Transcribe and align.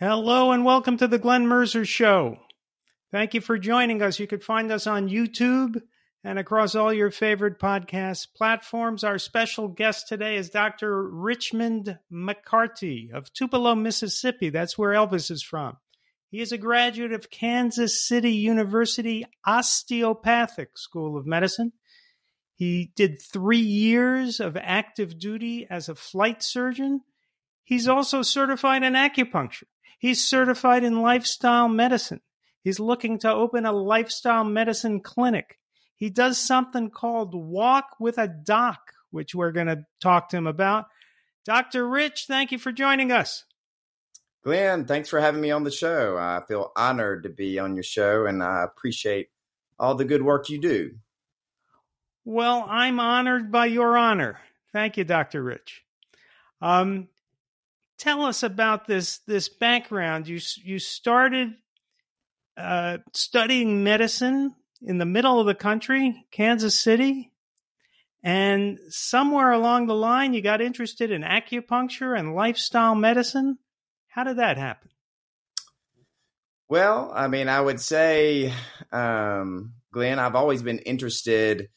Hello 0.00 0.52
and 0.52 0.64
welcome 0.64 0.96
to 0.98 1.08
the 1.08 1.18
Glenn 1.18 1.46
Merzer 1.46 1.84
Show. 1.84 2.36
Thank 3.10 3.34
you 3.34 3.40
for 3.40 3.58
joining 3.58 4.00
us. 4.00 4.20
You 4.20 4.28
can 4.28 4.38
find 4.38 4.70
us 4.70 4.86
on 4.86 5.08
YouTube 5.08 5.82
and 6.22 6.38
across 6.38 6.76
all 6.76 6.92
your 6.92 7.10
favorite 7.10 7.58
podcast 7.58 8.28
platforms. 8.36 9.02
Our 9.02 9.18
special 9.18 9.66
guest 9.66 10.06
today 10.06 10.36
is 10.36 10.50
Dr. 10.50 11.02
Richmond 11.02 11.98
McCarty 12.12 13.10
of 13.12 13.32
Tupelo, 13.32 13.74
Mississippi. 13.74 14.50
That's 14.50 14.78
where 14.78 14.92
Elvis 14.92 15.32
is 15.32 15.42
from. 15.42 15.78
He 16.30 16.40
is 16.40 16.52
a 16.52 16.58
graduate 16.58 17.10
of 17.10 17.28
Kansas 17.28 18.00
City 18.00 18.34
University 18.34 19.26
Osteopathic 19.44 20.78
School 20.78 21.18
of 21.18 21.26
Medicine. 21.26 21.72
He 22.54 22.92
did 22.94 23.20
three 23.20 23.58
years 23.58 24.38
of 24.38 24.56
active 24.56 25.18
duty 25.18 25.66
as 25.68 25.88
a 25.88 25.96
flight 25.96 26.44
surgeon. 26.44 27.00
He's 27.64 27.88
also 27.88 28.22
certified 28.22 28.84
in 28.84 28.92
acupuncture. 28.92 29.64
He's 29.98 30.24
certified 30.24 30.84
in 30.84 31.02
lifestyle 31.02 31.68
medicine. 31.68 32.20
He's 32.62 32.80
looking 32.80 33.18
to 33.20 33.32
open 33.32 33.66
a 33.66 33.72
lifestyle 33.72 34.44
medicine 34.44 35.00
clinic. 35.00 35.58
He 35.96 36.10
does 36.10 36.38
something 36.38 36.90
called 36.90 37.34
Walk 37.34 37.96
with 37.98 38.18
a 38.18 38.28
Doc, 38.28 38.92
which 39.10 39.34
we're 39.34 39.52
going 39.52 39.66
to 39.66 39.84
talk 40.00 40.28
to 40.28 40.36
him 40.36 40.46
about. 40.46 40.86
Dr. 41.44 41.88
Rich, 41.88 42.26
thank 42.28 42.52
you 42.52 42.58
for 42.58 42.70
joining 42.70 43.10
us. 43.10 43.44
Glenn, 44.44 44.84
thanks 44.84 45.08
for 45.08 45.20
having 45.20 45.40
me 45.40 45.50
on 45.50 45.64
the 45.64 45.70
show. 45.70 46.16
I 46.16 46.42
feel 46.46 46.72
honored 46.76 47.24
to 47.24 47.28
be 47.28 47.58
on 47.58 47.74
your 47.74 47.82
show 47.82 48.26
and 48.26 48.42
I 48.42 48.62
appreciate 48.62 49.30
all 49.78 49.94
the 49.94 50.04
good 50.04 50.22
work 50.22 50.48
you 50.48 50.60
do. 50.60 50.92
Well, 52.24 52.64
I'm 52.68 53.00
honored 53.00 53.50
by 53.50 53.66
your 53.66 53.96
honor. 53.96 54.38
Thank 54.72 54.96
you, 54.96 55.04
Dr. 55.04 55.42
Rich. 55.42 55.82
Um, 56.60 57.08
tell 57.98 58.22
us 58.22 58.42
about 58.42 58.86
this 58.86 59.18
this 59.26 59.48
background. 59.48 60.28
You 60.28 60.40
you 60.56 60.78
started 60.78 61.54
uh, 62.56 62.98
studying 63.14 63.84
medicine 63.84 64.54
in 64.82 64.98
the 64.98 65.06
middle 65.06 65.40
of 65.40 65.46
the 65.46 65.54
country, 65.54 66.24
Kansas 66.30 66.78
City, 66.78 67.32
and 68.22 68.78
somewhere 68.88 69.52
along 69.52 69.86
the 69.86 69.94
line, 69.94 70.34
you 70.34 70.42
got 70.42 70.60
interested 70.60 71.10
in 71.10 71.22
acupuncture 71.22 72.18
and 72.18 72.34
lifestyle 72.34 72.94
medicine. 72.94 73.58
How 74.08 74.24
did 74.24 74.38
that 74.38 74.58
happen? 74.58 74.90
Well, 76.68 77.10
I 77.14 77.28
mean, 77.28 77.48
I 77.48 77.60
would 77.60 77.80
say, 77.80 78.52
um, 78.92 79.74
Glenn, 79.92 80.18
I've 80.18 80.34
always 80.34 80.62
been 80.62 80.80
interested 80.80 81.70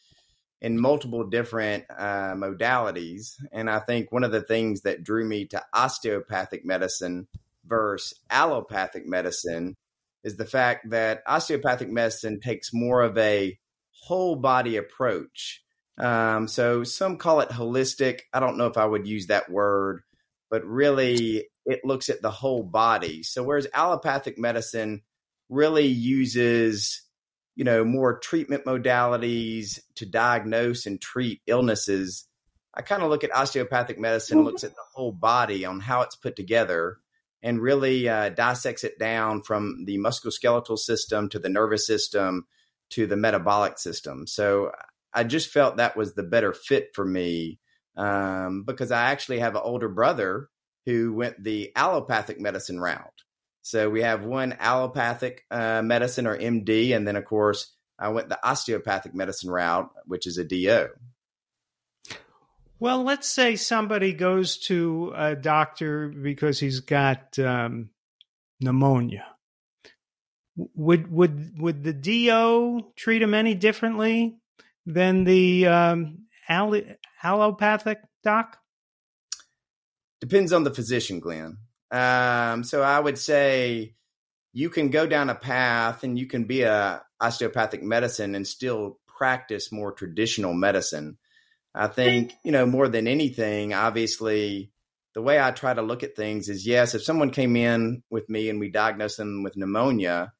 in 0.61 0.79
multiple 0.79 1.23
different 1.23 1.85
uh, 1.89 2.33
modalities. 2.35 3.35
And 3.51 3.69
I 3.69 3.79
think 3.79 4.11
one 4.11 4.23
of 4.23 4.31
the 4.31 4.43
things 4.43 4.81
that 4.81 5.03
drew 5.03 5.25
me 5.25 5.45
to 5.47 5.63
osteopathic 5.73 6.63
medicine 6.63 7.27
versus 7.65 8.19
allopathic 8.29 9.07
medicine 9.07 9.75
is 10.23 10.37
the 10.37 10.45
fact 10.45 10.91
that 10.91 11.23
osteopathic 11.25 11.89
medicine 11.89 12.39
takes 12.39 12.73
more 12.73 13.01
of 13.01 13.17
a 13.17 13.57
whole 14.03 14.35
body 14.35 14.77
approach. 14.77 15.63
Um, 15.97 16.47
so 16.47 16.83
some 16.83 17.17
call 17.17 17.41
it 17.41 17.49
holistic. 17.49 18.21
I 18.33 18.39
don't 18.39 18.57
know 18.57 18.67
if 18.67 18.77
I 18.77 18.85
would 18.85 19.07
use 19.07 19.27
that 19.27 19.49
word, 19.49 20.01
but 20.49 20.63
really 20.63 21.47
it 21.65 21.81
looks 21.83 22.09
at 22.09 22.21
the 22.21 22.31
whole 22.31 22.63
body. 22.63 23.23
So 23.23 23.43
whereas 23.43 23.67
allopathic 23.73 24.37
medicine 24.37 25.01
really 25.49 25.87
uses 25.87 27.01
you 27.55 27.63
know, 27.63 27.83
more 27.83 28.19
treatment 28.19 28.65
modalities 28.65 29.79
to 29.95 30.05
diagnose 30.05 30.85
and 30.85 31.01
treat 31.01 31.41
illnesses. 31.47 32.27
I 32.73 32.81
kind 32.81 33.03
of 33.03 33.09
look 33.09 33.23
at 33.23 33.35
osteopathic 33.35 33.99
medicine, 33.99 34.39
mm-hmm. 34.39 34.47
looks 34.47 34.63
at 34.63 34.71
the 34.71 34.83
whole 34.93 35.11
body 35.11 35.65
on 35.65 35.79
how 35.79 36.01
it's 36.01 36.15
put 36.15 36.35
together 36.35 36.97
and 37.43 37.61
really 37.61 38.07
uh, 38.07 38.29
dissects 38.29 38.83
it 38.83 38.99
down 38.99 39.41
from 39.41 39.85
the 39.85 39.97
musculoskeletal 39.97 40.77
system 40.77 41.27
to 41.29 41.39
the 41.39 41.49
nervous 41.49 41.85
system 41.85 42.45
to 42.91 43.07
the 43.07 43.17
metabolic 43.17 43.79
system. 43.79 44.27
So 44.27 44.71
I 45.13 45.23
just 45.23 45.49
felt 45.49 45.77
that 45.77 45.97
was 45.97 46.13
the 46.13 46.23
better 46.23 46.53
fit 46.53 46.89
for 46.93 47.05
me 47.05 47.59
um, 47.97 48.63
because 48.63 48.91
I 48.91 49.11
actually 49.11 49.39
have 49.39 49.55
an 49.55 49.61
older 49.63 49.89
brother 49.89 50.49
who 50.85 51.13
went 51.13 51.43
the 51.43 51.71
allopathic 51.75 52.39
medicine 52.39 52.79
route. 52.79 53.20
So 53.61 53.89
we 53.89 54.01
have 54.01 54.23
one 54.23 54.55
allopathic 54.59 55.45
uh, 55.51 55.81
medicine 55.81 56.27
or 56.27 56.37
MD, 56.37 56.95
and 56.95 57.07
then 57.07 57.15
of 57.15 57.25
course 57.25 57.73
I 57.99 58.09
went 58.09 58.29
the 58.29 58.39
osteopathic 58.43 59.13
medicine 59.13 59.51
route, 59.51 59.89
which 60.05 60.25
is 60.25 60.37
a 60.37 60.43
DO. 60.43 60.87
Well, 62.79 63.03
let's 63.03 63.27
say 63.27 63.55
somebody 63.57 64.13
goes 64.13 64.57
to 64.65 65.13
a 65.15 65.35
doctor 65.35 66.07
because 66.07 66.59
he's 66.59 66.79
got 66.79 67.37
um, 67.37 67.91
pneumonia. 68.59 69.27
Would 70.55 71.11
would 71.11 71.59
would 71.59 71.83
the 71.83 71.93
DO 71.93 72.91
treat 72.95 73.21
him 73.21 73.35
any 73.35 73.53
differently 73.53 74.37
than 74.87 75.23
the 75.23 75.67
um, 75.67 76.25
allopathic 76.49 77.99
doc? 78.23 78.57
Depends 80.19 80.51
on 80.51 80.63
the 80.63 80.73
physician, 80.73 81.19
Glenn. 81.19 81.57
Um, 81.91 82.63
so 82.63 82.81
I 82.81 82.99
would 82.99 83.17
say 83.17 83.95
you 84.53 84.69
can 84.69 84.89
go 84.89 85.05
down 85.05 85.29
a 85.29 85.35
path 85.35 86.03
and 86.03 86.17
you 86.17 86.25
can 86.25 86.45
be 86.45 86.63
a 86.63 87.03
osteopathic 87.19 87.83
medicine 87.83 88.35
and 88.35 88.47
still 88.47 88.99
practice 89.07 89.71
more 89.71 89.91
traditional 89.91 90.53
medicine. 90.53 91.17
I 91.73 91.87
think, 91.87 92.33
you 92.43 92.51
know, 92.51 92.65
more 92.65 92.87
than 92.89 93.07
anything, 93.07 93.73
obviously, 93.73 94.71
the 95.13 95.21
way 95.21 95.39
I 95.39 95.51
try 95.51 95.73
to 95.73 95.81
look 95.81 96.03
at 96.03 96.15
things 96.15 96.49
is 96.49 96.65
yes, 96.65 96.95
if 96.95 97.03
someone 97.03 97.31
came 97.31 97.55
in 97.55 98.03
with 98.09 98.29
me 98.29 98.49
and 98.49 98.59
we 98.59 98.69
diagnosed 98.69 99.17
them 99.17 99.43
with 99.43 99.57
pneumonia, 99.57 100.33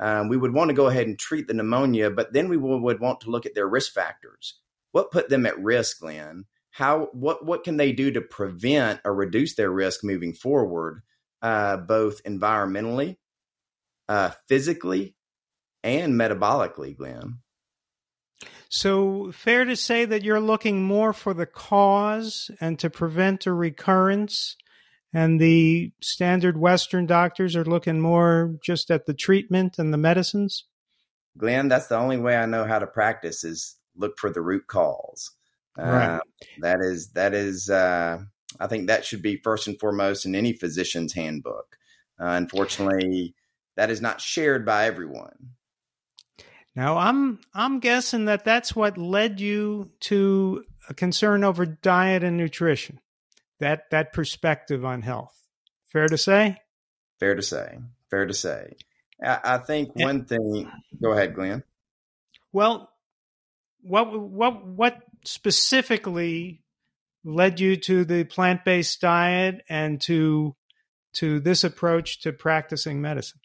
um, 0.00 0.28
we 0.28 0.36
would 0.36 0.52
want 0.52 0.70
to 0.70 0.74
go 0.74 0.86
ahead 0.86 1.06
and 1.06 1.18
treat 1.18 1.46
the 1.46 1.54
pneumonia, 1.54 2.10
but 2.10 2.32
then 2.32 2.48
we 2.48 2.56
would, 2.56 2.78
would 2.78 3.00
want 3.00 3.20
to 3.20 3.30
look 3.30 3.46
at 3.46 3.54
their 3.54 3.68
risk 3.68 3.92
factors. 3.92 4.58
What 4.92 5.10
put 5.10 5.28
them 5.28 5.46
at 5.46 5.58
risk, 5.58 6.00
Glenn? 6.00 6.46
How 6.74 7.08
what 7.12 7.44
what 7.44 7.62
can 7.62 7.76
they 7.76 7.92
do 7.92 8.10
to 8.10 8.20
prevent 8.20 9.00
or 9.04 9.14
reduce 9.14 9.54
their 9.54 9.70
risk 9.70 10.02
moving 10.02 10.32
forward, 10.34 11.02
uh, 11.40 11.76
both 11.76 12.20
environmentally, 12.24 13.16
uh, 14.08 14.30
physically, 14.48 15.14
and 15.84 16.14
metabolically, 16.14 16.96
Glenn? 16.96 17.38
So, 18.68 19.30
fair 19.30 19.64
to 19.64 19.76
say 19.76 20.04
that 20.04 20.24
you're 20.24 20.40
looking 20.40 20.82
more 20.82 21.12
for 21.12 21.32
the 21.32 21.46
cause 21.46 22.50
and 22.60 22.76
to 22.80 22.90
prevent 22.90 23.46
a 23.46 23.52
recurrence, 23.52 24.56
and 25.12 25.40
the 25.40 25.92
standard 26.02 26.58
Western 26.58 27.06
doctors 27.06 27.54
are 27.54 27.64
looking 27.64 28.00
more 28.00 28.56
just 28.64 28.90
at 28.90 29.06
the 29.06 29.14
treatment 29.14 29.78
and 29.78 29.92
the 29.92 29.98
medicines? 29.98 30.64
Glenn, 31.38 31.68
that's 31.68 31.86
the 31.86 31.98
only 31.98 32.18
way 32.18 32.36
I 32.36 32.46
know 32.46 32.64
how 32.64 32.80
to 32.80 32.86
practice 32.88 33.44
is 33.44 33.76
look 33.94 34.18
for 34.18 34.28
the 34.28 34.42
root 34.42 34.66
cause. 34.66 35.30
Right. 35.76 36.16
Uh, 36.16 36.20
that 36.60 36.80
is 36.80 37.08
that 37.10 37.34
is 37.34 37.68
uh, 37.68 38.18
I 38.60 38.66
think 38.66 38.86
that 38.86 39.04
should 39.04 39.22
be 39.22 39.36
first 39.36 39.66
and 39.66 39.78
foremost 39.78 40.26
in 40.26 40.34
any 40.34 40.52
physician's 40.52 41.12
handbook. 41.12 41.76
Uh, 42.20 42.26
unfortunately, 42.26 43.34
that 43.76 43.90
is 43.90 44.00
not 44.00 44.20
shared 44.20 44.64
by 44.64 44.86
everyone. 44.86 45.50
Now, 46.76 46.96
I'm 46.98 47.40
I'm 47.52 47.80
guessing 47.80 48.26
that 48.26 48.44
that's 48.44 48.74
what 48.74 48.98
led 48.98 49.40
you 49.40 49.90
to 50.00 50.64
a 50.88 50.94
concern 50.94 51.44
over 51.44 51.66
diet 51.66 52.24
and 52.24 52.36
nutrition. 52.36 53.00
That 53.60 53.90
that 53.90 54.12
perspective 54.12 54.84
on 54.84 55.02
health. 55.02 55.36
Fair 55.86 56.06
to 56.08 56.18
say. 56.18 56.56
Fair 57.20 57.34
to 57.34 57.42
say. 57.42 57.78
Fair 58.10 58.26
to 58.26 58.34
say. 58.34 58.74
I, 59.22 59.38
I 59.44 59.58
think 59.58 59.94
one 59.94 60.24
thing. 60.24 60.70
Go 61.00 61.12
ahead, 61.12 61.34
Glenn. 61.34 61.62
Well, 62.52 62.90
what 63.82 64.20
what 64.20 64.66
what 64.66 65.02
specifically 65.24 66.62
led 67.24 67.60
you 67.60 67.76
to 67.76 68.04
the 68.04 68.24
plant-based 68.24 69.00
diet 69.00 69.62
and 69.68 70.00
to 70.02 70.54
to 71.14 71.40
this 71.40 71.62
approach 71.64 72.20
to 72.22 72.32
practicing 72.32 73.00
medicine? 73.00 73.40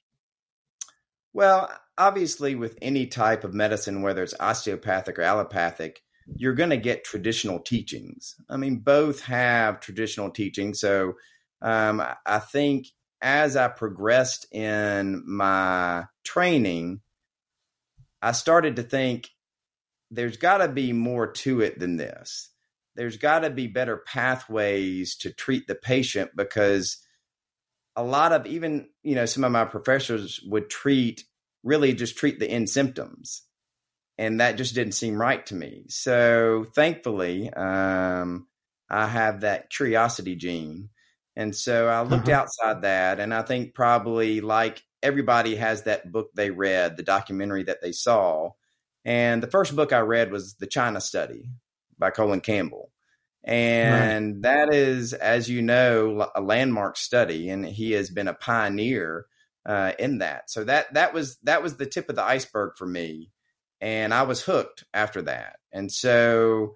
Well, 1.34 1.72
obviously 1.98 2.56
with 2.56 2.78
any 2.82 3.06
type 3.06 3.44
of 3.44 3.54
medicine 3.54 4.02
whether 4.02 4.24
it's 4.24 4.34
osteopathic 4.40 5.20
or 5.20 5.22
allopathic, 5.22 6.02
you're 6.36 6.56
going 6.56 6.72
to 6.72 6.78
get 6.78 7.04
traditional 7.04 7.60
teachings. 7.60 8.36
I 8.50 8.58
mean, 8.58 8.78
both 8.78 9.22
have 9.22 9.80
traditional 9.80 10.32
teachings. 10.32 10.80
So 10.80 11.14
um, 11.62 12.04
I 12.26 12.40
think 12.40 12.88
as 13.22 13.56
I 13.56 13.68
progressed 13.68 14.52
in 14.54 15.24
my 15.28 16.06
training, 16.24 17.02
I 18.22 18.32
started 18.32 18.76
to 18.78 18.84
think 18.84 19.30
there's 20.12 20.38
got 20.38 20.58
to 20.58 20.68
be 20.68 20.94
more 20.94 21.32
to 21.32 21.62
it 21.62 21.80
than 21.80 21.98
this. 21.98 22.50
There's 22.96 23.18
got 23.18 23.40
to 23.40 23.50
be 23.50 23.68
better 23.68 23.98
pathways 23.98 25.16
to 25.18 25.32
treat 25.32 25.68
the 25.68 25.76
patient 25.76 26.32
because 26.36 26.98
a 27.96 28.04
lot 28.04 28.32
of 28.32 28.46
even, 28.46 28.90
you 29.04 29.16
know, 29.16 29.26
some 29.26 29.44
of 29.44 29.52
my 29.52 29.66
professors 29.66 30.40
would 30.46 30.70
treat 30.70 31.24
really 31.64 31.94
just 31.94 32.18
treat 32.18 32.40
the 32.40 32.50
end 32.50 32.70
symptoms. 32.70 33.44
And 34.18 34.42
that 34.42 34.58
just 34.58 34.76
didn't 34.76 34.94
seem 34.94 35.20
right 35.20 35.46
to 35.46 35.56
me. 35.56 35.86
So 35.88 36.66
thankfully, 36.76 37.52
um, 37.54 38.48
I 38.90 39.08
have 39.08 39.42
that 39.42 39.70
curiosity 39.70 40.36
gene. 40.36 40.90
And 41.36 41.56
so 41.56 41.88
I 41.88 42.02
looked 42.02 42.28
uh-huh. 42.28 42.42
outside 42.42 42.82
that, 42.82 43.22
and 43.22 43.34
I 43.34 43.44
think 43.44 43.74
probably 43.74 44.42
like 44.42 44.84
everybody 45.02 45.56
has 45.56 45.84
that 45.84 46.12
book 46.12 46.32
they 46.36 46.52
read, 46.52 46.98
the 46.98 47.04
documentary 47.04 47.64
that 47.64 47.82
they 47.82 47.94
saw. 47.94 48.52
And 49.06 49.42
the 49.42 49.50
first 49.50 49.76
book 49.76 49.94
I 49.94 50.00
read 50.00 50.32
was 50.32 50.56
The 50.56 50.68
China 50.68 51.02
Study 51.02 51.50
by 51.98 52.12
Colin 52.12 52.42
Campbell. 52.42 52.92
And 53.44 54.36
right. 54.36 54.42
that 54.44 54.74
is, 54.74 55.14
as 55.14 55.50
you 55.50 55.62
know, 55.62 56.30
a 56.36 56.42
landmark 56.42 56.98
study, 56.98 57.50
and 57.50 57.66
he 57.66 57.94
has 57.94 58.10
been 58.10 58.28
a 58.28 58.34
pioneer 58.34 59.26
uh, 59.66 59.94
in 59.98 60.18
that. 60.18 60.50
So 60.50 60.64
that 60.66 60.94
that 60.94 61.14
was 61.14 61.38
that 61.44 61.64
was 61.64 61.78
the 61.78 61.86
tip 61.86 62.10
of 62.10 62.16
the 62.16 62.24
iceberg 62.24 62.76
for 62.76 62.86
me, 62.86 63.32
and 63.80 64.14
I 64.14 64.24
was 64.24 64.42
hooked 64.42 64.84
after 64.94 65.22
that. 65.24 65.58
And 65.72 65.90
so 65.92 66.76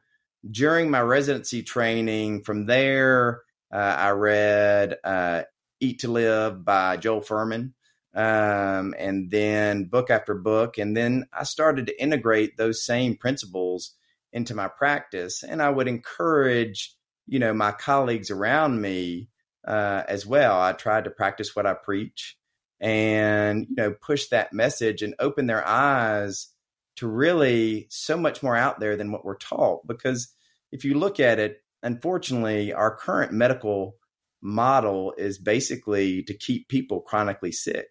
during 0.49 0.89
my 0.89 1.01
residency 1.01 1.63
training, 1.63 2.43
from 2.43 2.65
there, 2.65 3.41
uh, 3.71 3.77
I 3.77 4.11
read 4.11 4.97
uh, 5.03 5.43
Eat 5.79 5.99
to 5.99 6.11
Live 6.11 6.63
by 6.63 6.97
Joel 6.97 7.21
Fuhrman, 7.21 7.73
um, 8.15 8.93
and 8.97 9.31
then 9.31 9.85
book 9.85 10.09
after 10.09 10.35
book. 10.35 10.77
And 10.77 10.95
then 10.95 11.25
I 11.33 11.43
started 11.43 11.87
to 11.87 12.01
integrate 12.01 12.57
those 12.57 12.85
same 12.85 13.17
principles 13.17 13.95
into 14.31 14.55
my 14.55 14.67
practice. 14.67 15.43
And 15.43 15.61
I 15.61 15.69
would 15.69 15.87
encourage, 15.87 16.95
you 17.27 17.39
know, 17.39 17.53
my 17.53 17.71
colleagues 17.71 18.29
around 18.29 18.81
me 18.81 19.29
uh, 19.67 20.03
as 20.07 20.25
well. 20.25 20.59
I 20.59 20.73
tried 20.73 21.05
to 21.05 21.09
practice 21.09 21.55
what 21.55 21.65
I 21.65 21.73
preach 21.73 22.37
and, 22.79 23.67
you 23.69 23.75
know, 23.75 23.91
push 23.93 24.27
that 24.27 24.53
message 24.53 25.01
and 25.01 25.15
open 25.19 25.47
their 25.47 25.65
eyes 25.65 26.49
to 26.97 27.07
really 27.07 27.87
so 27.89 28.17
much 28.17 28.43
more 28.43 28.55
out 28.55 28.79
there 28.79 28.95
than 28.95 29.11
what 29.11 29.25
we're 29.25 29.37
taught. 29.37 29.87
Because 29.87 30.33
if 30.71 30.85
you 30.85 30.95
look 30.95 31.19
at 31.19 31.39
it, 31.39 31.63
unfortunately, 31.81 32.73
our 32.73 32.95
current 32.95 33.31
medical 33.31 33.95
model 34.41 35.13
is 35.17 35.37
basically 35.37 36.23
to 36.23 36.33
keep 36.33 36.67
people 36.67 36.99
chronically 36.99 37.51
sick 37.51 37.87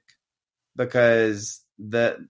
because 0.76 1.60
the 1.78 2.28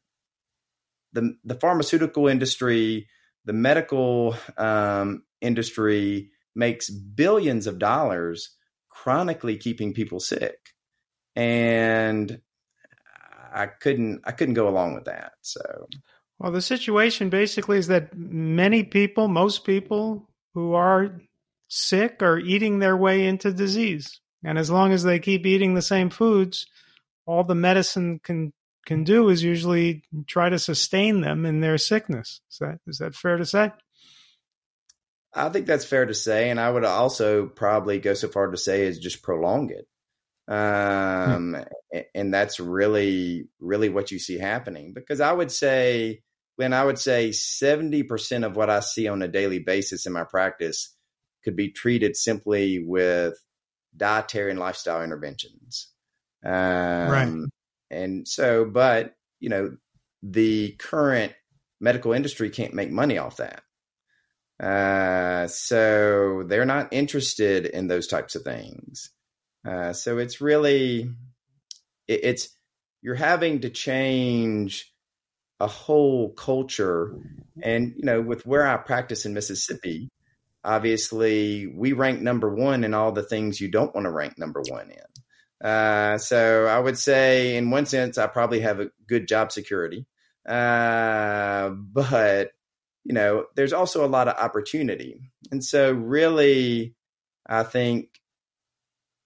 the 1.12 1.36
the 1.44 1.54
pharmaceutical 1.54 2.28
industry, 2.28 3.08
the 3.44 3.52
medical 3.52 4.36
um, 4.56 5.24
industry 5.40 6.30
makes 6.54 6.90
billions 6.90 7.66
of 7.66 7.78
dollars 7.78 8.56
chronically 8.88 9.56
keeping 9.56 9.94
people 9.94 10.20
sick, 10.20 10.58
and 11.36 12.40
I 13.52 13.66
couldn't 13.66 14.22
I 14.24 14.32
couldn't 14.32 14.54
go 14.54 14.68
along 14.68 14.94
with 14.94 15.04
that. 15.04 15.32
So, 15.42 15.86
well, 16.38 16.52
the 16.52 16.62
situation 16.62 17.30
basically 17.30 17.78
is 17.78 17.88
that 17.88 18.16
many 18.16 18.84
people, 18.84 19.28
most 19.28 19.64
people 19.64 20.28
who 20.54 20.74
are 20.74 21.20
sick, 21.68 22.22
are 22.22 22.38
eating 22.38 22.78
their 22.78 22.96
way 22.96 23.26
into 23.26 23.52
disease, 23.52 24.20
and 24.44 24.58
as 24.58 24.70
long 24.70 24.92
as 24.92 25.02
they 25.02 25.18
keep 25.18 25.46
eating 25.46 25.74
the 25.74 25.82
same 25.82 26.10
foods, 26.10 26.66
all 27.26 27.44
the 27.44 27.54
medicine 27.54 28.20
can 28.22 28.52
can 28.86 29.04
do 29.04 29.28
is 29.28 29.42
usually 29.42 30.02
try 30.26 30.48
to 30.48 30.58
sustain 30.58 31.20
them 31.20 31.46
in 31.46 31.60
their 31.60 31.78
sickness. 31.78 32.40
Is 32.50 32.58
that 32.58 32.78
is 32.86 32.98
that 32.98 33.14
fair 33.14 33.36
to 33.36 33.46
say? 33.46 33.70
I 35.34 35.48
think 35.48 35.66
that's 35.66 35.84
fair 35.84 36.04
to 36.04 36.14
say, 36.14 36.50
and 36.50 36.60
I 36.60 36.70
would 36.70 36.84
also 36.84 37.46
probably 37.46 37.98
go 37.98 38.12
so 38.14 38.28
far 38.28 38.50
to 38.50 38.56
say 38.56 38.82
is 38.82 38.98
just 38.98 39.22
prolong 39.22 39.70
it. 39.70 39.86
Um, 40.48 41.54
hmm. 41.92 42.00
and 42.14 42.34
that's 42.34 42.60
really, 42.60 43.48
really 43.60 43.88
what 43.88 44.10
you 44.10 44.18
see 44.18 44.38
happening. 44.38 44.92
Because 44.92 45.20
I 45.20 45.32
would 45.32 45.50
say, 45.50 46.20
when 46.56 46.74
I 46.74 46.84
would 46.84 46.98
say 46.98 47.32
seventy 47.32 48.02
percent 48.02 48.44
of 48.44 48.56
what 48.56 48.68
I 48.68 48.80
see 48.80 49.08
on 49.08 49.22
a 49.22 49.28
daily 49.28 49.60
basis 49.60 50.06
in 50.06 50.12
my 50.12 50.24
practice 50.24 50.94
could 51.44 51.56
be 51.56 51.70
treated 51.70 52.16
simply 52.16 52.84
with 52.84 53.34
dietary 53.96 54.50
and 54.50 54.60
lifestyle 54.60 55.02
interventions. 55.02 55.88
Um, 56.44 57.10
right. 57.10 57.48
And 57.90 58.26
so, 58.26 58.64
but, 58.64 59.14
you 59.40 59.48
know, 59.48 59.76
the 60.22 60.72
current 60.78 61.32
medical 61.80 62.12
industry 62.12 62.50
can't 62.50 62.74
make 62.74 62.90
money 62.90 63.18
off 63.18 63.38
that. 63.38 63.62
Uh, 64.62 65.48
so 65.48 66.44
they're 66.46 66.64
not 66.64 66.92
interested 66.92 67.66
in 67.66 67.88
those 67.88 68.06
types 68.06 68.34
of 68.34 68.42
things. 68.42 69.10
Uh, 69.66 69.92
so 69.92 70.18
it's 70.18 70.40
really, 70.40 71.10
it, 72.08 72.20
it's, 72.22 72.48
you're 73.02 73.14
having 73.14 73.60
to 73.60 73.70
change 73.70 74.92
a 75.58 75.66
whole 75.66 76.30
culture. 76.30 77.14
And, 77.62 77.94
you 77.96 78.04
know, 78.04 78.20
with 78.20 78.46
where 78.46 78.66
I 78.66 78.76
practice 78.76 79.26
in 79.26 79.34
Mississippi, 79.34 80.08
obviously 80.64 81.66
we 81.66 81.92
rank 81.92 82.20
number 82.20 82.54
one 82.54 82.84
in 82.84 82.94
all 82.94 83.12
the 83.12 83.22
things 83.22 83.60
you 83.60 83.68
don't 83.68 83.94
want 83.94 84.04
to 84.04 84.10
rank 84.12 84.38
number 84.38 84.62
one 84.68 84.90
in. 84.90 85.11
Uh, 85.62 86.18
so 86.18 86.66
I 86.66 86.78
would 86.78 86.98
say, 86.98 87.56
in 87.56 87.70
one 87.70 87.86
sense, 87.86 88.18
I 88.18 88.26
probably 88.26 88.60
have 88.60 88.80
a 88.80 88.90
good 89.06 89.28
job 89.28 89.52
security. 89.52 90.06
Uh, 90.46 91.70
but 91.70 92.50
you 93.04 93.14
know, 93.14 93.46
there's 93.54 93.72
also 93.72 94.04
a 94.04 94.08
lot 94.08 94.28
of 94.28 94.36
opportunity, 94.36 95.20
and 95.50 95.64
so 95.64 95.92
really, 95.92 96.94
I 97.46 97.62
think 97.62 98.08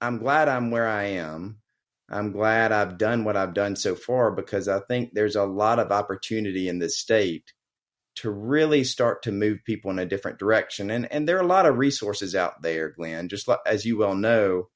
I'm 0.01 0.19
glad 0.19 0.49
I'm 0.49 0.71
where 0.71 0.89
I 0.89 1.05
am. 1.05 1.59
I'm 2.09 2.33
glad 2.33 2.71
I've 2.71 2.99
done 2.99 3.25
what 3.25 3.37
I've 3.37 3.55
done 3.55 3.77
so 3.77 3.95
far 3.95 4.31
because 4.31 4.69
I 4.69 4.81
think 4.81 5.13
there's 5.13 5.37
a 5.37 5.45
lot 5.45 5.79
of 5.79 5.91
opportunity 5.91 6.69
in 6.69 6.79
this 6.79 6.99
state 6.99 7.53
to 8.17 8.31
really 8.31 8.85
start 8.85 9.23
to 9.25 9.33
move 9.33 9.59
people 9.65 9.91
in 9.91 9.99
a 9.99 10.07
different 10.07 10.39
direction. 10.39 10.91
And 10.91 11.11
and 11.11 11.29
there 11.29 11.39
are 11.39 11.43
a 11.43 11.47
lot 11.47 11.67
of 11.67 11.79
resources 11.79 12.35
out 12.35 12.63
there, 12.63 12.91
Glenn. 12.91 13.29
Just 13.29 13.49
as 13.67 13.85
you 13.85 13.99
well 13.99 14.15
know, 14.15 14.69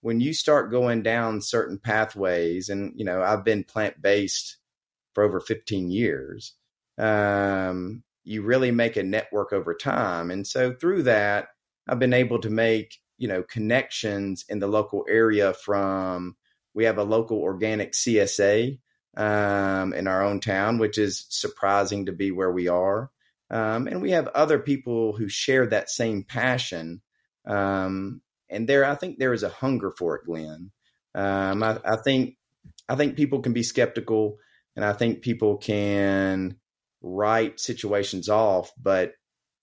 when 0.00 0.20
you 0.20 0.32
start 0.32 0.70
going 0.70 1.02
down 1.02 1.40
certain 1.40 1.78
pathways, 1.78 2.68
and 2.68 2.92
you 2.96 3.04
know, 3.04 3.22
I've 3.22 3.44
been 3.44 3.64
plant 3.64 4.00
based 4.00 4.56
for 5.14 5.24
over 5.24 5.40
15 5.40 5.90
years. 5.90 6.54
Um, 6.98 8.02
you 8.24 8.42
really 8.42 8.70
make 8.70 8.96
a 8.96 9.02
network 9.02 9.52
over 9.52 9.74
time, 9.74 10.30
and 10.30 10.46
so 10.46 10.72
through 10.72 11.04
that, 11.04 11.48
I've 11.88 11.98
been 11.98 12.14
able 12.14 12.40
to 12.40 12.50
make 12.50 12.98
you 13.18 13.28
know 13.28 13.42
connections 13.42 14.44
in 14.48 14.58
the 14.58 14.66
local 14.66 15.04
area. 15.08 15.54
From 15.54 16.36
we 16.74 16.84
have 16.84 16.98
a 16.98 17.04
local 17.04 17.38
organic 17.38 17.92
CSA 17.92 18.78
um, 19.16 19.92
in 19.94 20.06
our 20.06 20.22
own 20.22 20.40
town, 20.40 20.78
which 20.78 20.98
is 20.98 21.26
surprising 21.30 22.06
to 22.06 22.12
be 22.12 22.30
where 22.30 22.52
we 22.52 22.68
are. 22.68 23.10
Um, 23.50 23.86
and 23.86 24.02
we 24.02 24.10
have 24.10 24.28
other 24.28 24.58
people 24.58 25.16
who 25.16 25.28
share 25.28 25.66
that 25.68 25.88
same 25.88 26.24
passion 26.24 27.00
um, 27.46 28.20
and 28.48 28.68
there, 28.68 28.84
I 28.84 28.94
think 28.94 29.18
there 29.18 29.32
is 29.32 29.42
a 29.42 29.48
hunger 29.48 29.90
for 29.90 30.16
it, 30.16 30.24
Glenn. 30.26 30.70
Um, 31.14 31.62
I, 31.62 31.78
I 31.84 31.96
think 31.96 32.36
I 32.88 32.94
think 32.94 33.16
people 33.16 33.40
can 33.40 33.52
be 33.52 33.62
skeptical, 33.62 34.36
and 34.74 34.84
I 34.84 34.92
think 34.92 35.22
people 35.22 35.56
can 35.56 36.56
write 37.02 37.60
situations 37.60 38.28
off. 38.28 38.70
But 38.80 39.12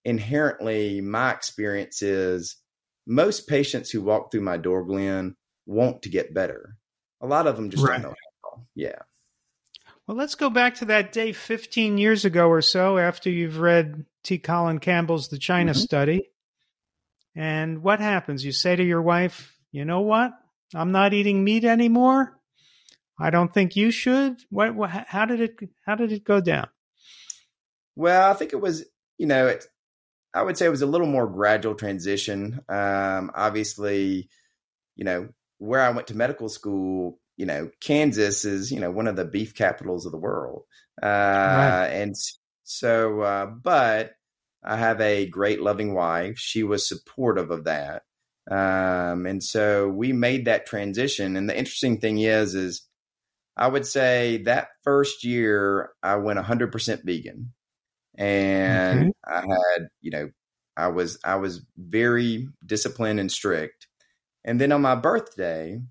inherently, 0.04 1.02
my 1.02 1.32
experience 1.32 2.02
is 2.02 2.58
most 3.06 3.48
patients 3.48 3.90
who 3.90 4.02
walk 4.02 4.32
through 4.32 4.42
my 4.42 4.58
door, 4.58 4.84
Glenn, 4.86 5.36
want 5.66 6.02
to 6.04 6.10
get 6.10 6.34
better. 6.34 6.76
A 7.22 7.28
lot 7.28 7.48
of 7.48 7.56
them 7.56 7.70
just 7.70 7.84
right. 7.84 8.02
don't 8.02 8.12
know 8.12 8.16
how. 8.44 8.64
Yeah. 8.76 9.00
Well, 10.08 10.18
let's 10.18 10.36
go 10.36 10.50
back 10.50 10.76
to 10.76 10.86
that 10.86 11.14
day 11.14 11.32
15 11.32 11.98
years 11.98 12.26
ago 12.26 12.50
or 12.50 12.62
so 12.62 12.98
after 12.98 13.30
you've 13.30 13.60
read 13.60 14.06
T. 14.24 14.38
Colin 14.38 14.80
Campbell's 14.80 15.30
The 15.30 15.38
China 15.38 15.72
mm-hmm. 15.72 15.80
Study. 15.80 16.30
And 17.36 17.84
what 17.84 18.00
happens? 18.00 18.46
You 18.46 18.52
say 18.52 18.76
to 18.76 18.84
your 18.84 19.02
wife, 19.02 19.58
you 19.72 19.86
know 19.86 20.02
what? 20.02 20.32
I'm 20.76 20.92
not 20.92 21.14
eating 21.14 21.44
meat 21.44 21.66
anymore. 21.66 22.40
I 23.20 23.30
don't 23.30 23.54
think 23.54 23.76
you 23.76 23.92
should. 23.92 24.38
What, 24.50 24.76
what 24.76 24.90
how 24.90 25.26
did 25.26 25.42
it 25.42 25.58
how 25.86 25.96
did 25.96 26.12
it 26.12 26.24
go 26.24 26.42
down? 26.42 26.68
Well, 27.96 28.30
I 28.30 28.34
think 28.34 28.54
it 28.54 28.62
was, 28.62 28.86
you 29.18 29.28
know, 29.28 29.48
it, 29.48 29.66
I 30.34 30.42
would 30.42 30.58
say 30.58 30.66
it 30.66 30.70
was 30.70 30.82
a 30.82 30.88
little 30.88 31.08
more 31.08 31.28
gradual 31.28 31.76
transition. 31.76 32.60
Um, 32.68 33.32
obviously, 33.36 34.30
you 34.96 35.06
know, 35.06 35.30
where 35.60 35.82
I 35.82 35.92
went 35.92 36.08
to 36.08 36.18
medical 36.18 36.50
school, 36.50 37.20
you 37.38 37.46
know, 37.46 37.70
Kansas 37.82 38.46
is, 38.46 38.72
you 38.72 38.80
know, 38.80 38.92
one 38.92 39.08
of 39.08 39.16
the 39.16 39.26
beef 39.26 39.54
capitals 39.54 40.06
of 40.06 40.12
the 40.12 40.18
world. 40.18 40.64
Uh, 41.02 41.06
right. 41.06 41.88
and 41.88 42.16
so, 42.64 43.22
uh, 43.22 43.46
but 43.46 44.14
I 44.64 44.78
have 44.78 45.02
a 45.02 45.26
great 45.26 45.62
loving 45.62 45.94
wife. 45.94 46.38
She 46.40 46.64
was 46.64 46.88
supportive 46.88 47.52
of 47.52 47.66
that. 47.66 48.04
Um, 48.50 49.26
and 49.26 49.44
so 49.44 49.88
we 49.88 50.14
made 50.14 50.46
that 50.46 50.66
transition. 50.66 51.36
And 51.38 51.50
the 51.50 51.58
interesting 51.58 52.00
thing 52.00 52.20
is, 52.20 52.56
is 52.56 52.88
I 53.56 53.68
would 53.68 53.86
say 53.86 54.44
that 54.44 54.70
first 54.84 55.24
year 55.24 55.92
I 56.02 56.16
went 56.16 56.40
100% 56.40 57.04
vegan, 57.04 57.54
and 58.16 59.14
I 59.26 59.42
had, 59.42 59.88
you 60.02 60.12
know, 60.12 60.30
I 60.76 60.88
was 60.88 61.20
I 61.24 61.36
was 61.36 61.66
very 61.78 62.48
disciplined 62.66 63.20
and 63.20 63.32
strict. 63.32 63.88
And 64.44 64.60
then 64.60 64.72
on 64.72 64.82
my 64.82 64.96
birthday, 64.96 65.82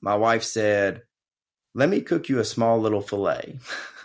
my 0.00 0.14
wife 0.16 0.42
said, 0.44 1.02
"Let 1.74 1.88
me 1.90 2.00
cook 2.00 2.28
you 2.28 2.38
a 2.38 2.44
small 2.44 2.80
little 2.80 3.02
fillet." 3.02 3.58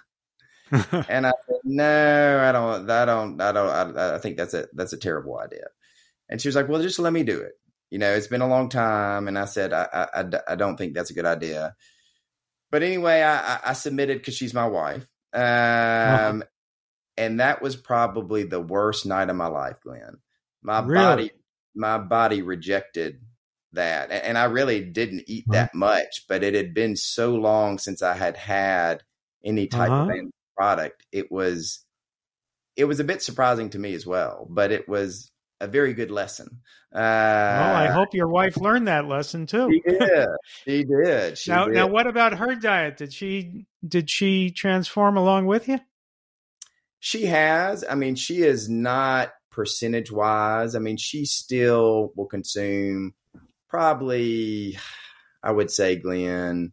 and 1.10 1.28
I 1.28 1.34
said, 1.46 1.58
no, 1.64 2.40
I 2.40 2.52
don't, 2.52 2.90
I 2.90 3.06
don't, 3.06 3.42
I 3.42 3.52
don't, 3.52 3.98
I, 3.98 4.16
I 4.16 4.18
think 4.20 4.38
that's 4.38 4.54
a, 4.54 4.68
that's 4.74 4.94
a 4.94 4.98
terrible 4.98 5.38
idea. 5.40 5.68
And 6.30 6.42
she 6.42 6.48
was 6.48 6.56
like, 6.56 6.70
well, 6.70 6.82
just 6.82 7.00
let 7.00 7.14
me 7.14 7.24
do 7.24 7.40
it. 7.40 7.54
You 7.92 8.00
know, 8.00 8.12
it's 8.14 8.28
been 8.28 8.42
a 8.42 8.48
long 8.48 8.70
time, 8.70 9.28
and 9.28 9.38
I 9.38 9.44
said 9.44 9.74
I 9.74 10.08
I, 10.14 10.24
I 10.48 10.56
don't 10.56 10.78
think 10.78 10.94
that's 10.94 11.10
a 11.10 11.14
good 11.14 11.26
idea. 11.26 11.76
But 12.72 12.84
anyway, 12.84 13.22
I, 13.22 13.60
I 13.66 13.74
submitted 13.74 14.20
because 14.20 14.34
she's 14.34 14.54
my 14.54 14.66
wife, 14.66 15.06
um, 15.34 15.42
uh-huh. 15.42 16.42
and 17.18 17.42
that 17.42 17.62
was 17.62 17.76
probably 17.76 18.44
the 18.44 18.62
worst 18.62 19.06
night 19.06 19.30
of 19.30 19.36
my 19.36 19.48
life, 19.48 19.76
Glenn. 19.84 20.20
My 20.64 20.80
really? 20.80 21.04
body, 21.04 21.32
my 21.76 21.98
body 21.98 22.42
rejected 22.42 23.20
that, 23.74 24.10
and 24.10 24.38
I 24.38 24.46
really 24.46 24.82
didn't 24.86 25.26
eat 25.28 25.44
uh-huh. 25.50 25.60
that 25.60 25.76
much. 25.76 26.28
But 26.30 26.44
it 26.44 26.54
had 26.54 26.74
been 26.74 26.96
so 26.96 27.36
long 27.36 27.78
since 27.78 28.02
I 28.02 28.14
had 28.14 28.38
had 28.38 29.04
any 29.44 29.68
type 29.68 29.92
uh-huh. 29.92 30.04
of 30.04 30.10
product. 30.62 31.04
It 31.12 31.32
was, 31.32 31.84
it 32.76 32.86
was 32.86 33.00
a 33.00 33.04
bit 33.04 33.24
surprising 33.24 33.72
to 33.72 33.80
me 33.80 33.96
as 33.96 34.06
well, 34.06 34.46
but 34.48 34.72
it 34.72 34.88
was 34.88 35.32
a 35.60 35.66
very 35.66 35.96
good 35.96 36.12
lesson. 36.12 36.62
Uh, 36.94 37.00
well, 37.00 37.76
I 37.76 37.88
hope 37.88 38.14
your 38.14 38.28
wife 38.28 38.58
learned 38.58 38.88
that 38.88 39.08
lesson 39.08 39.48
too. 39.48 39.68
She 39.72 39.82
did. 39.90 40.28
She 40.44 40.84
did. 40.84 41.38
She 41.40 41.50
now, 41.50 41.66
did. 41.66 41.74
now, 41.74 41.88
what 41.88 42.06
about 42.06 42.38
her 42.38 42.54
diet? 42.54 42.98
Did 42.98 43.12
she 43.12 43.66
did 43.88 44.08
she 44.08 44.52
transform 44.52 45.18
along 45.18 45.48
with 45.48 45.68
you? 45.68 45.80
She 47.00 47.26
has. 47.26 47.84
I 47.90 47.96
mean, 47.96 48.14
she 48.14 48.44
is 48.44 48.70
not 48.70 49.32
percentage 49.50 50.12
wise. 50.12 50.76
I 50.76 50.80
mean, 50.80 50.98
she 50.98 51.26
still 51.26 52.12
will 52.16 52.28
consume 52.28 53.16
probably, 53.68 54.78
I 55.42 55.52
would 55.52 55.72
say, 55.72 55.96
Glenn, 55.96 56.72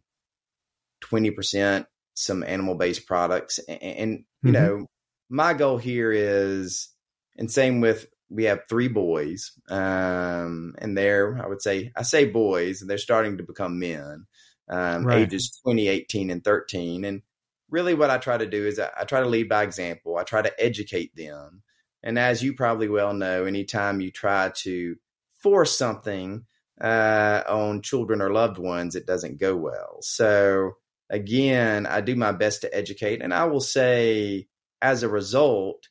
twenty 1.01 1.31
percent 1.31 1.87
some 2.19 2.43
animal 2.43 2.75
based 2.75 3.07
products, 3.07 3.59
and, 3.67 3.81
and 3.81 4.11
you 4.43 4.51
mm-hmm. 4.51 4.51
know, 4.51 4.85
my 5.29 5.53
goal 5.53 5.77
here 5.77 6.11
is, 6.11 6.89
and 7.37 7.49
same 7.49 7.79
with 7.79 8.07
we 8.29 8.43
have 8.43 8.67
three 8.67 8.89
boys, 8.89 9.53
um, 9.69 10.75
and 10.79 10.97
they're 10.97 11.39
I 11.41 11.47
would 11.47 11.61
say 11.61 11.91
I 11.95 12.03
say 12.03 12.25
boys, 12.25 12.81
and 12.81 12.89
they're 12.89 12.97
starting 12.97 13.37
to 13.37 13.43
become 13.43 13.79
men, 13.79 14.25
um, 14.69 15.05
right. 15.05 15.19
ages 15.19 15.59
20, 15.63 15.87
18, 15.87 16.29
and 16.29 16.43
13. 16.43 17.05
And 17.05 17.21
really, 17.69 17.93
what 17.93 18.09
I 18.09 18.17
try 18.17 18.37
to 18.37 18.45
do 18.45 18.67
is 18.67 18.79
I, 18.79 18.89
I 18.99 19.05
try 19.05 19.21
to 19.21 19.29
lead 19.29 19.47
by 19.47 19.63
example. 19.63 20.17
I 20.17 20.23
try 20.23 20.41
to 20.41 20.53
educate 20.61 21.15
them. 21.15 21.63
And 22.03 22.19
as 22.19 22.43
you 22.43 22.53
probably 22.53 22.89
well 22.89 23.13
know, 23.13 23.45
anytime 23.45 24.01
you 24.01 24.11
try 24.11 24.51
to 24.57 24.95
force 25.41 25.77
something 25.77 26.45
uh, 26.81 27.43
on 27.47 27.81
children 27.81 28.21
or 28.21 28.31
loved 28.31 28.57
ones, 28.57 28.95
it 28.95 29.05
doesn't 29.05 29.39
go 29.39 29.55
well. 29.55 29.97
So 30.01 30.73
again, 31.09 31.85
I 31.85 32.01
do 32.01 32.15
my 32.15 32.31
best 32.31 32.61
to 32.61 32.75
educate, 32.75 33.21
and 33.21 33.33
I 33.33 33.45
will 33.45 33.61
say, 33.61 34.47
as 34.81 35.03
a 35.03 35.09
result 35.09 35.89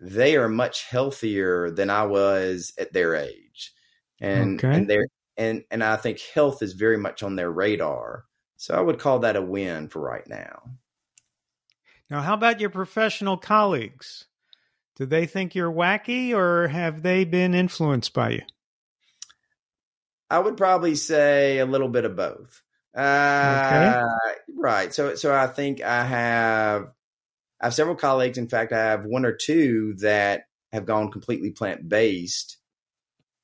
they 0.00 0.36
are 0.36 0.48
much 0.48 0.84
healthier 0.84 1.70
than 1.70 1.90
I 1.90 2.04
was 2.04 2.72
at 2.78 2.92
their 2.92 3.14
age. 3.14 3.74
And 4.18 4.62
okay. 4.62 4.74
and 4.76 4.90
and 5.36 5.64
and 5.70 5.84
I 5.84 5.96
think 5.96 6.20
health 6.34 6.62
is 6.62 6.72
very 6.72 6.96
much 6.96 7.22
on 7.22 7.36
their 7.36 7.50
radar. 7.50 8.24
So 8.56 8.74
I 8.74 8.80
would 8.80 8.98
call 8.98 9.20
that 9.20 9.36
a 9.36 9.42
win 9.42 9.88
for 9.88 10.00
right 10.00 10.26
now. 10.26 10.62
Now, 12.10 12.22
how 12.22 12.34
about 12.34 12.60
your 12.60 12.70
professional 12.70 13.36
colleagues? 13.36 14.26
Do 14.96 15.06
they 15.06 15.26
think 15.26 15.54
you're 15.54 15.72
wacky 15.72 16.34
or 16.34 16.68
have 16.68 17.02
they 17.02 17.24
been 17.24 17.54
influenced 17.54 18.12
by 18.12 18.30
you? 18.30 18.42
I 20.28 20.38
would 20.38 20.56
probably 20.56 20.94
say 20.94 21.58
a 21.58 21.66
little 21.66 21.88
bit 21.88 22.04
of 22.04 22.16
both. 22.16 22.62
Uh, 22.94 23.62
okay. 23.64 24.44
Right. 24.56 24.92
So, 24.92 25.14
so 25.14 25.34
I 25.34 25.46
think 25.46 25.80
I 25.80 26.04
have 26.04 26.92
I 27.60 27.66
have 27.66 27.74
several 27.74 27.96
colleagues. 27.96 28.38
In 28.38 28.48
fact, 28.48 28.72
I 28.72 28.78
have 28.78 29.04
one 29.04 29.24
or 29.24 29.32
two 29.32 29.94
that 29.98 30.44
have 30.72 30.86
gone 30.86 31.10
completely 31.10 31.50
plant 31.50 31.88
based 31.88 32.56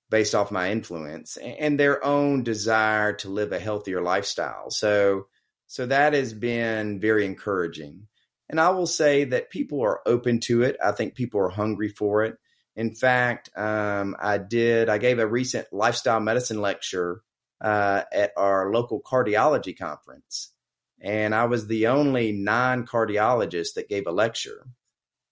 based 0.08 0.34
off 0.34 0.52
my 0.52 0.70
influence 0.70 1.36
and 1.36 1.78
their 1.78 2.04
own 2.04 2.44
desire 2.44 3.12
to 3.12 3.28
live 3.28 3.52
a 3.52 3.58
healthier 3.58 4.00
lifestyle. 4.00 4.70
So, 4.70 5.26
so 5.66 5.86
that 5.86 6.12
has 6.12 6.32
been 6.32 7.00
very 7.00 7.26
encouraging. 7.26 8.06
And 8.48 8.60
I 8.60 8.70
will 8.70 8.86
say 8.86 9.24
that 9.24 9.50
people 9.50 9.82
are 9.82 10.00
open 10.06 10.38
to 10.40 10.62
it. 10.62 10.76
I 10.82 10.92
think 10.92 11.16
people 11.16 11.40
are 11.40 11.48
hungry 11.48 11.88
for 11.88 12.22
it. 12.22 12.36
In 12.76 12.94
fact, 12.94 13.50
um, 13.56 14.14
I 14.20 14.38
did, 14.38 14.88
I 14.88 14.98
gave 14.98 15.18
a 15.18 15.26
recent 15.26 15.66
lifestyle 15.72 16.20
medicine 16.20 16.60
lecture 16.60 17.22
uh, 17.60 18.02
at 18.12 18.32
our 18.36 18.72
local 18.72 19.00
cardiology 19.00 19.76
conference 19.76 20.52
and 21.00 21.34
I 21.34 21.44
was 21.44 21.66
the 21.66 21.88
only 21.88 22.32
non 22.32 22.86
cardiologist 22.86 23.74
that 23.74 23.88
gave 23.88 24.06
a 24.06 24.12
lecture. 24.12 24.66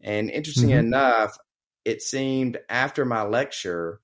And 0.02 0.30
interesting 0.30 0.68
mm-hmm. 0.68 0.86
enough, 0.86 1.36
it 1.84 2.02
seemed 2.02 2.58
after 2.68 3.04
my 3.04 3.22
lecture, 3.22 4.00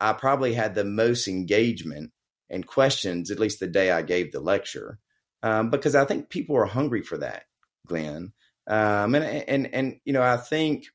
I 0.00 0.12
probably 0.12 0.54
had 0.54 0.74
the 0.74 0.84
most 0.84 1.26
engagement 1.26 2.12
and 2.48 2.66
questions, 2.66 3.30
at 3.30 3.40
least 3.40 3.60
the 3.60 3.66
day 3.66 3.90
I 3.90 4.02
gave 4.02 4.32
the 4.32 4.40
lecture, 4.40 4.98
um, 5.42 5.70
because 5.70 5.94
I 5.94 6.04
think 6.04 6.30
people 6.30 6.56
are 6.56 6.66
hungry 6.66 7.02
for 7.02 7.18
that, 7.18 7.44
Glenn. 7.86 8.32
Um, 8.66 9.14
and 9.14 9.24
and 9.24 9.74
and 9.74 10.00
you 10.04 10.12
know, 10.12 10.22
I 10.22 10.36
think 10.36 10.86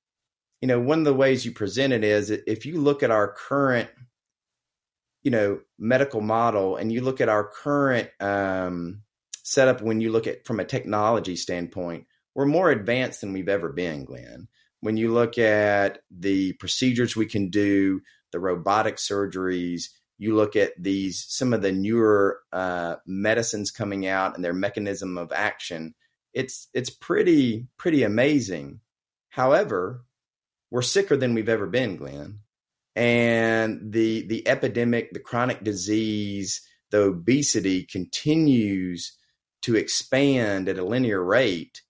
you 0.61 0.67
know 0.67 0.79
one 0.79 0.99
of 0.99 1.05
the 1.05 1.13
ways 1.13 1.45
you 1.45 1.51
present 1.51 1.91
it 1.91 2.05
is 2.05 2.29
if 2.29 2.65
you 2.65 2.79
look 2.79 3.03
at 3.03 3.11
our 3.11 3.33
current 3.33 3.89
you 5.25 5.31
know 5.31 5.59
medical 5.79 6.21
model 6.21 6.77
and 6.77 6.93
you 6.93 7.01
look 7.01 7.19
at 7.19 7.29
our 7.29 7.43
current 7.43 8.09
um, 8.21 9.01
setup 9.43 9.81
when 9.81 9.99
you 9.99 10.11
look 10.11 10.27
at 10.27 10.45
from 10.45 10.59
a 10.59 10.65
technology 10.65 11.35
standpoint, 11.35 12.05
we're 12.35 12.45
more 12.45 12.69
advanced 12.69 13.21
than 13.21 13.33
we've 13.33 13.49
ever 13.49 13.73
been, 13.73 14.05
Glenn. 14.05 14.47
When 14.81 14.97
you 14.97 15.11
look 15.11 15.39
at 15.39 15.99
the 16.11 16.53
procedures 16.53 17.15
we 17.15 17.25
can 17.25 17.49
do, 17.49 18.01
the 18.31 18.39
robotic 18.39 18.97
surgeries, 18.97 19.89
you 20.19 20.35
look 20.35 20.55
at 20.55 20.73
these 20.77 21.25
some 21.27 21.53
of 21.53 21.63
the 21.63 21.71
newer 21.71 22.41
uh, 22.53 22.97
medicines 23.07 23.71
coming 23.71 24.05
out 24.05 24.35
and 24.35 24.45
their 24.45 24.53
mechanism 24.53 25.17
of 25.17 25.31
action. 25.31 25.95
It's 26.33 26.67
it's 26.71 26.91
pretty 26.91 27.65
pretty 27.77 28.03
amazing. 28.03 28.79
However, 29.29 30.05
we're 30.69 30.83
sicker 30.83 31.17
than 31.17 31.33
we've 31.33 31.49
ever 31.49 31.65
been, 31.65 31.97
Glenn. 31.97 32.41
And 32.95 33.91
the 33.91 34.25
the 34.27 34.47
epidemic, 34.47 35.11
the 35.11 35.19
chronic 35.19 35.63
disease, 35.63 36.61
the 36.91 37.01
obesity 37.01 37.83
continues 37.83 39.17
to 39.63 39.75
expand 39.75 40.69
at 40.69 40.77
a 40.77 40.85
linear 40.85 41.21
rate, 41.21 41.81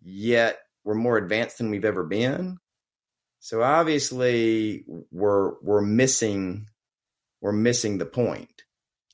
yet 0.00 0.58
we're 0.84 0.94
more 0.94 1.18
advanced 1.18 1.58
than 1.58 1.70
we've 1.70 1.84
ever 1.84 2.04
been. 2.04 2.58
So 3.40 3.62
obviously 3.62 4.84
we're 5.10 5.54
we're 5.60 5.82
missing 5.82 6.68
we're 7.40 7.52
missing 7.52 7.98
the 7.98 8.06
point. 8.06 8.62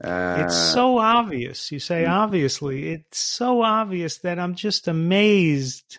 Uh, 0.05 0.45
it's 0.45 0.57
so 0.57 0.99
obvious. 0.99 1.73
You 1.73 1.81
say 1.81 2.03
mm-hmm. 2.03 2.13
obviously. 2.13 2.91
It's 2.93 3.19
so 3.19 3.63
obvious 3.63 4.19
that 4.19 4.39
I'm 4.39 4.55
just 4.55 4.87
amazed 4.87 5.99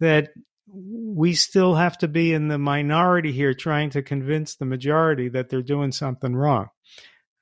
that 0.00 0.30
we 0.72 1.34
still 1.34 1.74
have 1.74 1.98
to 1.98 2.08
be 2.08 2.32
in 2.32 2.48
the 2.48 2.58
minority 2.58 3.32
here 3.32 3.54
trying 3.54 3.90
to 3.90 4.02
convince 4.02 4.54
the 4.54 4.64
majority 4.64 5.28
that 5.28 5.48
they're 5.48 5.62
doing 5.62 5.92
something 5.92 6.34
wrong. 6.34 6.68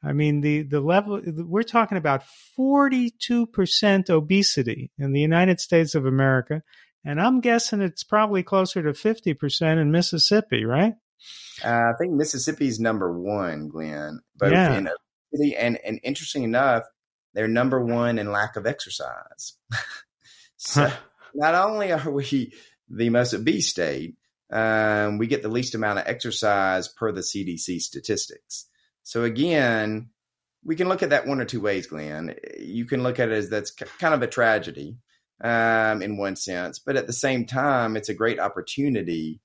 I 0.02 0.12
mean, 0.12 0.40
the, 0.40 0.62
the 0.62 0.80
level, 0.80 1.20
we're 1.24 1.62
talking 1.62 1.98
about 1.98 2.22
42% 2.58 4.10
obesity 4.10 4.90
in 4.96 5.12
the 5.12 5.20
United 5.20 5.60
States 5.60 5.94
of 5.94 6.06
America. 6.06 6.62
And 7.04 7.20
I'm 7.20 7.40
guessing 7.40 7.80
it's 7.80 8.04
probably 8.04 8.42
closer 8.42 8.82
to 8.82 8.90
50% 8.90 9.80
in 9.80 9.90
Mississippi, 9.90 10.64
right? 10.64 10.94
Uh, 11.64 11.68
I 11.68 11.92
think 11.98 12.12
Mississippi's 12.12 12.78
number 12.78 13.12
one, 13.12 13.68
Glenn, 13.68 14.20
both 14.36 14.52
yeah. 14.52 14.76
in 14.76 14.88
obesity 15.32 15.56
and, 15.56 15.78
and 15.84 15.98
interesting 16.04 16.44
enough, 16.44 16.84
they're 17.34 17.48
number 17.48 17.84
one 17.84 18.18
in 18.18 18.30
lack 18.30 18.56
of 18.56 18.66
exercise. 18.66 19.54
so 20.56 20.90
not 21.34 21.54
only 21.54 21.92
are 21.92 22.10
we 22.10 22.52
the 22.90 23.10
most 23.10 23.34
obese 23.34 23.68
state, 23.68 24.16
um, 24.50 25.18
we 25.18 25.26
get 25.26 25.42
the 25.42 25.48
least 25.48 25.74
amount 25.74 25.98
of 25.98 26.06
exercise 26.06 26.88
per 26.88 27.12
the 27.12 27.20
CDC 27.20 27.80
statistics. 27.80 28.66
So 29.02 29.24
again, 29.24 30.10
we 30.64 30.76
can 30.76 30.88
look 30.88 31.02
at 31.02 31.10
that 31.10 31.26
one 31.26 31.40
or 31.40 31.44
two 31.44 31.60
ways, 31.60 31.86
Glenn. 31.86 32.34
You 32.58 32.84
can 32.84 33.02
look 33.02 33.18
at 33.18 33.28
it 33.28 33.34
as 33.34 33.50
that's 33.50 33.70
kind 33.70 34.14
of 34.14 34.22
a 34.22 34.26
tragedy 34.26 34.96
um, 35.42 36.02
in 36.02 36.16
one 36.16 36.36
sense, 36.36 36.78
but 36.78 36.96
at 36.96 37.06
the 37.06 37.12
same 37.12 37.46
time, 37.46 37.96
it's 37.96 38.08
a 38.08 38.14
great 38.14 38.40
opportunity 38.40 39.40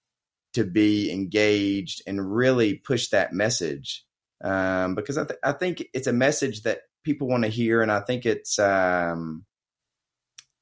to 0.54 0.64
be 0.64 1.12
engaged 1.12 2.02
and 2.08 2.34
really 2.36 2.76
push 2.76 3.10
that 3.10 3.34
message 3.34 4.06
um, 4.44 4.96
because 4.96 5.18
I, 5.18 5.26
th- 5.26 5.40
I, 5.44 5.52
think 5.54 5.88
it's 5.94 6.08
a 6.08 6.14
message 6.14 6.64
that 6.64 6.82
people 7.04 7.28
want 7.28 7.44
to 7.44 7.50
hear, 7.50 7.82
and 7.82 7.92
I 7.92 8.02
think 8.02 8.26
it's 8.26 8.60
um, 8.60 9.46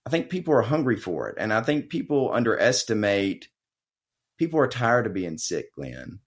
I 0.05 0.09
think 0.09 0.29
people 0.29 0.53
are 0.53 0.61
hungry 0.61 0.97
for 0.97 1.29
it, 1.29 1.35
and 1.37 1.53
I 1.53 1.61
think 1.61 1.89
people 1.89 2.31
underestimate. 2.33 3.47
People 4.37 4.59
are 4.59 4.67
tired 4.67 5.05
of 5.05 5.13
being 5.13 5.37
sick, 5.37 5.73
Glenn 5.75 6.19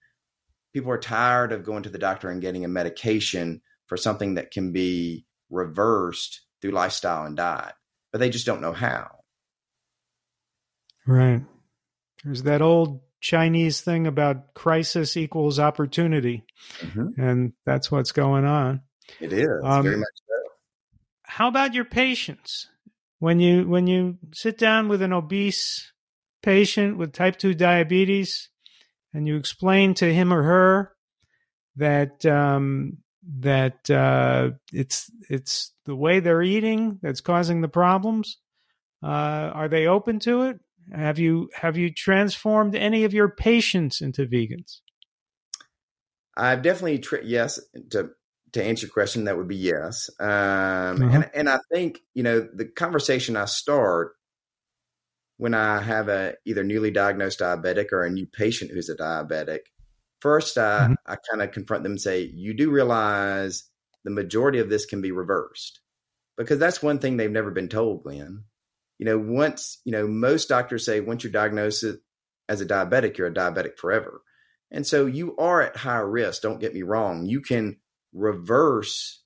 people 0.75 0.91
are 0.91 0.99
tired 0.99 1.53
of 1.53 1.63
going 1.63 1.83
to 1.83 1.89
the 1.89 1.97
doctor 1.97 2.29
and 2.29 2.41
getting 2.41 2.65
a 2.65 2.67
medication 2.67 3.61
for 3.87 3.95
something 3.95 4.33
that 4.33 4.51
can 4.51 4.73
be 4.73 5.25
reversed 5.49 6.41
through 6.61 6.71
lifestyle 6.71 7.25
and 7.25 7.37
diet, 7.37 7.73
but 8.11 8.19
they 8.19 8.29
just 8.29 8.45
don't 8.45 8.59
know 8.59 8.73
how. 8.73 9.07
Right. 11.07 11.41
There's 12.25 12.43
that 12.43 12.61
old 12.61 12.99
Chinese 13.21 13.79
thing 13.79 14.05
about 14.05 14.53
crisis 14.53 15.15
equals 15.15 15.59
opportunity, 15.59 16.43
mm-hmm. 16.81 17.21
and 17.21 17.53
that's 17.65 17.89
what's 17.89 18.11
going 18.11 18.43
on. 18.43 18.81
It 19.21 19.31
is 19.31 19.47
um, 19.63 19.83
very 19.83 19.95
much 19.95 20.09
so. 20.27 20.49
How 21.23 21.47
about 21.47 21.73
your 21.73 21.85
patients? 21.85 22.67
When 23.19 23.39
you 23.39 23.67
when 23.67 23.87
you 23.87 24.17
sit 24.33 24.57
down 24.57 24.87
with 24.87 25.01
an 25.01 25.13
obese 25.13 25.91
patient 26.43 26.97
with 26.97 27.13
type 27.13 27.37
two 27.37 27.53
diabetes, 27.53 28.49
and 29.13 29.27
you 29.27 29.37
explain 29.37 29.93
to 29.95 30.13
him 30.13 30.33
or 30.33 30.43
her 30.43 30.91
that 31.77 32.25
um, 32.25 32.97
that 33.39 33.89
uh, 33.89 34.51
it's 34.71 35.09
it's 35.29 35.71
the 35.85 35.95
way 35.95 36.19
they're 36.19 36.41
eating 36.43 36.99
that's 37.01 37.21
causing 37.21 37.61
the 37.61 37.67
problems. 37.67 38.37
Uh, 39.03 39.51
are 39.53 39.67
they 39.67 39.87
open 39.87 40.19
to 40.19 40.43
it? 40.43 40.59
Have 40.93 41.17
you 41.17 41.49
have 41.53 41.77
you 41.77 41.91
transformed 41.91 42.75
any 42.75 43.03
of 43.05 43.13
your 43.13 43.29
patients 43.29 44.01
into 44.01 44.25
vegans? 44.25 44.79
I've 46.37 46.61
definitely 46.61 46.99
tri- 46.99 47.21
yes 47.23 47.59
to 47.91 48.09
to 48.53 48.63
answer 48.63 48.85
your 48.85 48.93
question 48.93 49.25
that 49.25 49.37
would 49.37 49.47
be 49.47 49.55
yes. 49.55 50.09
Um, 50.19 50.27
mm-hmm. 50.27 51.09
and 51.09 51.29
and 51.33 51.49
I 51.49 51.59
think 51.71 51.99
you 52.13 52.23
know 52.23 52.47
the 52.53 52.65
conversation 52.65 53.35
I 53.35 53.45
start 53.45 54.13
when 55.37 55.53
I 55.53 55.81
have 55.81 56.07
a 56.07 56.35
either 56.45 56.63
newly 56.63 56.91
diagnosed 56.91 57.39
diabetic 57.39 57.91
or 57.91 58.03
a 58.03 58.09
new 58.09 58.25
patient 58.25 58.71
who's 58.71 58.89
a 58.89 58.95
diabetic 58.95 59.59
First, 60.25 60.57
I, 60.57 60.79
mm-hmm. 60.79 60.93
I 61.05 61.17
kind 61.29 61.41
of 61.43 61.51
confront 61.51 61.83
them 61.83 61.93
and 61.93 62.01
say, 62.01 62.21
you 62.21 62.55
do 62.55 62.71
realize 62.71 63.69
the 64.03 64.09
majority 64.09 64.57
of 64.57 64.69
this 64.69 64.87
can 64.87 64.99
be 64.99 65.11
reversed 65.11 65.81
because 66.35 66.57
that's 66.57 66.81
one 66.81 66.97
thing 66.97 67.17
they've 67.17 67.29
never 67.29 67.51
been 67.51 67.69
told, 67.69 68.01
Glenn. 68.01 68.45
You 68.97 69.05
know, 69.05 69.19
once, 69.19 69.81
you 69.85 69.91
know, 69.91 70.07
most 70.07 70.49
doctors 70.49 70.83
say 70.83 70.99
once 70.99 71.23
you're 71.23 71.31
diagnosed 71.31 71.85
as 72.49 72.59
a 72.59 72.65
diabetic, 72.65 73.17
you're 73.17 73.27
a 73.27 73.33
diabetic 73.33 73.77
forever. 73.77 74.21
And 74.71 74.87
so 74.87 75.05
you 75.05 75.35
are 75.37 75.61
at 75.61 75.77
high 75.77 75.97
risk. 75.99 76.41
Don't 76.41 76.59
get 76.59 76.73
me 76.73 76.81
wrong. 76.81 77.27
You 77.27 77.41
can 77.41 77.77
reverse 78.15 79.21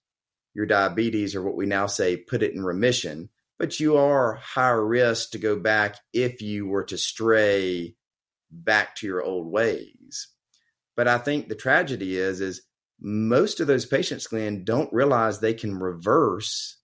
your 0.54 0.66
diabetes 0.66 1.36
or 1.36 1.44
what 1.44 1.56
we 1.56 1.66
now 1.66 1.86
say 1.86 2.18
put 2.18 2.44
it 2.44 2.54
in 2.54 2.64
remission, 2.64 3.30
but 3.58 3.80
you 3.80 3.98
are 3.98 4.36
higher 4.36 4.86
risk 4.86 5.32
to 5.32 5.38
go 5.38 5.58
back 5.58 5.96
if 6.12 6.42
you 6.42 6.68
were 6.68 6.84
to 6.84 6.98
stray 6.98 7.96
back 8.52 8.96
to 8.96 9.08
your 9.08 9.24
old 9.24 9.48
ways. 9.48 10.30
But 10.98 11.08
I 11.08 11.18
think 11.18 11.48
the 11.48 11.56
tragedy 11.56 12.18
is 12.18 12.42
is 12.42 12.64
most 13.00 13.60
of 13.60 13.68
those 13.68 13.86
patients, 13.86 14.28
Glenn, 14.28 14.66
don't 14.66 14.92
realize 14.92 15.40
they 15.40 15.54
can 15.54 15.80
reverse 15.80 16.78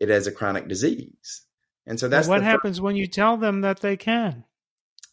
it 0.00 0.08
as 0.10 0.26
a 0.26 0.32
chronic 0.32 0.68
disease. 0.68 1.42
And 1.86 1.98
so 1.98 2.08
that's 2.08 2.28
what 2.28 2.42
happens 2.42 2.76
first. 2.76 2.82
when 2.82 2.96
you 2.96 3.06
tell 3.06 3.36
them 3.36 3.62
that 3.62 3.80
they 3.80 3.96
can. 3.96 4.44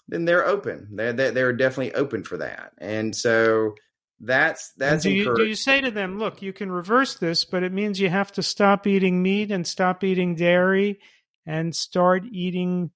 Then 0.08 0.26
they're 0.26 0.46
open. 0.46 0.90
They're 0.94 1.14
they're 1.14 1.54
definitely 1.54 1.96
open 1.96 2.24
for 2.24 2.38
that. 2.38 2.74
And 2.78 3.16
so 3.16 3.76
that's 4.20 4.72
that's 4.78 5.04
do 5.04 5.12
you, 5.12 5.36
do 5.36 5.46
you 5.46 5.56
say 5.56 5.82
to 5.82 5.92
them, 5.92 6.18
look, 6.18 6.42
you 6.42 6.54
can 6.54 6.72
reverse 6.72 7.16
this, 7.16 7.44
but 7.44 7.64
it 7.64 7.74
means 7.74 8.00
you 8.00 8.10
have 8.10 8.32
to 8.34 8.44
stop 8.44 8.88
eating 8.88 9.22
meat 9.22 9.52
and 9.52 9.68
stop 9.68 10.04
eating 10.04 10.36
dairy 10.36 11.00
and 11.46 11.76
start 11.76 12.24
eating 12.32 12.92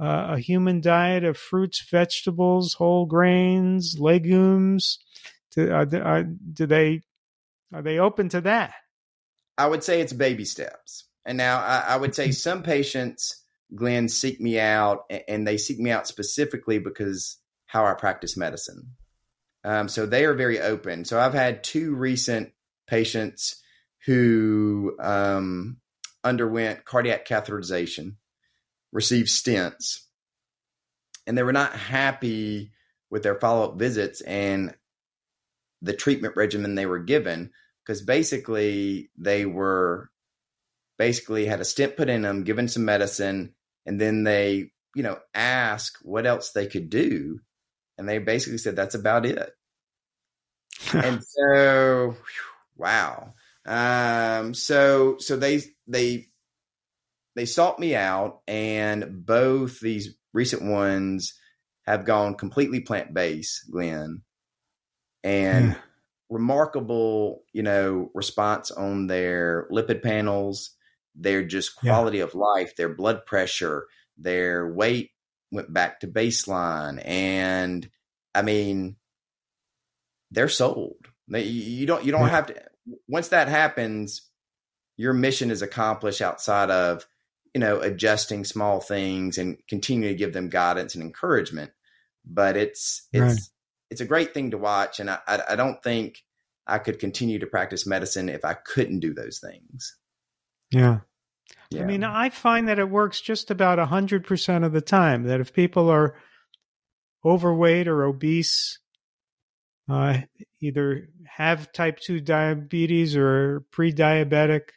uh, 0.00 0.28
a 0.30 0.38
human 0.38 0.80
diet 0.80 1.24
of 1.24 1.36
fruits, 1.36 1.84
vegetables, 1.90 2.74
whole 2.74 3.06
grains, 3.06 3.96
legumes? 3.98 4.98
Do, 5.52 5.70
are, 5.70 5.84
do 6.24 6.66
they 6.66 7.02
are 7.72 7.82
they 7.82 7.98
open 7.98 8.28
to 8.30 8.40
that? 8.42 8.74
I 9.58 9.66
would 9.66 9.84
say 9.84 10.00
it's 10.00 10.12
baby 10.12 10.44
steps. 10.44 11.04
And 11.26 11.38
now 11.38 11.58
I, 11.58 11.84
I 11.88 11.96
would 11.96 12.14
say 12.14 12.30
some 12.32 12.62
patients, 12.62 13.44
Glenn, 13.74 14.08
seek 14.08 14.40
me 14.40 14.58
out, 14.58 15.04
and 15.28 15.46
they 15.46 15.58
seek 15.58 15.78
me 15.78 15.90
out 15.90 16.06
specifically 16.06 16.78
because 16.78 17.38
how 17.66 17.86
I 17.86 17.94
practice 17.94 18.36
medicine. 18.36 18.88
Um, 19.64 19.88
so 19.88 20.06
they 20.06 20.24
are 20.26 20.34
very 20.34 20.60
open. 20.60 21.04
So 21.04 21.18
I've 21.18 21.34
had 21.34 21.64
two 21.64 21.94
recent 21.94 22.52
patients 22.86 23.62
who 24.04 24.94
um, 25.00 25.78
underwent 26.22 26.84
cardiac 26.84 27.26
catheterization 27.26 28.16
received 28.92 29.28
stents 29.28 30.00
and 31.26 31.36
they 31.36 31.42
were 31.42 31.52
not 31.52 31.72
happy 31.74 32.72
with 33.10 33.22
their 33.22 33.34
follow-up 33.34 33.78
visits 33.78 34.20
and 34.22 34.74
the 35.82 35.92
treatment 35.92 36.36
regimen 36.36 36.74
they 36.74 36.86
were 36.86 36.98
given 36.98 37.50
because 37.84 38.02
basically 38.02 39.10
they 39.16 39.44
were 39.44 40.10
basically 40.98 41.46
had 41.46 41.60
a 41.60 41.64
stent 41.64 41.96
put 41.96 42.08
in 42.08 42.22
them 42.22 42.44
given 42.44 42.68
some 42.68 42.84
medicine 42.84 43.54
and 43.84 44.00
then 44.00 44.24
they 44.24 44.70
you 44.94 45.02
know 45.02 45.18
ask 45.34 45.98
what 46.02 46.26
else 46.26 46.50
they 46.50 46.66
could 46.66 46.88
do 46.88 47.40
and 47.98 48.08
they 48.08 48.18
basically 48.18 48.58
said 48.58 48.76
that's 48.76 48.94
about 48.94 49.26
it 49.26 49.52
and 50.92 51.22
so 51.22 52.16
wow 52.76 53.32
um 53.66 54.54
so 54.54 55.16
so 55.18 55.36
they 55.36 55.62
they 55.86 56.26
they 57.34 57.46
sought 57.46 57.78
me 57.78 57.94
out, 57.94 58.40
and 58.46 59.26
both 59.26 59.80
these 59.80 60.16
recent 60.32 60.62
ones 60.62 61.34
have 61.82 62.04
gone 62.04 62.34
completely 62.34 62.80
plant 62.80 63.12
based, 63.12 63.70
Glenn, 63.70 64.22
and 65.22 65.68
yeah. 65.70 65.74
remarkable, 66.30 67.42
you 67.52 67.62
know, 67.62 68.10
response 68.14 68.70
on 68.70 69.06
their 69.08 69.66
lipid 69.70 70.02
panels, 70.02 70.70
their 71.14 71.44
just 71.44 71.76
quality 71.76 72.18
yeah. 72.18 72.24
of 72.24 72.34
life, 72.34 72.76
their 72.76 72.94
blood 72.94 73.26
pressure, 73.26 73.86
their 74.16 74.72
weight 74.72 75.10
went 75.54 75.72
back 75.72 76.00
to 76.00 76.06
baseline, 76.06 77.00
and 77.04 77.88
I 78.34 78.42
mean, 78.42 78.96
they're 80.30 80.48
sold. 80.48 81.08
They, 81.28 81.44
you 81.44 81.86
don't 81.86 82.04
you 82.04 82.12
don't 82.12 82.22
yeah. 82.22 82.28
have 82.28 82.46
to. 82.46 82.62
Once 83.08 83.28
that 83.28 83.48
happens, 83.48 84.28
your 84.96 85.14
mission 85.14 85.50
is 85.50 85.62
accomplished 85.62 86.20
outside 86.20 86.70
of 86.70 87.06
you 87.54 87.60
know, 87.60 87.80
adjusting 87.80 88.44
small 88.44 88.80
things 88.80 89.38
and 89.38 89.56
continue 89.68 90.08
to 90.08 90.14
give 90.14 90.32
them 90.32 90.48
guidance 90.48 90.94
and 90.94 91.04
encouragement. 91.04 91.70
But 92.24 92.56
it's 92.56 93.06
it's 93.12 93.22
right. 93.22 93.38
it's 93.90 94.00
a 94.00 94.06
great 94.06 94.34
thing 94.34 94.50
to 94.50 94.58
watch, 94.58 94.98
and 94.98 95.08
I, 95.08 95.18
I, 95.26 95.42
I 95.50 95.56
don't 95.56 95.82
think 95.82 96.24
I 96.66 96.78
could 96.78 96.98
continue 96.98 97.38
to 97.38 97.46
practice 97.46 97.86
medicine 97.86 98.28
if 98.28 98.44
I 98.44 98.54
couldn't 98.54 99.00
do 99.00 99.14
those 99.14 99.38
things. 99.38 99.96
Yeah. 100.70 101.00
Yeah. 101.70 101.82
I 101.82 101.84
mean, 101.84 102.04
I 102.04 102.30
find 102.30 102.68
that 102.68 102.78
it 102.78 102.88
works 102.88 103.20
just 103.20 103.50
about 103.50 103.78
100% 103.78 104.64
of 104.64 104.72
the 104.72 104.80
time. 104.80 105.24
That 105.24 105.40
if 105.40 105.52
people 105.52 105.88
are 105.88 106.14
overweight 107.24 107.88
or 107.88 108.04
obese, 108.04 108.78
uh, 109.88 110.18
either 110.60 111.08
have 111.26 111.72
type 111.72 111.98
2 112.00 112.20
diabetes 112.20 113.16
or 113.16 113.64
pre 113.70 113.92
diabetic, 113.92 114.70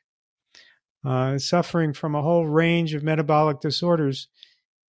uh, 1.06 1.38
suffering 1.38 1.94
from 1.94 2.16
a 2.16 2.22
whole 2.22 2.48
range 2.48 2.94
of 2.94 3.04
metabolic 3.04 3.62
disorders, 3.62 4.28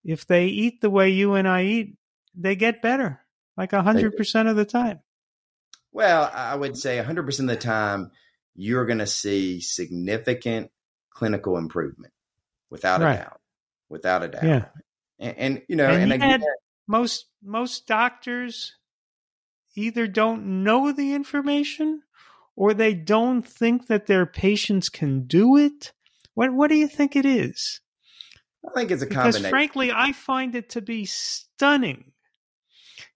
if 0.03 0.25
they 0.25 0.45
eat 0.45 0.81
the 0.81 0.89
way 0.89 1.09
you 1.09 1.33
and 1.33 1.47
I 1.47 1.63
eat, 1.63 1.97
they 2.33 2.55
get 2.55 2.81
better, 2.81 3.19
like 3.57 3.71
100% 3.71 4.49
of 4.49 4.55
the 4.55 4.65
time. 4.65 5.01
Well, 5.91 6.31
I 6.33 6.55
would 6.55 6.77
say 6.77 6.97
100% 6.97 7.39
of 7.39 7.47
the 7.47 7.55
time, 7.55 8.11
you're 8.55 8.85
going 8.85 8.99
to 8.99 9.07
see 9.07 9.59
significant 9.61 10.71
clinical 11.17 11.57
improvement 11.57 12.13
without 12.69 13.01
right. 13.01 13.15
a 13.15 13.17
doubt. 13.17 13.41
Without 13.89 14.23
a 14.23 14.27
doubt. 14.27 14.43
Yeah. 14.43 14.65
And, 15.19 15.37
and 15.37 15.61
you 15.67 15.75
know, 15.75 15.89
and, 15.89 16.11
and 16.11 16.13
again, 16.13 16.43
most 16.87 17.25
most 17.43 17.87
doctors 17.87 18.73
either 19.75 20.07
don't 20.07 20.63
know 20.63 20.91
the 20.91 21.13
information 21.13 22.01
or 22.55 22.73
they 22.73 22.93
don't 22.93 23.47
think 23.47 23.87
that 23.87 24.07
their 24.07 24.25
patients 24.25 24.89
can 24.89 25.25
do 25.25 25.57
it 25.57 25.91
what 26.37 26.53
What 26.53 26.69
do 26.69 26.75
you 26.75 26.87
think 26.87 27.15
it 27.15 27.25
is? 27.25 27.81
I 28.63 28.71
think 28.75 28.91
it's 28.91 29.01
a 29.01 29.07
combination. 29.07 29.41
Because 29.41 29.49
frankly, 29.49 29.91
I 29.91 30.11
find 30.11 30.53
it 30.53 30.69
to 30.69 30.81
be 30.81 31.05
stunning. 31.05 32.11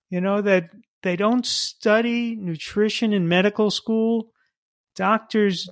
You 0.10 0.22
know 0.22 0.42
that 0.42 0.72
they 1.04 1.18
don't 1.18 1.46
study 1.46 2.36
nutrition 2.36 3.14
in 3.14 3.28
medical 3.28 3.70
school. 3.70 4.32
Doctors 4.96 5.70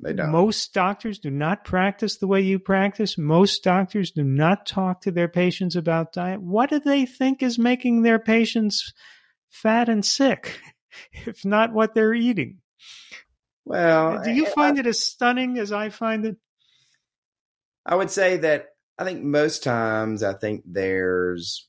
they 0.00 0.12
don't. 0.12 0.30
Most 0.30 0.72
doctors 0.72 1.18
do 1.18 1.30
not 1.30 1.64
practice 1.64 2.16
the 2.16 2.26
way 2.26 2.40
you 2.40 2.58
practice. 2.58 3.18
Most 3.18 3.64
doctors 3.64 4.10
do 4.10 4.22
not 4.22 4.66
talk 4.66 5.00
to 5.02 5.10
their 5.10 5.28
patients 5.28 5.76
about 5.76 6.12
diet. 6.12 6.40
What 6.40 6.70
do 6.70 6.78
they 6.78 7.06
think 7.06 7.42
is 7.42 7.58
making 7.58 8.02
their 8.02 8.18
patients 8.18 8.92
fat 9.50 9.88
and 9.88 10.04
sick, 10.04 10.60
if 11.12 11.44
not 11.44 11.72
what 11.72 11.94
they're 11.94 12.14
eating? 12.14 12.58
Well, 13.64 14.22
do 14.22 14.32
you 14.32 14.46
find 14.46 14.76
I, 14.76 14.80
it 14.80 14.86
as 14.86 15.04
stunning 15.04 15.58
as 15.58 15.72
I 15.72 15.90
find 15.90 16.26
it? 16.26 16.36
I 17.86 17.94
would 17.94 18.10
say 18.10 18.38
that 18.38 18.68
I 18.98 19.04
think 19.04 19.22
most 19.22 19.62
times 19.62 20.22
I 20.22 20.34
think 20.34 20.62
there's 20.66 21.68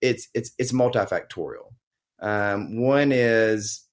it's 0.00 0.28
it's 0.34 0.52
it's 0.58 0.72
multifactorial. 0.72 1.72
Um, 2.20 2.80
one 2.80 3.12
is 3.12 3.86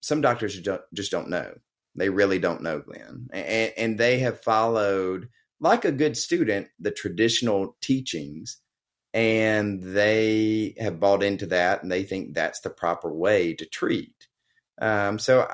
some 0.00 0.20
doctors 0.20 0.52
just 0.54 0.64
don't, 0.64 0.82
just 0.94 1.10
don't 1.10 1.28
know. 1.28 1.54
They 1.94 2.08
really 2.08 2.38
don't 2.38 2.62
know, 2.62 2.80
Glenn, 2.80 3.28
and, 3.32 3.72
and 3.76 3.98
they 3.98 4.18
have 4.20 4.42
followed 4.42 5.28
like 5.60 5.84
a 5.84 5.92
good 5.92 6.16
student 6.16 6.68
the 6.78 6.90
traditional 6.90 7.76
teachings, 7.80 8.58
and 9.12 9.80
they 9.80 10.74
have 10.78 11.00
bought 11.00 11.22
into 11.22 11.46
that 11.46 11.82
and 11.82 11.90
they 11.90 12.02
think 12.02 12.34
that's 12.34 12.60
the 12.60 12.70
proper 12.70 13.12
way 13.12 13.54
to 13.54 13.64
treat. 13.64 14.28
Um, 14.80 15.18
so, 15.18 15.48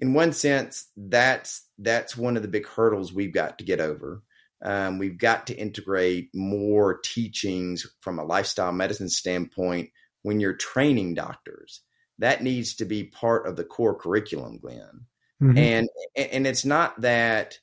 in 0.00 0.14
one 0.14 0.32
sense, 0.32 0.88
that's 0.96 1.68
that's 1.78 2.16
one 2.16 2.36
of 2.36 2.42
the 2.42 2.48
big 2.48 2.66
hurdles 2.66 3.12
we've 3.12 3.32
got 3.32 3.58
to 3.58 3.64
get 3.64 3.80
over. 3.80 4.22
Um, 4.64 4.98
we've 4.98 5.18
got 5.18 5.46
to 5.48 5.56
integrate 5.56 6.30
more 6.34 6.98
teachings 6.98 7.86
from 8.00 8.18
a 8.18 8.24
lifestyle 8.24 8.72
medicine 8.72 9.08
standpoint 9.08 9.90
when 10.22 10.40
you're 10.40 10.54
training 10.54 11.14
doctors. 11.14 11.82
That 12.18 12.42
needs 12.42 12.74
to 12.76 12.84
be 12.84 13.04
part 13.04 13.46
of 13.46 13.56
the 13.56 13.64
core 13.64 13.94
curriculum, 13.94 14.58
Glenn. 14.58 15.06
Mm-hmm. 15.42 15.58
And 15.58 15.88
and 16.16 16.46
it's 16.46 16.64
not 16.64 17.00
that 17.02 17.58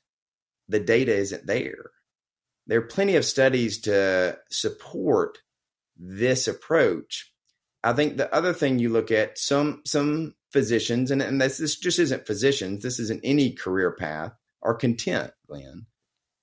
the 0.68 0.80
data 0.80 1.14
isn't 1.14 1.46
there 1.46 1.90
there 2.66 2.78
are 2.78 2.86
plenty 2.86 3.16
of 3.16 3.24
studies 3.24 3.80
to 3.82 4.38
support 4.50 5.38
this 5.96 6.48
approach. 6.48 7.32
I 7.82 7.92
think 7.92 8.16
the 8.16 8.34
other 8.34 8.54
thing 8.54 8.78
you 8.78 8.88
look 8.88 9.10
at 9.10 9.38
some 9.38 9.82
some 9.84 10.34
physicians, 10.52 11.10
and, 11.10 11.20
and 11.20 11.40
this, 11.40 11.58
this 11.58 11.76
just 11.76 11.98
isn't 11.98 12.26
physicians, 12.26 12.82
this 12.82 12.98
isn't 12.98 13.20
any 13.22 13.52
career 13.52 13.92
path, 13.92 14.32
are 14.62 14.74
content, 14.74 15.32
Glenn. 15.46 15.86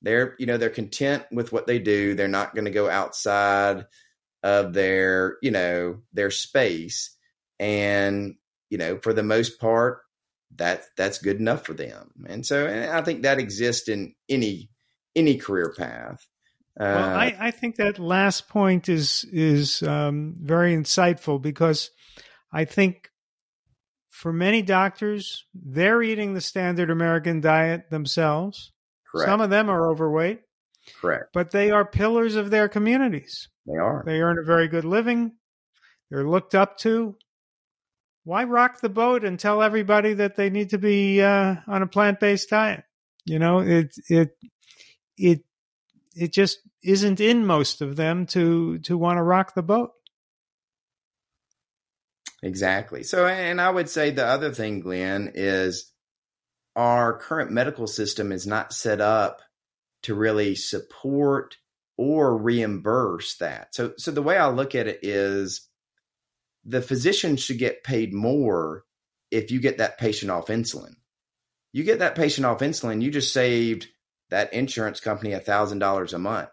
They're, 0.04 0.36
you 0.40 0.46
know, 0.46 0.58
they're 0.58 0.70
content 0.70 1.26
with 1.32 1.52
what 1.52 1.68
they 1.68 1.80
do. 1.80 2.16
They're 2.16 2.28
not 2.28 2.56
going 2.56 2.66
to 2.66 2.72
go 2.72 2.90
outside 2.90 3.86
of 4.44 4.74
their, 4.74 5.38
you 5.42 5.52
know, 5.52 6.00
their 6.14 6.32
space. 6.32 7.16
And, 7.60 8.36
you 8.70 8.80
know, 8.80 8.98
for 8.98 9.14
the 9.14 9.24
most 9.24 9.60
part, 9.60 10.02
that 10.58 10.84
that's 10.98 11.20
good 11.20 11.40
enough 11.40 11.66
for 11.66 11.74
them. 11.74 12.12
And 12.28 12.46
so 12.46 12.68
and 12.68 12.92
I 12.92 13.02
think 13.02 13.24
that 13.24 13.40
exists 13.40 13.90
in 13.90 14.14
any 14.30 14.70
any 15.16 15.38
career 15.38 15.74
path. 15.78 16.26
Uh, 16.80 16.84
well, 16.84 17.10
I, 17.10 17.36
I, 17.38 17.52
think 17.52 17.76
that 17.76 18.00
last 18.00 18.48
point 18.48 18.88
is 18.88 19.26
is 19.32 19.84
um, 19.84 20.36
very 20.40 20.74
insightful 20.74 21.42
because 21.42 21.92
I 22.52 22.64
think 22.64 23.10
for 24.10 24.32
many 24.32 24.62
doctors 24.62 25.46
they're 25.54 26.02
eating 26.02 26.34
the 26.34 26.40
standard 26.42 26.90
American 26.90 27.42
diet 27.42 27.90
themselves. 27.90 28.72
Correct. 29.12 29.30
Some 29.30 29.42
of 29.42 29.50
them 29.50 29.70
are 29.70 29.90
overweight. 29.92 30.42
Correct. 31.02 31.26
But 31.34 31.52
they 31.52 31.72
are 31.72 31.86
pillars 31.86 32.36
of 32.36 32.50
their 32.50 32.70
communities. 32.70 33.50
They 33.66 33.78
are. 33.78 34.04
They 34.06 34.22
earn 34.22 34.40
a 34.40 34.46
very 34.46 34.68
good 34.68 34.86
living. 34.86 35.34
They're 36.10 36.28
looked 36.28 36.56
up 36.56 36.78
to. 36.80 37.16
Why 38.24 38.44
rock 38.44 38.82
the 38.82 38.90
boat 38.90 39.24
and 39.24 39.40
tell 39.40 39.64
everybody 39.64 40.14
that 40.14 40.36
they 40.36 40.50
need 40.50 40.70
to 40.72 40.78
be 40.78 41.22
uh, 41.22 41.56
on 41.68 41.82
a 41.82 41.88
plant 41.88 42.20
based 42.20 42.50
diet? 42.50 42.84
You 43.26 43.40
know, 43.40 43.60
it 43.60 43.96
it 44.10 44.38
it 45.18 45.44
it 46.16 46.34
just 46.34 46.60
isn't 46.84 47.20
in 47.20 47.46
most 47.46 47.82
of 47.82 47.96
them 47.96 48.26
to 48.28 48.80
to 48.80 48.98
want 48.98 49.18
to 49.18 49.24
rock 49.24 49.56
the 49.56 49.64
boat. 49.64 49.92
Exactly. 52.44 53.04
So, 53.04 53.28
and 53.28 53.62
I 53.62 53.70
would 53.70 53.90
say 53.90 54.10
the 54.10 54.26
other 54.26 54.52
thing, 54.52 54.80
Glenn, 54.80 55.32
is 55.36 55.92
our 56.76 57.18
current 57.18 57.52
medical 57.52 57.86
system 57.86 58.32
is 58.32 58.48
not 58.48 58.74
set 58.74 59.00
up 59.00 59.42
to 60.04 60.16
really 60.16 60.56
support 60.56 61.58
or 61.98 62.36
reimburse 62.36 63.38
that. 63.38 63.76
So, 63.76 63.94
so 63.98 64.10
the 64.10 64.24
way 64.24 64.38
I 64.38 64.50
look 64.50 64.74
at 64.74 64.88
it 64.88 65.00
is 65.04 65.70
the 66.66 66.82
physician 66.82 67.38
should 67.38 67.58
get 67.58 67.84
paid 67.84 68.14
more 68.14 68.84
if 69.32 69.52
you 69.52 69.60
get 69.60 69.80
that 69.80 69.98
patient 69.98 70.32
off 70.32 70.48
insulin. 70.48 70.96
You 71.74 71.84
get 71.84 72.00
that 72.00 72.16
patient 72.16 72.46
off 72.46 72.60
insulin, 72.60 73.02
you 73.02 73.12
just 73.12 73.34
saved 73.34 73.88
that 74.30 74.54
insurance 74.54 75.00
company 75.00 75.32
$1,000 75.32 76.14
a 76.14 76.18
month 76.18 76.50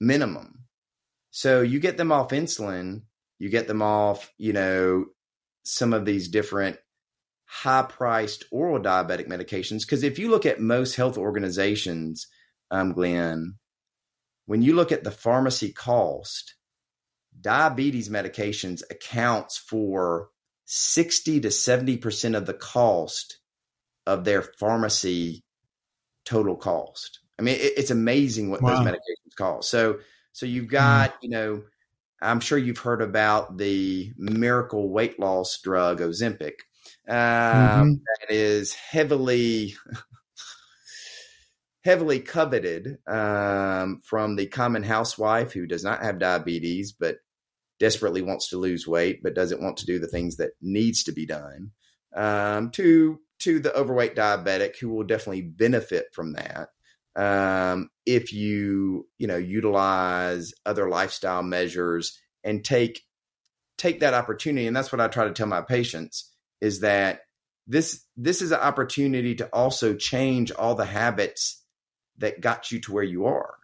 minimum. 0.00 0.64
So 1.30 1.60
you 1.60 1.80
get 1.80 1.96
them 1.96 2.12
off 2.12 2.30
insulin, 2.30 3.02
you 3.38 3.48
get 3.48 3.68
them 3.68 3.82
off, 3.82 4.32
you 4.38 4.52
know, 4.52 5.06
some 5.64 5.92
of 5.92 6.04
these 6.04 6.28
different 6.28 6.78
high 7.44 7.82
priced 7.82 8.44
oral 8.50 8.80
diabetic 8.82 9.28
medications. 9.28 9.80
Because 9.80 10.02
if 10.02 10.18
you 10.18 10.30
look 10.30 10.46
at 10.46 10.60
most 10.60 10.96
health 10.96 11.18
organizations, 11.18 12.26
um, 12.70 12.92
Glenn, 12.92 13.54
when 14.46 14.62
you 14.62 14.74
look 14.74 14.92
at 14.92 15.04
the 15.04 15.10
pharmacy 15.10 15.72
cost, 15.72 16.54
diabetes 17.40 18.08
medications 18.08 18.82
accounts 18.90 19.56
for 19.56 20.28
60 20.66 21.40
to 21.40 21.48
70% 21.48 22.36
of 22.36 22.46
the 22.46 22.54
cost 22.54 23.38
of 24.06 24.24
their 24.24 24.42
pharmacy 24.42 25.44
total 26.24 26.56
cost. 26.56 27.20
I 27.38 27.42
mean, 27.42 27.56
it, 27.56 27.72
it's 27.76 27.90
amazing 27.90 28.50
what 28.50 28.62
wow. 28.62 28.76
those 28.76 28.86
medications 28.86 29.36
cost. 29.36 29.70
So, 29.70 29.98
so 30.32 30.46
you've 30.46 30.66
hmm. 30.66 30.72
got, 30.72 31.14
you 31.22 31.30
know, 31.30 31.62
I'm 32.20 32.40
sure 32.40 32.58
you've 32.58 32.78
heard 32.78 33.00
about 33.02 33.56
the 33.58 34.12
miracle 34.16 34.88
weight 34.90 35.20
loss 35.20 35.60
drug 35.60 36.00
Ozempic. 36.00 36.54
Um, 37.08 37.16
mm-hmm. 37.16 37.92
that 37.92 38.34
is 38.34 38.74
heavily, 38.74 39.76
heavily 41.84 42.20
coveted 42.20 42.98
um, 43.06 44.00
from 44.04 44.36
the 44.36 44.46
common 44.46 44.82
housewife 44.82 45.52
who 45.52 45.66
does 45.66 45.84
not 45.84 46.02
have 46.02 46.18
diabetes 46.18 46.92
but 46.92 47.18
desperately 47.78 48.22
wants 48.22 48.48
to 48.48 48.58
lose 48.58 48.86
weight 48.86 49.22
but 49.22 49.34
doesn't 49.34 49.62
want 49.62 49.76
to 49.78 49.86
do 49.86 49.98
the 49.98 50.08
things 50.08 50.36
that 50.36 50.50
needs 50.60 51.04
to 51.04 51.12
be 51.12 51.26
done 51.26 51.70
um, 52.16 52.70
to 52.70 53.20
to 53.40 53.60
the 53.60 53.74
overweight 53.74 54.16
diabetic 54.16 54.78
who 54.78 54.88
will 54.88 55.04
definitely 55.04 55.42
benefit 55.42 56.06
from 56.12 56.32
that. 56.32 56.68
Um, 57.16 57.90
if 58.06 58.32
you 58.32 59.06
you 59.18 59.26
know 59.26 59.36
utilize 59.36 60.52
other 60.64 60.88
lifestyle 60.88 61.42
measures 61.42 62.18
and 62.44 62.64
take 62.64 63.02
take 63.76 64.00
that 64.00 64.14
opportunity 64.14 64.66
and 64.66 64.76
that's 64.76 64.92
what 64.92 65.00
i 65.00 65.08
try 65.08 65.24
to 65.24 65.32
tell 65.32 65.46
my 65.46 65.60
patients 65.60 66.32
is 66.60 66.80
that 66.80 67.20
this 67.66 68.04
this 68.16 68.40
is 68.40 68.52
an 68.52 68.60
opportunity 68.60 69.34
to 69.36 69.46
also 69.48 69.94
change 69.94 70.52
all 70.52 70.74
the 70.74 70.84
habits 70.84 71.64
that 72.18 72.40
got 72.40 72.70
you 72.70 72.80
to 72.80 72.92
where 72.92 73.04
you 73.04 73.26
are 73.26 73.54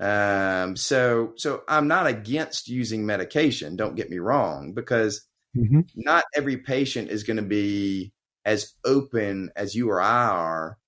um, 0.00 0.76
so 0.76 1.32
so 1.36 1.62
i'm 1.68 1.88
not 1.88 2.06
against 2.06 2.68
using 2.68 3.04
medication 3.04 3.76
don't 3.76 3.96
get 3.96 4.10
me 4.10 4.18
wrong 4.18 4.72
because 4.72 5.26
mm-hmm. 5.56 5.80
not 5.96 6.24
every 6.34 6.56
patient 6.56 7.10
is 7.10 7.24
going 7.24 7.36
to 7.36 7.42
be 7.42 8.12
as 8.48 8.72
open 8.82 9.50
as 9.56 9.74
you 9.74 9.90
or 9.90 10.00
I 10.00 10.28
are 10.28 10.78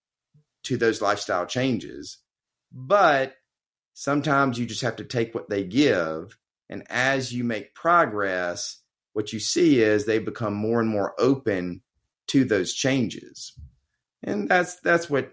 to 0.64 0.78
those 0.78 1.02
lifestyle 1.02 1.44
changes. 1.44 2.16
But 2.72 3.34
sometimes 3.92 4.58
you 4.58 4.64
just 4.64 4.80
have 4.80 4.96
to 4.96 5.04
take 5.04 5.34
what 5.34 5.50
they 5.50 5.64
give. 5.64 6.38
And 6.70 6.84
as 6.88 7.34
you 7.34 7.44
make 7.44 7.74
progress, 7.74 8.80
what 9.12 9.34
you 9.34 9.40
see 9.40 9.82
is 9.82 10.06
they 10.06 10.20
become 10.20 10.54
more 10.54 10.80
and 10.80 10.88
more 10.88 11.14
open 11.18 11.82
to 12.28 12.46
those 12.46 12.72
changes. 12.72 13.52
And 14.22 14.48
that's 14.48 14.76
that's 14.80 15.10
what 15.10 15.32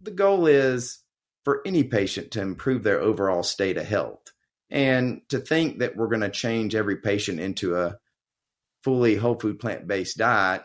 the 0.00 0.12
goal 0.12 0.46
is 0.46 1.00
for 1.44 1.60
any 1.66 1.84
patient 1.84 2.32
to 2.32 2.40
improve 2.40 2.82
their 2.82 3.00
overall 3.00 3.42
state 3.42 3.76
of 3.76 3.86
health. 3.86 4.32
And 4.70 5.20
to 5.28 5.38
think 5.38 5.78
that 5.78 5.96
we're 5.96 6.08
going 6.08 6.22
to 6.22 6.30
change 6.30 6.74
every 6.74 6.96
patient 6.96 7.38
into 7.38 7.76
a 7.76 7.98
fully 8.82 9.14
whole 9.14 9.36
food 9.36 9.58
plant 9.58 9.86
based 9.86 10.18
diet 10.18 10.62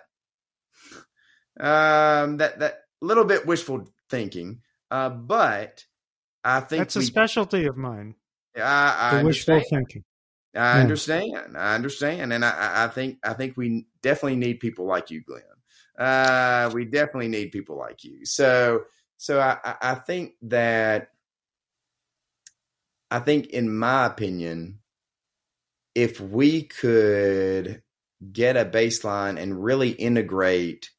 um, 1.59 2.37
that 2.37 2.59
that 2.59 2.79
little 3.01 3.25
bit 3.25 3.45
wishful 3.45 3.87
thinking, 4.09 4.61
uh, 4.89 5.09
but 5.09 5.85
I 6.43 6.61
think 6.61 6.81
that's 6.81 6.95
we, 6.95 7.03
a 7.03 7.05
specialty 7.05 7.65
of 7.65 7.77
mine. 7.77 8.15
I, 8.55 9.19
I 9.19 9.23
wishful 9.23 9.61
thinking. 9.69 10.03
I 10.55 10.75
yeah. 10.75 10.81
understand. 10.81 11.57
I 11.57 11.75
understand, 11.75 12.33
and 12.33 12.43
I, 12.43 12.85
I 12.85 12.87
think 12.87 13.19
I 13.23 13.33
think 13.33 13.57
we 13.57 13.87
definitely 14.01 14.37
need 14.37 14.59
people 14.59 14.85
like 14.85 15.11
you, 15.11 15.21
Glenn. 15.21 15.43
Uh, 15.97 16.71
we 16.73 16.85
definitely 16.85 17.27
need 17.27 17.51
people 17.51 17.77
like 17.77 18.03
you. 18.05 18.25
So, 18.25 18.83
so 19.19 19.37
I, 19.37 19.75
I 19.81 19.95
think 19.95 20.35
that 20.43 21.09
I 23.11 23.19
think, 23.19 23.47
in 23.47 23.77
my 23.77 24.05
opinion, 24.05 24.79
if 25.93 26.21
we 26.21 26.63
could 26.63 27.83
get 28.31 28.55
a 28.55 28.63
baseline 28.63 29.37
and 29.37 29.61
really 29.61 29.89
integrate 29.89 30.89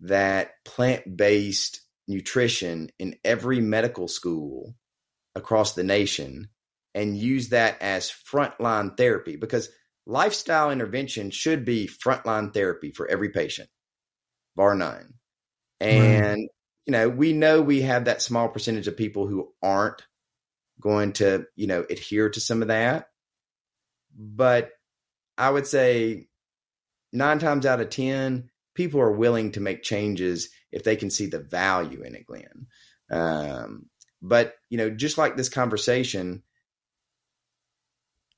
that 0.00 0.64
plant 0.64 1.14
based 1.14 1.82
nutrition 2.08 2.88
in 2.98 3.16
every 3.22 3.60
medical 3.60 4.08
school 4.08 4.74
across 5.34 5.74
the 5.74 5.84
nation 5.84 6.48
and 6.94 7.18
use 7.18 7.50
that 7.50 7.76
as 7.82 8.10
frontline 8.10 8.96
therapy 8.96 9.36
because 9.36 9.68
lifestyle 10.06 10.70
intervention 10.70 11.30
should 11.30 11.66
be 11.66 11.86
frontline 11.86 12.54
therapy 12.54 12.92
for 12.92 13.06
every 13.06 13.28
patient, 13.28 13.68
bar 14.56 14.74
none. 14.74 15.12
And, 15.80 16.38
mm. 16.38 16.55
You 16.86 16.92
know, 16.92 17.08
we 17.08 17.32
know 17.32 17.60
we 17.60 17.82
have 17.82 18.04
that 18.04 18.22
small 18.22 18.48
percentage 18.48 18.86
of 18.88 18.96
people 18.96 19.26
who 19.26 19.52
aren't 19.62 20.02
going 20.80 21.12
to, 21.14 21.46
you 21.56 21.66
know, 21.66 21.84
adhere 21.90 22.30
to 22.30 22.40
some 22.40 22.62
of 22.62 22.68
that. 22.68 23.08
But 24.16 24.70
I 25.36 25.50
would 25.50 25.66
say 25.66 26.28
nine 27.12 27.38
times 27.38 27.66
out 27.66 27.80
of 27.80 27.90
10, 27.90 28.50
people 28.74 29.00
are 29.00 29.12
willing 29.12 29.52
to 29.52 29.60
make 29.60 29.82
changes 29.82 30.48
if 30.70 30.84
they 30.84 30.96
can 30.96 31.10
see 31.10 31.26
the 31.26 31.40
value 31.40 32.02
in 32.02 32.14
it, 32.14 32.26
Glenn. 32.26 32.66
Um, 33.10 33.86
but 34.22 34.54
you 34.70 34.78
know, 34.78 34.90
just 34.90 35.18
like 35.18 35.36
this 35.36 35.48
conversation, 35.48 36.42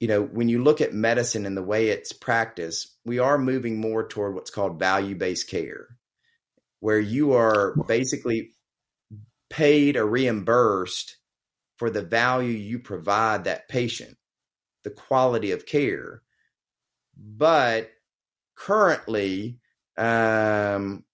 you 0.01 0.09
know, 0.09 0.23
when 0.23 0.49
you 0.49 0.63
look 0.63 0.81
at 0.81 0.95
medicine 0.95 1.47
and 1.47 1.57
the 1.57 1.63
way 1.63 1.89
it's 1.89 2.13
practiced, 2.13 2.97
we 3.05 3.19
are 3.19 3.39
moving 3.39 3.81
more 3.81 4.07
toward 4.07 4.35
what's 4.35 4.51
called 4.51 4.79
value 4.79 5.15
based 5.15 5.49
care, 5.49 5.89
where 6.81 7.01
you 7.01 7.33
are 7.33 7.75
basically 7.87 8.51
paid 9.51 9.97
or 9.97 10.07
reimbursed 10.07 11.17
for 11.77 11.91
the 11.91 12.03
value 12.03 12.51
you 12.51 12.79
provide 12.79 13.45
that 13.45 13.69
patient, 13.69 14.17
the 14.85 14.91
quality 14.91 15.53
of 15.53 15.67
care. 15.67 16.23
But 17.17 17.91
currently, 18.57 19.59
um, 19.97 21.05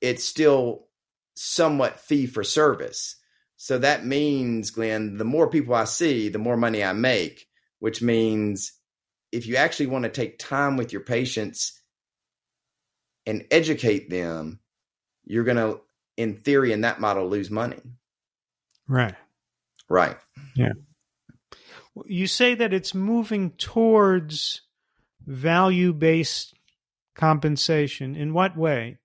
it's 0.00 0.24
still 0.24 0.86
somewhat 1.34 2.00
fee 2.00 2.26
for 2.26 2.44
service. 2.44 3.16
So 3.56 3.78
that 3.78 4.04
means, 4.04 4.70
Glenn, 4.70 5.16
the 5.16 5.24
more 5.24 5.48
people 5.48 5.74
I 5.74 5.84
see, 5.84 6.28
the 6.28 6.38
more 6.38 6.56
money 6.56 6.84
I 6.84 6.92
make, 6.92 7.46
which 7.78 8.02
means 8.02 8.72
if 9.32 9.46
you 9.46 9.56
actually 9.56 9.86
want 9.86 10.04
to 10.04 10.10
take 10.10 10.38
time 10.38 10.76
with 10.76 10.92
your 10.92 11.02
patients 11.02 11.80
and 13.26 13.46
educate 13.50 14.10
them, 14.10 14.60
you're 15.24 15.44
going 15.44 15.56
to, 15.56 15.80
in 16.16 16.36
theory, 16.36 16.72
in 16.72 16.82
that 16.82 17.00
model, 17.00 17.28
lose 17.28 17.50
money. 17.50 17.80
Right. 18.88 19.14
Right. 19.88 20.16
Yeah. 20.54 20.72
You 22.06 22.26
say 22.26 22.54
that 22.54 22.72
it's 22.72 22.94
moving 22.94 23.52
towards 23.52 24.62
value 25.26 25.92
based 25.92 26.54
compensation. 27.14 28.16
In 28.16 28.34
what 28.34 28.56
way? 28.56 28.98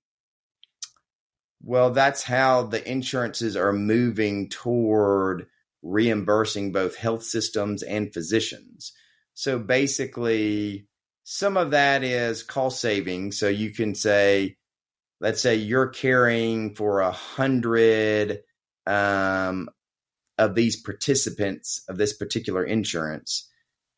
Well, 1.61 1.91
that's 1.91 2.23
how 2.23 2.63
the 2.63 2.89
insurances 2.89 3.55
are 3.55 3.73
moving 3.73 4.49
toward 4.49 5.47
reimbursing 5.81 6.71
both 6.71 6.95
health 6.95 7.23
systems 7.23 7.83
and 7.83 8.13
physicians. 8.13 8.91
So 9.33 9.59
basically, 9.59 10.87
some 11.31 11.57
of 11.57 11.69
that 11.69 12.03
is 12.03 12.41
cost 12.41 12.81
saving. 12.81 13.31
So 13.31 13.47
you 13.49 13.69
can 13.69 13.93
say, 13.93 14.57
let's 15.21 15.39
say 15.39 15.57
you're 15.57 15.89
caring 15.89 16.73
for 16.73 17.01
a 17.01 17.11
hundred 17.11 18.39
um, 18.87 19.69
of 20.39 20.55
these 20.55 20.81
participants 20.81 21.83
of 21.87 21.97
this 21.97 22.13
particular 22.13 22.63
insurance, 22.63 23.47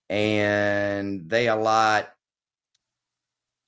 and 0.10 1.30
they 1.30 1.48
allot 1.48 2.10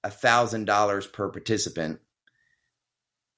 a 0.03 0.09
thousand 0.09 0.65
dollars 0.65 1.07
per 1.07 1.29
participant 1.29 2.01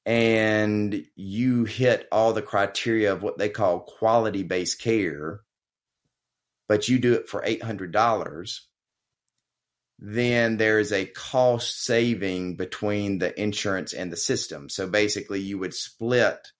and 0.07 1.05
you 1.15 1.65
hit 1.65 2.07
all 2.11 2.33
the 2.33 2.41
criteria 2.41 3.13
of 3.13 3.21
what 3.21 3.37
they 3.37 3.49
call 3.49 3.81
quality 3.81 4.41
based 4.41 4.81
care, 4.81 5.41
but 6.67 6.89
you 6.89 6.97
do 6.97 7.13
it 7.13 7.29
for 7.29 7.43
$800, 7.43 8.59
then 9.99 10.57
there's 10.57 10.91
a 10.91 11.05
cost 11.05 11.83
saving 11.83 12.55
between 12.55 13.19
the 13.19 13.39
insurance 13.41 13.93
and 13.93 14.11
the 14.11 14.17
system. 14.17 14.69
So 14.69 14.87
basically, 14.87 15.41
you 15.41 15.57
would 15.59 15.73
split 15.73 16.51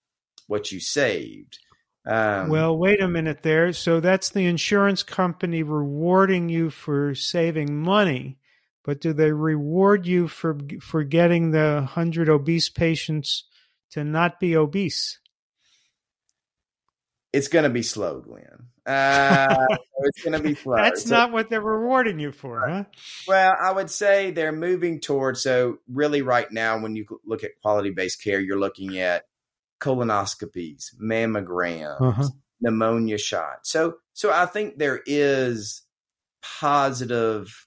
what 0.46 0.72
you 0.72 0.80
saved. 0.80 1.58
Um, 2.06 2.48
well, 2.48 2.76
wait 2.76 3.02
a 3.02 3.08
minute 3.08 3.42
there. 3.42 3.72
So 3.72 4.00
that's 4.00 4.30
the 4.30 4.46
insurance 4.46 5.02
company 5.02 5.62
rewarding 5.62 6.48
you 6.48 6.70
for 6.70 7.14
saving 7.14 7.76
money 7.76 8.38
but 8.86 9.00
do 9.00 9.12
they 9.12 9.32
reward 9.32 10.06
you 10.06 10.28
for 10.28 10.56
for 10.80 11.02
getting 11.02 11.50
the 11.50 11.74
100 11.74 12.30
obese 12.30 12.70
patients 12.70 13.44
to 13.90 14.02
not 14.02 14.40
be 14.40 14.56
obese 14.56 15.18
it's 17.32 17.48
going 17.48 17.64
to 17.64 17.70
be 17.70 17.82
slow 17.82 18.20
glenn 18.20 18.68
uh, 18.86 19.66
it's 19.98 20.22
going 20.22 20.32
to 20.32 20.40
be 20.40 20.54
slow 20.62 20.76
that's 20.76 21.04
so, 21.04 21.10
not 21.10 21.32
what 21.32 21.50
they're 21.50 21.60
rewarding 21.60 22.18
you 22.18 22.32
for 22.32 22.68
huh 22.68 22.84
well 23.26 23.56
i 23.60 23.70
would 23.72 23.90
say 23.90 24.30
they're 24.30 24.52
moving 24.52 25.00
towards 25.00 25.42
so 25.42 25.78
really 25.88 26.22
right 26.22 26.50
now 26.52 26.78
when 26.78 26.96
you 26.96 27.04
look 27.24 27.44
at 27.44 27.60
quality 27.62 27.90
based 27.90 28.22
care 28.22 28.40
you're 28.40 28.58
looking 28.58 28.98
at 28.98 29.24
colonoscopies 29.80 30.94
mammograms 31.00 32.00
uh-huh. 32.00 32.28
pneumonia 32.60 33.18
shots 33.18 33.70
so 33.70 33.96
so 34.12 34.32
i 34.32 34.46
think 34.46 34.78
there 34.78 35.02
is 35.06 35.82
positive 36.42 37.66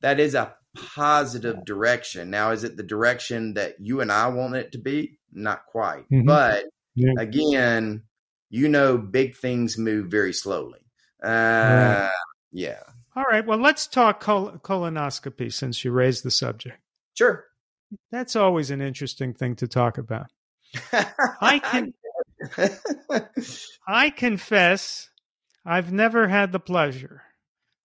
that 0.00 0.18
is 0.18 0.34
a 0.34 0.54
positive 0.74 1.64
direction. 1.64 2.30
Now, 2.30 2.52
is 2.52 2.64
it 2.64 2.76
the 2.76 2.82
direction 2.82 3.54
that 3.54 3.76
you 3.80 4.00
and 4.00 4.10
I 4.10 4.28
want 4.28 4.54
it 4.54 4.72
to 4.72 4.78
be? 4.78 5.18
Not 5.32 5.66
quite. 5.66 6.08
Mm-hmm. 6.10 6.26
But 6.26 6.64
yeah. 6.94 7.12
again, 7.18 8.02
you 8.50 8.68
know, 8.68 8.98
big 8.98 9.36
things 9.36 9.78
move 9.78 10.08
very 10.08 10.32
slowly. 10.32 10.80
Uh, 11.22 11.28
right. 11.28 12.10
Yeah. 12.52 12.82
All 13.16 13.24
right. 13.24 13.46
Well, 13.46 13.58
let's 13.58 13.86
talk 13.86 14.20
col- 14.20 14.58
colonoscopy 14.58 15.52
since 15.52 15.84
you 15.84 15.92
raised 15.92 16.24
the 16.24 16.30
subject. 16.30 16.78
Sure. 17.16 17.44
That's 18.10 18.36
always 18.36 18.70
an 18.70 18.80
interesting 18.80 19.34
thing 19.34 19.56
to 19.56 19.68
talk 19.68 19.98
about. 19.98 20.26
I 21.40 21.58
can. 21.58 21.94
I 23.88 24.10
confess, 24.10 25.10
I've 25.64 25.92
never 25.92 26.28
had 26.28 26.52
the 26.52 26.60
pleasure 26.60 27.22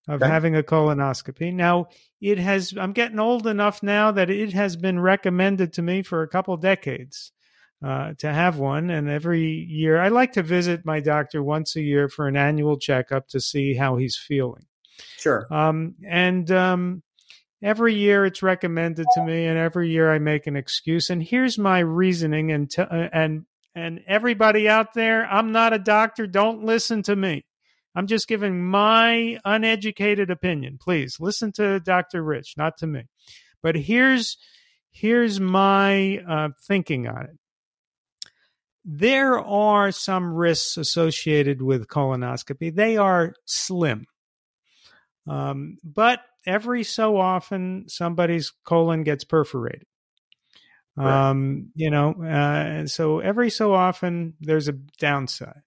of 0.08 0.22
okay. 0.22 0.32
having 0.32 0.56
a 0.56 0.64
colonoscopy. 0.64 1.54
Now, 1.54 1.88
it 2.22 2.38
has 2.38 2.74
I'm 2.78 2.94
getting 2.94 3.20
old 3.20 3.48
enough 3.48 3.82
now 3.82 4.12
that 4.12 4.30
it 4.30 4.54
has 4.54 4.76
been 4.76 5.00
recommended 5.00 5.74
to 5.74 5.82
me 5.82 6.04
for 6.04 6.22
a 6.22 6.28
couple 6.28 6.56
decades 6.58 7.32
uh, 7.86 8.14
to 8.18 8.34
have 8.34 8.58
one 8.58 8.90
and 8.90 9.08
every 9.10 9.44
year 9.44 10.00
I 10.02 10.08
like 10.08 10.34
to 10.34 10.44
visit 10.44 10.86
my 10.86 11.00
doctor 11.00 11.44
once 11.44 11.76
a 11.76 11.82
year 11.82 12.10
for 12.10 12.28
an 12.28 12.36
annual 12.36 12.78
checkup 12.78 13.28
to 13.30 13.40
see 13.40 13.76
how 13.76 13.98
he's 13.98 14.18
feeling. 14.18 14.66
Sure. 15.18 15.46
Um, 15.52 15.94
and 16.04 16.50
um, 16.50 17.04
every 17.62 17.94
year 17.94 18.26
it's 18.26 18.42
recommended 18.42 19.06
to 19.14 19.24
me 19.24 19.46
and 19.46 19.60
every 19.60 19.90
year 19.90 20.12
I 20.12 20.18
make 20.18 20.48
an 20.48 20.56
excuse 20.56 21.12
and 21.12 21.22
here's 21.22 21.60
my 21.60 21.80
reasoning 21.80 22.52
and 22.52 22.70
t- 22.72 22.82
uh, 22.82 23.10
and 23.14 23.46
and 23.76 24.00
everybody 24.08 24.70
out 24.70 24.94
there, 24.94 25.28
I'm 25.28 25.52
not 25.52 25.74
a 25.74 25.80
doctor, 25.80 26.26
don't 26.28 26.64
listen 26.64 27.04
to 27.04 27.16
me. 27.16 27.46
I'm 27.94 28.08
just 28.08 28.28
giving 28.28 28.66
my 28.66 29.38
uneducated 29.46 30.32
opinion. 30.32 30.78
Please 30.82 31.18
listen 31.20 31.52
to 31.54 31.80
Dr. 31.82 32.24
Rich, 32.24 32.56
not 32.58 32.78
to 32.80 32.88
me. 32.88 33.04
But 33.62 33.76
here's 33.76 34.38
here's 34.92 35.40
my 35.40 36.20
uh, 36.28 36.50
thinking 36.68 37.08
on 37.08 37.24
it. 37.24 37.38
There 38.86 39.40
are 39.40 39.92
some 39.92 40.34
risks 40.34 40.78
associated 40.78 41.62
with 41.62 41.88
colonoscopy. 41.88 42.74
They 42.74 42.98
are 42.98 43.34
slim. 43.46 44.06
Um, 45.28 45.78
but 45.84 46.20
every 46.46 46.84
so 46.84 47.18
often, 47.18 47.86
somebody's 47.88 48.54
colon 48.64 49.04
gets 49.04 49.24
perforated. 49.24 49.88
Right. 50.96 51.30
Um, 51.30 51.72
you 51.76 51.90
know, 51.90 52.14
uh, 52.24 52.86
so 52.86 53.20
every 53.20 53.50
so 53.50 53.74
often 53.74 54.36
there's 54.40 54.68
a 54.68 54.74
downside. 54.74 55.62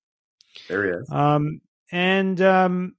There 0.68 1.00
is. 1.00 1.10
Um, 1.10 1.60
and 1.90 2.40
um, 2.40 2.94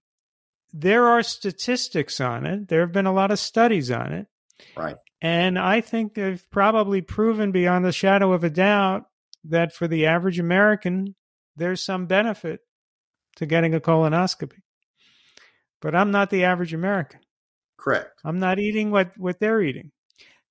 there 0.74 1.08
are 1.08 1.24
statistics 1.24 2.20
on 2.20 2.46
it. 2.46 2.68
There 2.68 2.82
have 2.82 2.92
been 2.92 3.06
a 3.06 3.14
lot 3.14 3.32
of 3.32 3.40
studies 3.40 3.90
on 3.90 4.12
it. 4.12 4.28
Right. 4.76 4.98
And 5.22 5.58
I 5.58 5.82
think 5.82 6.14
they've 6.14 6.46
probably 6.52 7.02
proven 7.02 7.52
beyond 7.52 7.86
the 7.86 7.92
shadow 7.92 8.34
of 8.34 8.44
a 8.44 8.50
doubt 8.50 9.06
that 9.44 9.74
for 9.74 9.88
the 9.88 10.06
average 10.06 10.40
American, 10.40 11.16
there's 11.56 11.82
some 11.82 12.06
benefit 12.06 12.62
to 13.36 13.46
getting 13.46 13.74
a 13.74 13.80
colonoscopy. 13.80 14.62
But 15.82 15.96
I'm 15.96 16.12
not 16.12 16.30
the 16.30 16.44
average 16.44 16.74
American. 16.74 17.22
Correct. 17.78 18.20
I'm 18.26 18.40
not 18.40 18.60
eating 18.60 18.92
what, 18.92 19.12
what 19.18 19.40
they're 19.40 19.62
eating. 19.62 19.92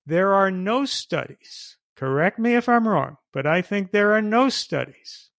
There 0.05 0.33
are 0.33 0.49
no 0.49 0.85
studies, 0.85 1.77
correct 1.95 2.39
me 2.39 2.55
if 2.55 2.67
I'm 2.67 2.87
wrong, 2.87 3.17
but 3.31 3.45
I 3.45 3.61
think 3.61 3.91
there 3.91 4.13
are 4.13 4.21
no 4.21 4.49
studies 4.49 5.29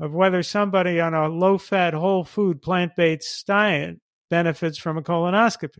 of 0.00 0.12
whether 0.12 0.42
somebody 0.42 0.98
on 0.98 1.14
a 1.14 1.28
low 1.28 1.58
fat, 1.58 1.94
whole 1.94 2.24
food, 2.24 2.60
plant 2.62 2.96
based 2.96 3.46
diet 3.46 4.00
benefits 4.28 4.78
from 4.78 4.98
a 4.98 5.02
colonoscopy 5.02 5.78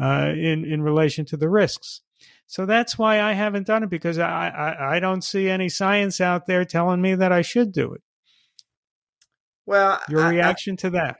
uh, 0.00 0.32
in, 0.34 0.64
in 0.64 0.82
relation 0.82 1.26
to 1.26 1.36
the 1.36 1.50
risks. 1.50 2.00
So 2.52 2.66
that's 2.66 2.98
why 2.98 3.22
I 3.22 3.32
haven't 3.32 3.66
done 3.66 3.82
it 3.82 3.88
because 3.88 4.18
I, 4.18 4.48
I, 4.48 4.96
I, 4.96 5.00
don't 5.00 5.24
see 5.24 5.48
any 5.48 5.70
science 5.70 6.20
out 6.20 6.46
there 6.46 6.66
telling 6.66 7.00
me 7.00 7.14
that 7.14 7.32
I 7.32 7.40
should 7.40 7.72
do 7.72 7.94
it. 7.94 8.02
Well, 9.64 9.98
your 10.10 10.28
reaction 10.28 10.74
I, 10.74 10.76
to 10.82 10.90
that? 10.90 11.16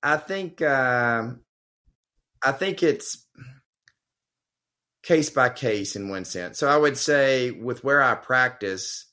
I 0.00 0.16
think 0.18 0.62
um, 0.62 1.40
I 2.44 2.52
think 2.52 2.84
it's 2.84 3.26
case 5.02 5.30
by 5.30 5.48
case 5.48 5.96
in 5.96 6.08
one 6.08 6.26
sense. 6.26 6.60
So 6.60 6.68
I 6.68 6.76
would 6.76 6.96
say 6.96 7.50
with 7.50 7.82
where 7.82 8.00
I 8.00 8.14
practice, 8.14 9.06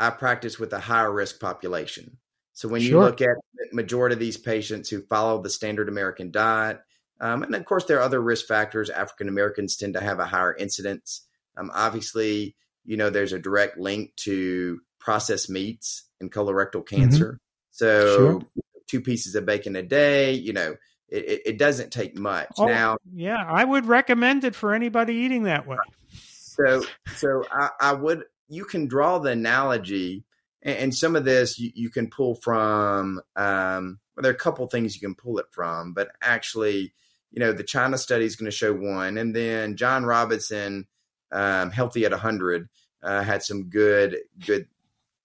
I 0.00 0.08
practice 0.08 0.58
with 0.58 0.72
a 0.72 0.80
higher 0.80 1.12
risk 1.12 1.38
population. 1.38 2.16
So 2.54 2.66
when 2.66 2.80
you 2.80 2.98
look 2.98 3.20
at 3.20 3.36
the 3.56 3.76
majority 3.76 4.14
of 4.14 4.20
these 4.20 4.38
patients 4.38 4.88
who 4.88 5.02
follow 5.02 5.42
the 5.42 5.50
standard 5.50 5.90
American 5.90 6.30
diet, 6.30 6.80
um, 7.22 7.42
and 7.42 7.54
of 7.54 7.64
course 7.64 7.84
there 7.86 7.98
are 7.98 8.02
other 8.02 8.20
risk 8.20 8.46
factors. 8.46 8.90
African 8.90 9.28
Americans 9.28 9.76
tend 9.76 9.94
to 9.94 10.00
have 10.00 10.18
a 10.18 10.26
higher 10.26 10.54
incidence. 10.54 11.26
Um, 11.56 11.70
obviously, 11.72 12.56
you 12.84 12.96
know 12.98 13.08
there's 13.08 13.32
a 13.32 13.38
direct 13.38 13.78
link 13.78 14.14
to 14.16 14.80
processed 14.98 15.48
meats 15.48 16.04
and 16.20 16.30
colorectal 16.30 16.84
mm-hmm. 16.84 16.96
cancer. 16.96 17.26
Mm-hmm. 17.26 17.36
So 17.70 18.16
sure. 18.16 18.42
two 18.88 19.00
pieces 19.00 19.34
of 19.34 19.46
bacon 19.46 19.76
a 19.76 19.82
day. 19.82 20.32
You 20.32 20.52
know, 20.52 20.76
it, 21.08 21.42
it 21.46 21.58
doesn't 21.58 21.92
take 21.92 22.16
much. 22.18 22.48
Oh, 22.58 22.66
now, 22.66 22.96
yeah, 23.12 23.44
I 23.46 23.64
would 23.64 23.86
recommend 23.86 24.44
it 24.44 24.54
for 24.54 24.74
anybody 24.74 25.14
eating 25.14 25.44
that 25.44 25.66
way. 25.66 25.76
So, 26.10 26.84
so 27.16 27.44
I, 27.50 27.70
I 27.80 27.92
would. 27.92 28.24
You 28.48 28.64
can 28.64 28.86
draw 28.86 29.18
the 29.18 29.30
analogy, 29.30 30.24
and, 30.62 30.76
and 30.76 30.94
some 30.94 31.16
of 31.16 31.24
this 31.24 31.58
you, 31.58 31.70
you 31.74 31.90
can 31.90 32.08
pull 32.08 32.34
from. 32.34 33.20
Um, 33.36 34.00
well, 34.16 34.22
there 34.22 34.32
are 34.32 34.34
a 34.34 34.38
couple 34.38 34.66
things 34.66 34.94
you 34.94 35.06
can 35.06 35.14
pull 35.14 35.38
it 35.38 35.46
from, 35.50 35.94
but 35.94 36.10
actually, 36.22 36.92
you 37.32 37.40
know, 37.40 37.52
the 37.52 37.64
China 37.64 37.98
study 37.98 38.24
is 38.24 38.36
going 38.36 38.50
to 38.50 38.56
show 38.56 38.72
one, 38.72 39.18
and 39.18 39.34
then 39.34 39.76
John 39.76 40.04
Robinson, 40.04 40.86
um, 41.32 41.70
Healthy 41.70 42.04
at 42.04 42.12
100, 42.12 42.68
uh, 43.02 43.22
had 43.22 43.42
some 43.42 43.70
good, 43.70 44.18
good 44.44 44.66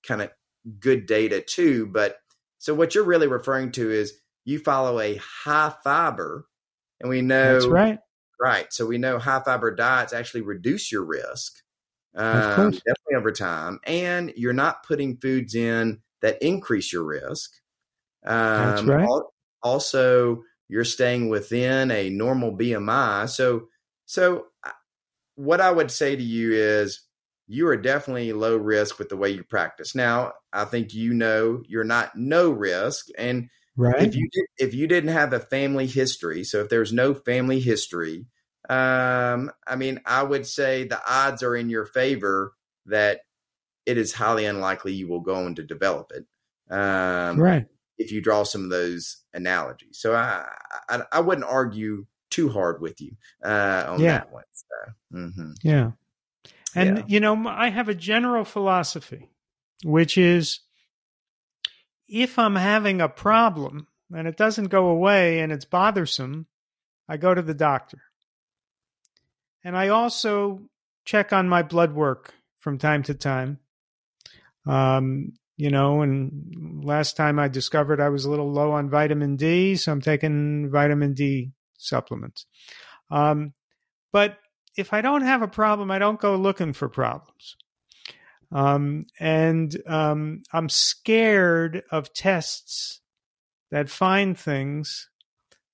kind 0.06 0.22
of 0.22 0.32
good 0.80 1.06
data 1.06 1.42
too. 1.42 1.86
But 1.86 2.18
so 2.58 2.74
what 2.74 2.96
you're 2.96 3.04
really 3.04 3.28
referring 3.28 3.72
to 3.74 3.92
is 3.92 4.14
you 4.46 4.60
follow 4.60 5.00
a 5.00 5.18
high 5.18 5.74
fiber, 5.84 6.48
and 7.00 7.10
we 7.10 7.22
know 7.22 7.54
That's 7.54 7.68
right. 7.68 8.00
Right. 8.40 8.72
So 8.72 8.86
we 8.86 8.98
know 8.98 9.18
high 9.18 9.42
fiber 9.44 9.74
diets 9.74 10.14
actually 10.14 10.42
reduce 10.42 10.92
your 10.92 11.04
risk, 11.04 11.56
um, 12.16 12.72
definitely 12.72 13.16
over 13.18 13.32
time, 13.32 13.80
and 13.84 14.32
you're 14.36 14.54
not 14.54 14.84
putting 14.84 15.18
foods 15.18 15.56
in 15.56 16.02
that 16.22 16.42
increase 16.42 16.94
your 16.94 17.04
risk. 17.04 17.52
Um, 18.26 18.36
That's 18.36 18.84
right. 18.84 19.08
Also, 19.64 20.44
you're 20.70 20.84
staying 20.84 21.30
within 21.30 21.92
a 21.92 22.10
normal 22.10 22.56
BMI. 22.56 23.30
So, 23.30 23.68
so 24.06 24.48
what 25.36 25.62
I 25.62 25.72
would 25.72 25.92
say 25.92 26.16
to 26.16 26.24
you 26.24 26.54
is 26.54 27.02
you 27.48 27.68
are 27.68 27.78
definitely 27.78 28.34
low 28.34 28.58
risk 28.58 29.00
with 29.00 29.10
the 29.10 29.18
way 29.18 29.30
you 29.30 29.44
practice. 29.44 29.96
Now, 29.96 30.34
I 30.52 30.66
think 30.66 30.94
you 30.94 31.14
know 31.14 31.62
you're 31.68 31.84
not 31.84 32.16
no 32.16 32.50
risk, 32.50 33.08
and 33.18 33.50
Right. 33.78 34.02
If 34.02 34.16
you 34.16 34.28
did, 34.32 34.46
if 34.58 34.74
you 34.74 34.88
didn't 34.88 35.12
have 35.12 35.34
a 35.34 35.40
family 35.40 35.86
history, 35.86 36.44
so 36.44 36.62
if 36.62 36.70
there's 36.70 36.92
no 36.92 37.14
family 37.14 37.60
history, 37.60 38.26
um, 38.70 39.52
I 39.68 39.76
mean, 39.78 40.02
I 40.04 40.24
would 40.24 40.48
say 40.48 40.84
the 40.84 41.00
odds 41.08 41.44
are 41.44 41.56
in 41.56 41.70
your 41.70 41.86
favor 41.86 42.54
that 42.88 43.22
it 43.86 44.00
is 44.00 44.14
highly 44.14 44.46
unlikely 44.46 44.94
you 44.94 45.08
will 45.08 45.20
go 45.20 45.36
on 45.36 45.56
to 45.56 45.64
develop 45.64 46.12
it. 46.12 46.26
Um, 46.74 47.40
right. 47.40 47.68
If 47.98 48.12
you 48.12 48.22
draw 48.22 48.44
some 48.44 48.64
of 48.64 48.70
those 48.70 49.18
analogies, 49.34 49.98
so 50.00 50.16
I 50.16 50.48
I, 50.90 51.02
I 51.12 51.20
wouldn't 51.20 51.48
argue 51.48 52.06
too 52.30 52.50
hard 52.50 52.82
with 52.82 53.00
you 53.02 53.16
uh, 53.44 53.86
on 53.88 54.00
yeah. 54.00 54.20
that 54.20 54.32
one. 54.32 54.44
So, 54.52 54.92
mm-hmm. 55.18 55.52
Yeah. 55.64 55.92
And 56.76 56.98
Yeah. 56.98 57.04
you 57.08 57.20
know, 57.20 57.48
I 57.48 57.70
have 57.70 57.90
a 57.90 57.96
general 57.96 58.44
philosophy, 58.44 59.30
which 59.84 60.18
is 60.18 60.60
if 62.08 62.38
I'm 62.38 62.56
having 62.56 63.02
a 63.02 63.10
problem 63.10 63.88
and 64.14 64.28
it 64.28 64.38
doesn't 64.38 64.68
go 64.68 64.88
away 64.88 65.40
and 65.40 65.52
it's 65.52 65.66
bothersome, 65.66 66.48
I 67.08 67.18
go 67.18 67.34
to 67.34 67.42
the 67.42 67.54
doctor. 67.54 68.02
And 69.64 69.76
I 69.76 69.90
also 69.90 70.70
check 71.06 71.34
on 71.34 71.50
my 71.50 71.64
blood 71.64 71.94
work 71.94 72.34
from 72.60 72.78
time 72.78 73.04
to 73.04 73.14
time. 73.14 73.60
Um, 74.66 75.34
you 75.58 75.72
know, 75.72 76.04
and 76.04 76.84
last 76.84 77.18
time 77.18 77.40
I 77.40 77.48
discovered 77.48 78.00
I 78.00 78.10
was 78.10 78.26
a 78.26 78.30
little 78.30 78.52
low 78.52 78.72
on 78.72 78.92
vitamin 78.92 79.36
D, 79.36 79.76
so 79.76 79.92
I'm 79.92 80.02
taking 80.02 80.70
vitamin 80.70 81.14
D 81.14 81.52
supplements. 81.78 82.46
Um, 83.10 83.54
but 84.14 84.38
if 84.78 84.94
I 84.94 85.02
don't 85.02 85.24
have 85.24 85.42
a 85.42 85.48
problem, 85.48 85.90
I 85.90 85.98
don't 85.98 86.20
go 86.20 86.36
looking 86.36 86.74
for 86.74 86.88
problems. 86.88 87.58
Um, 88.52 89.08
and 89.20 89.76
um, 89.88 90.44
I'm 90.54 90.70
scared 90.70 91.84
of 91.92 92.14
tests 92.14 93.02
that 93.72 93.90
find 93.90 94.38
things 94.38 95.10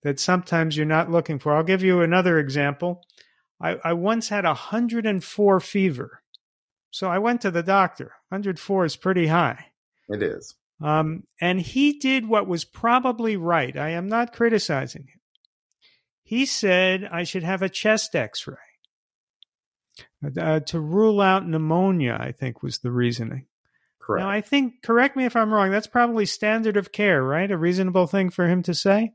that 0.01 0.19
sometimes 0.19 0.75
you're 0.75 0.85
not 0.85 1.11
looking 1.11 1.39
for. 1.39 1.53
I'll 1.53 1.63
give 1.63 1.83
you 1.83 2.01
another 2.01 2.39
example. 2.39 3.03
I, 3.61 3.77
I 3.83 3.93
once 3.93 4.29
had 4.29 4.45
104 4.45 5.59
fever. 5.59 6.23
So 6.89 7.09
I 7.09 7.19
went 7.19 7.41
to 7.41 7.51
the 7.51 7.63
doctor. 7.63 8.13
104 8.29 8.85
is 8.85 8.95
pretty 8.95 9.27
high. 9.27 9.72
It 10.09 10.21
is. 10.21 10.55
Um, 10.81 11.23
and 11.39 11.61
he 11.61 11.99
did 11.99 12.27
what 12.27 12.47
was 12.47 12.65
probably 12.65 13.37
right. 13.37 13.77
I 13.77 13.89
am 13.89 14.07
not 14.07 14.33
criticizing 14.33 15.03
him. 15.03 15.19
He 16.23 16.45
said 16.45 17.07
I 17.11 17.23
should 17.23 17.43
have 17.43 17.61
a 17.61 17.69
chest 17.69 18.15
x 18.15 18.47
ray 18.47 18.55
uh, 20.39 20.59
to 20.61 20.79
rule 20.79 21.21
out 21.21 21.47
pneumonia, 21.47 22.17
I 22.19 22.31
think 22.31 22.63
was 22.63 22.79
the 22.79 22.91
reasoning. 22.91 23.45
Correct. 23.99 24.23
Now, 24.23 24.29
I 24.29 24.41
think, 24.41 24.81
correct 24.81 25.15
me 25.15 25.25
if 25.25 25.35
I'm 25.35 25.53
wrong, 25.53 25.71
that's 25.71 25.87
probably 25.87 26.25
standard 26.25 26.75
of 26.75 26.91
care, 26.91 27.23
right? 27.23 27.49
A 27.49 27.57
reasonable 27.57 28.07
thing 28.07 28.29
for 28.29 28.47
him 28.47 28.63
to 28.63 28.73
say? 28.73 29.13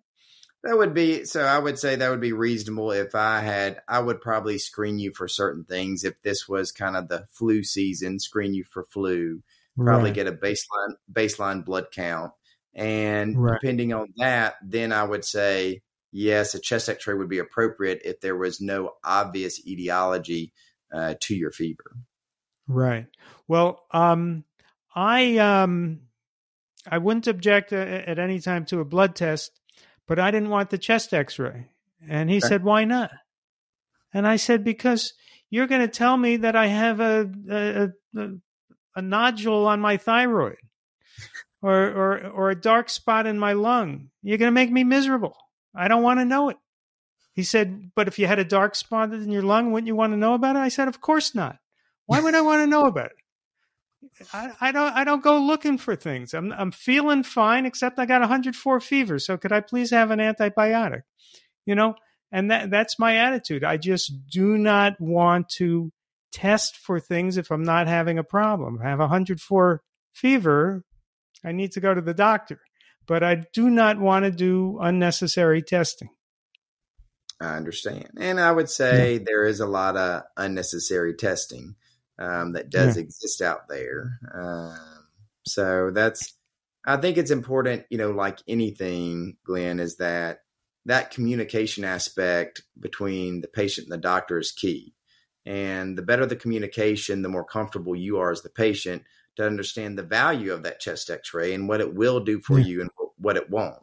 That 0.64 0.77
would 0.77 0.92
be 0.92 1.24
so. 1.24 1.44
I 1.44 1.59
would 1.59 1.79
say 1.79 1.94
that 1.94 2.11
would 2.11 2.20
be 2.20 2.33
reasonable 2.33 2.90
if 2.90 3.14
I 3.14 3.40
had. 3.40 3.81
I 3.87 4.01
would 4.01 4.20
probably 4.20 4.59
screen 4.59 4.98
you 4.98 5.12
for 5.12 5.29
certain 5.29 5.64
things. 5.64 6.03
If 6.03 6.20
this 6.22 6.48
was 6.48 6.72
kind 6.72 6.96
of 6.96 7.07
the 7.07 7.27
flu 7.31 7.62
season, 7.62 8.18
screen 8.18 8.55
you 8.55 8.64
for 8.64 8.83
flu. 8.83 9.42
Probably 9.84 10.10
Right. 10.10 10.14
get 10.14 10.26
a 10.26 10.32
baseline 10.32 10.94
baseline 11.12 11.64
blood 11.64 11.86
count, 11.92 12.32
and 12.74 13.36
Right. 13.36 13.60
depending 13.60 13.92
on 13.92 14.08
that, 14.18 14.54
then 14.62 14.92
I 14.92 15.04
would 15.04 15.24
say 15.24 15.80
yes, 16.12 16.54
a 16.54 16.60
chest 16.60 16.88
X-ray 16.88 17.14
would 17.14 17.28
be 17.28 17.38
appropriate 17.38 18.02
if 18.04 18.20
there 18.20 18.36
was 18.36 18.60
no 18.60 18.92
obvious 19.04 19.64
etiology 19.66 20.52
uh, 20.92 21.14
to 21.22 21.34
your 21.34 21.50
fever. 21.50 21.96
Right. 22.66 23.06
Well, 23.46 23.84
um, 23.92 24.44
I 24.94 25.38
um, 25.38 26.00
I 26.86 26.98
wouldn't 26.98 27.26
object 27.26 27.72
a- 27.72 28.08
at 28.08 28.18
any 28.18 28.40
time 28.40 28.64
to 28.66 28.80
a 28.80 28.84
blood 28.84 29.14
test, 29.16 29.50
but 30.06 30.18
I 30.18 30.30
didn't 30.30 30.50
want 30.50 30.70
the 30.70 30.78
chest 30.78 31.14
X-ray, 31.14 31.68
and 32.06 32.28
he 32.28 32.36
Okay. 32.38 32.48
said, 32.48 32.64
"Why 32.64 32.84
not?" 32.84 33.10
And 34.12 34.26
I 34.26 34.36
said, 34.36 34.64
"Because 34.64 35.12
you're 35.50 35.66
going 35.66 35.80
to 35.80 35.88
tell 35.88 36.16
me 36.16 36.36
that 36.38 36.56
I 36.56 36.66
have 36.66 37.00
a 37.00 37.30
a, 37.50 37.88
a 38.20 38.28
a 38.98 39.02
nodule 39.02 39.66
on 39.66 39.80
my 39.80 39.96
thyroid, 39.96 40.58
or 41.62 41.74
or 41.74 42.26
or 42.28 42.50
a 42.50 42.61
dark 42.61 42.90
spot 42.90 43.26
in 43.26 43.38
my 43.38 43.52
lung. 43.52 44.11
You're 44.22 44.38
going 44.38 44.48
to 44.52 44.61
make 44.61 44.72
me 44.72 44.84
miserable. 44.84 45.37
I 45.74 45.88
don't 45.88 46.02
want 46.02 46.20
to 46.20 46.24
know 46.24 46.48
it." 46.50 46.56
He 47.32 47.44
said, 47.44 47.92
"But 47.94 48.08
if 48.08 48.18
you 48.18 48.26
had 48.26 48.38
a 48.38 48.44
dark 48.44 48.74
spot 48.74 49.12
in 49.12 49.30
your 49.30 49.42
lung, 49.42 49.72
wouldn't 49.72 49.87
you 49.87 49.96
want 49.96 50.12
to 50.12 50.18
know 50.18 50.34
about 50.34 50.56
it?" 50.56 50.61
I 50.61 50.68
said, 50.68 50.88
"Of 50.88 51.00
course 51.00 51.34
not. 51.34 51.58
Why 52.06 52.20
would 52.20 52.34
I 52.34 52.40
want 52.40 52.62
to 52.62 52.66
know 52.66 52.87
about 52.87 53.11
it?" 53.12 53.18
I, 54.32 54.52
I 54.61 54.72
don't 54.72 54.92
I 54.94 55.04
don't 55.04 55.22
go 55.22 55.38
looking 55.38 55.78
for 55.78 55.96
things. 55.96 56.34
I'm 56.34 56.52
I'm 56.52 56.70
feeling 56.70 57.22
fine, 57.22 57.66
except 57.66 57.98
I 57.98 58.06
got 58.06 58.20
104 58.20 58.80
fever. 58.80 59.18
So 59.18 59.37
could 59.37 59.52
I 59.52 59.61
please 59.61 59.90
have 59.90 60.11
an 60.11 60.18
antibiotic? 60.18 61.02
You 61.66 61.74
know, 61.74 61.94
and 62.32 62.50
that 62.50 62.70
that's 62.70 62.98
my 62.98 63.16
attitude. 63.16 63.64
I 63.64 63.76
just 63.76 64.12
do 64.30 64.56
not 64.58 65.00
want 65.00 65.48
to 65.50 65.92
test 66.32 66.76
for 66.76 67.00
things 67.00 67.36
if 67.36 67.50
I'm 67.50 67.64
not 67.64 67.86
having 67.86 68.18
a 68.18 68.24
problem. 68.24 68.80
I 68.82 68.88
have 68.88 68.98
104 68.98 69.82
fever. 70.12 70.84
I 71.44 71.52
need 71.52 71.72
to 71.72 71.80
go 71.80 71.94
to 71.94 72.00
the 72.00 72.14
doctor, 72.14 72.60
but 73.06 73.22
I 73.22 73.44
do 73.52 73.70
not 73.70 73.98
want 73.98 74.24
to 74.24 74.30
do 74.30 74.78
unnecessary 74.80 75.62
testing. 75.62 76.10
I 77.40 77.56
understand, 77.56 78.10
and 78.18 78.40
I 78.40 78.50
would 78.50 78.68
say 78.68 79.18
there 79.18 79.44
is 79.44 79.60
a 79.60 79.66
lot 79.66 79.96
of 79.96 80.22
unnecessary 80.36 81.14
testing 81.14 81.76
um, 82.18 82.54
that 82.54 82.70
does 82.70 82.96
exist 82.96 83.40
out 83.40 83.68
there. 83.68 84.18
Um, 84.34 85.06
so 85.46 85.92
that's, 85.92 86.34
I 86.84 86.96
think 86.96 87.16
it's 87.16 87.30
important, 87.30 87.84
you 87.90 87.98
know, 87.98 88.10
like 88.10 88.40
anything, 88.48 89.36
Glenn, 89.44 89.78
is 89.78 89.98
that 89.98 90.40
that 90.86 91.10
communication 91.10 91.84
aspect 91.84 92.62
between 92.78 93.40
the 93.40 93.48
patient 93.48 93.86
and 93.86 93.92
the 93.92 93.98
doctor 93.98 94.38
is 94.38 94.50
key. 94.50 94.94
And 95.48 95.96
the 95.96 96.02
better 96.02 96.26
the 96.26 96.37
communication, 96.37 97.22
the 97.22 97.28
more 97.30 97.44
comfortable 97.44 97.96
you 97.96 98.18
are 98.18 98.30
as 98.30 98.42
the 98.42 98.50
patient 98.50 99.02
to 99.37 99.46
understand 99.46 99.96
the 99.98 100.02
value 100.02 100.52
of 100.52 100.62
that 100.64 100.78
chest 100.80 101.08
X-ray 101.11 101.54
and 101.54 101.68
what 101.68 101.80
it 101.80 101.94
will 101.94 102.20
do 102.20 102.40
for 102.40 102.58
Yeah. 102.58 102.66
you 102.66 102.80
and 102.82 102.90
what 103.16 103.37
it 103.38 103.48
won't. 103.48 103.82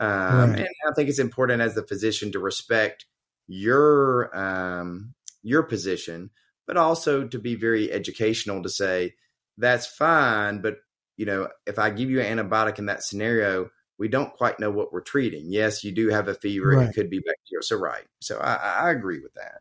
Um, 0.00 0.50
Right. 0.50 0.60
And 0.60 0.68
I 0.88 0.92
think 0.96 1.08
it's 1.10 1.18
important 1.18 1.60
as 1.62 1.74
the 1.74 1.86
physician 1.86 2.32
to 2.32 2.38
respect 2.38 3.06
your 3.48 4.34
um, 4.36 5.14
your 5.42 5.62
position, 5.64 6.30
but 6.66 6.76
also 6.78 7.28
to 7.28 7.38
be 7.38 7.54
very 7.54 7.92
educational 7.92 8.62
to 8.62 8.70
say 8.70 9.14
that's 9.58 9.86
fine, 9.86 10.62
but 10.62 10.78
you 11.18 11.26
know 11.26 11.48
if 11.66 11.78
I 11.78 11.90
give 11.90 12.10
you 12.10 12.20
an 12.20 12.38
antibiotic 12.38 12.78
in 12.78 12.86
that 12.86 13.04
scenario, 13.04 13.70
we 13.98 14.08
don't 14.08 14.32
quite 14.32 14.58
know 14.58 14.70
what 14.70 14.92
we're 14.92 15.02
treating. 15.02 15.44
Yes, 15.52 15.84
you 15.84 15.92
do 15.92 16.08
have 16.08 16.28
a 16.28 16.34
fever; 16.34 16.70
Right. 16.70 16.88
it 16.88 16.94
could 16.94 17.10
be 17.10 17.18
bacterial. 17.20 17.62
So 17.62 17.76
right. 17.76 18.06
So 18.20 18.38
I 18.38 18.54
I 18.88 18.90
agree 18.90 19.20
with 19.20 19.34
that. 19.34 19.60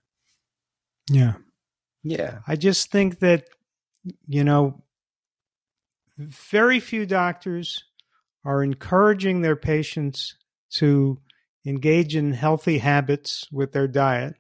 Yeah. 1.09 1.33
Yeah. 2.03 2.39
I 2.47 2.55
just 2.55 2.91
think 2.91 3.19
that, 3.19 3.45
you 4.27 4.43
know, 4.43 4.83
very 6.17 6.79
few 6.79 7.05
doctors 7.05 7.83
are 8.45 8.63
encouraging 8.63 9.41
their 9.41 9.55
patients 9.55 10.35
to 10.71 11.19
engage 11.65 12.15
in 12.15 12.33
healthy 12.33 12.77
habits 12.77 13.47
with 13.51 13.71
their 13.71 13.87
diet. 13.87 14.35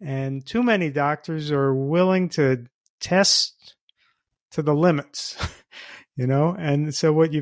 And 0.00 0.44
too 0.46 0.62
many 0.62 0.90
doctors 0.90 1.50
are 1.50 1.74
willing 1.74 2.28
to 2.30 2.66
test 3.00 3.74
to 4.52 4.62
the 4.62 4.74
limits. 4.74 5.36
you 6.16 6.26
know 6.26 6.54
and 6.58 6.94
so 6.94 7.12
what 7.12 7.32
you 7.32 7.40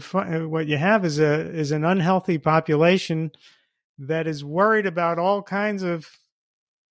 what 0.48 0.68
you 0.68 0.76
have 0.76 1.04
is 1.04 1.18
a 1.18 1.50
is 1.50 1.72
an 1.72 1.84
unhealthy 1.84 2.38
population 2.38 3.32
that 3.98 4.28
is 4.28 4.44
worried 4.44 4.86
about 4.86 5.18
all 5.18 5.42
kinds 5.42 5.82
of 5.82 6.06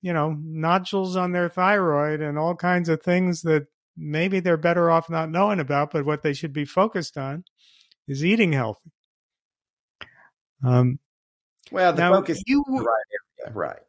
you 0.08 0.14
know 0.14 0.38
nodules 0.42 1.18
on 1.18 1.34
their 1.34 1.50
thyroid 1.50 2.22
and 2.22 2.40
all 2.40 2.56
kinds 2.56 2.88
of 2.88 3.04
things 3.04 3.42
that 3.42 3.68
maybe 3.98 4.40
they're 4.40 4.56
better 4.56 4.90
off 4.90 5.10
not 5.10 5.30
knowing 5.30 5.60
about 5.60 5.92
but 5.92 6.06
what 6.06 6.24
they 6.24 6.32
should 6.32 6.54
be 6.54 6.64
focused 6.64 7.18
on 7.18 7.44
is 8.08 8.24
eating 8.24 8.54
healthy 8.54 8.90
um 10.64 10.98
well 11.74 11.92
the 11.92 12.02
focus 12.02 12.42
you 12.48 12.64
right 12.70 13.54
right 13.54 13.82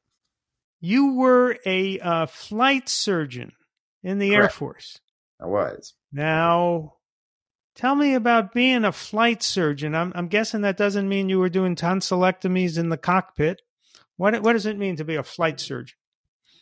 you 0.81 1.15
were 1.15 1.57
a 1.65 2.01
uh, 2.01 2.27
flight 2.27 2.89
surgeon 2.89 3.53
in 4.03 4.19
the 4.19 4.31
Correct. 4.31 4.43
air 4.43 4.51
force 4.51 5.01
i 5.41 5.47
was 5.47 5.95
now 6.13 6.95
Tell 7.79 7.95
me 7.95 8.15
about 8.15 8.53
being 8.53 8.85
a 8.85 8.91
flight 8.91 9.41
surgeon. 9.41 9.95
I'm, 9.95 10.11
I'm 10.17 10.27
guessing 10.27 10.63
that 10.63 10.77
doesn't 10.77 11.09
mean 11.09 11.29
you 11.29 11.39
were 11.39 11.49
doing 11.49 11.77
tonsillectomies 11.77 12.77
in 12.77 12.89
the 12.89 12.97
cockpit. 12.97 13.63
What 14.17 14.43
what 14.43 14.55
does 14.55 14.67
it 14.67 14.77
mean 14.77 14.97
to 14.97 15.05
be 15.05 15.15
a 15.15 15.23
flight 15.23 15.61
surgeon? 15.61 15.97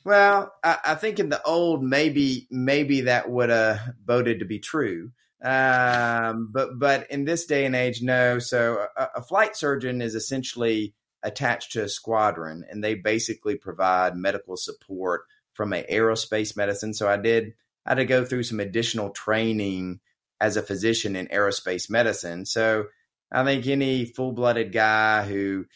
Well, 0.07 0.53
I, 0.63 0.79
I 0.85 0.95
think 0.95 1.19
in 1.19 1.31
the 1.31 1.43
old 1.43 1.83
maybe 1.83 2.47
maybe 2.49 3.01
that 3.03 3.29
would 3.29 3.51
have 3.51 3.81
voted 4.05 4.39
to 4.39 4.45
be 4.45 4.61
true. 4.61 5.11
Um, 5.43 6.51
but 6.53 6.79
but 6.79 7.11
in 7.11 7.25
this 7.25 7.45
day 7.47 7.65
and 7.67 7.75
age, 7.75 8.03
no. 8.03 8.39
So 8.39 8.87
a, 8.97 9.09
a 9.17 9.23
flight 9.23 9.57
surgeon 9.57 10.01
is 10.01 10.15
essentially 10.15 10.95
attached 11.25 11.73
to 11.73 11.83
a 11.83 11.89
squadron, 11.89 12.65
and 12.71 12.85
they 12.85 12.95
basically 12.95 13.57
provide 13.57 14.17
medical 14.17 14.57
support 14.57 15.23
from 15.55 15.73
a 15.73 15.83
aerospace 15.83 16.57
medicine. 16.57 16.95
So 16.95 17.09
I 17.09 17.17
did 17.17 17.55
I 17.85 17.91
had 17.91 17.95
to 17.97 18.05
go 18.05 18.25
through 18.25 18.45
some 18.45 18.61
additional 18.61 19.11
training 19.11 19.99
as 20.41 20.57
a 20.57 20.63
physician 20.63 21.17
in 21.17 21.27
aerospace 21.27 21.91
medicine. 21.91 22.47
So 22.47 22.85
I 23.33 23.43
think 23.43 23.67
any 23.67 24.05
full 24.05 24.31
blooded 24.31 24.71
guy 24.71 25.27
who 25.27 25.67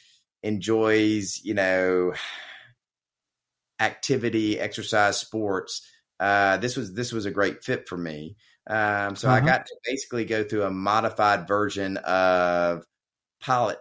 enjoys, 0.45 1.41
you 1.43 1.55
know, 1.55 2.13
activity, 3.81 4.61
exercise, 4.61 5.19
sports, 5.19 5.83
uh, 6.21 6.59
this 6.59 6.77
was 6.77 6.93
this 6.93 7.13
was 7.13 7.25
a 7.25 7.31
great 7.31 7.65
fit 7.65 7.89
for 7.89 7.97
me. 7.97 8.37
Um, 8.69 9.17
so 9.17 9.29
uh-huh. 9.29 9.39
I 9.39 9.41
got 9.41 9.67
to 9.67 9.77
basically 9.85 10.27
go 10.27 10.45
through 10.45 10.65
a 10.65 10.71
modified 10.71 11.49
version 11.49 11.97
of 11.97 12.85
pilot, 13.41 13.79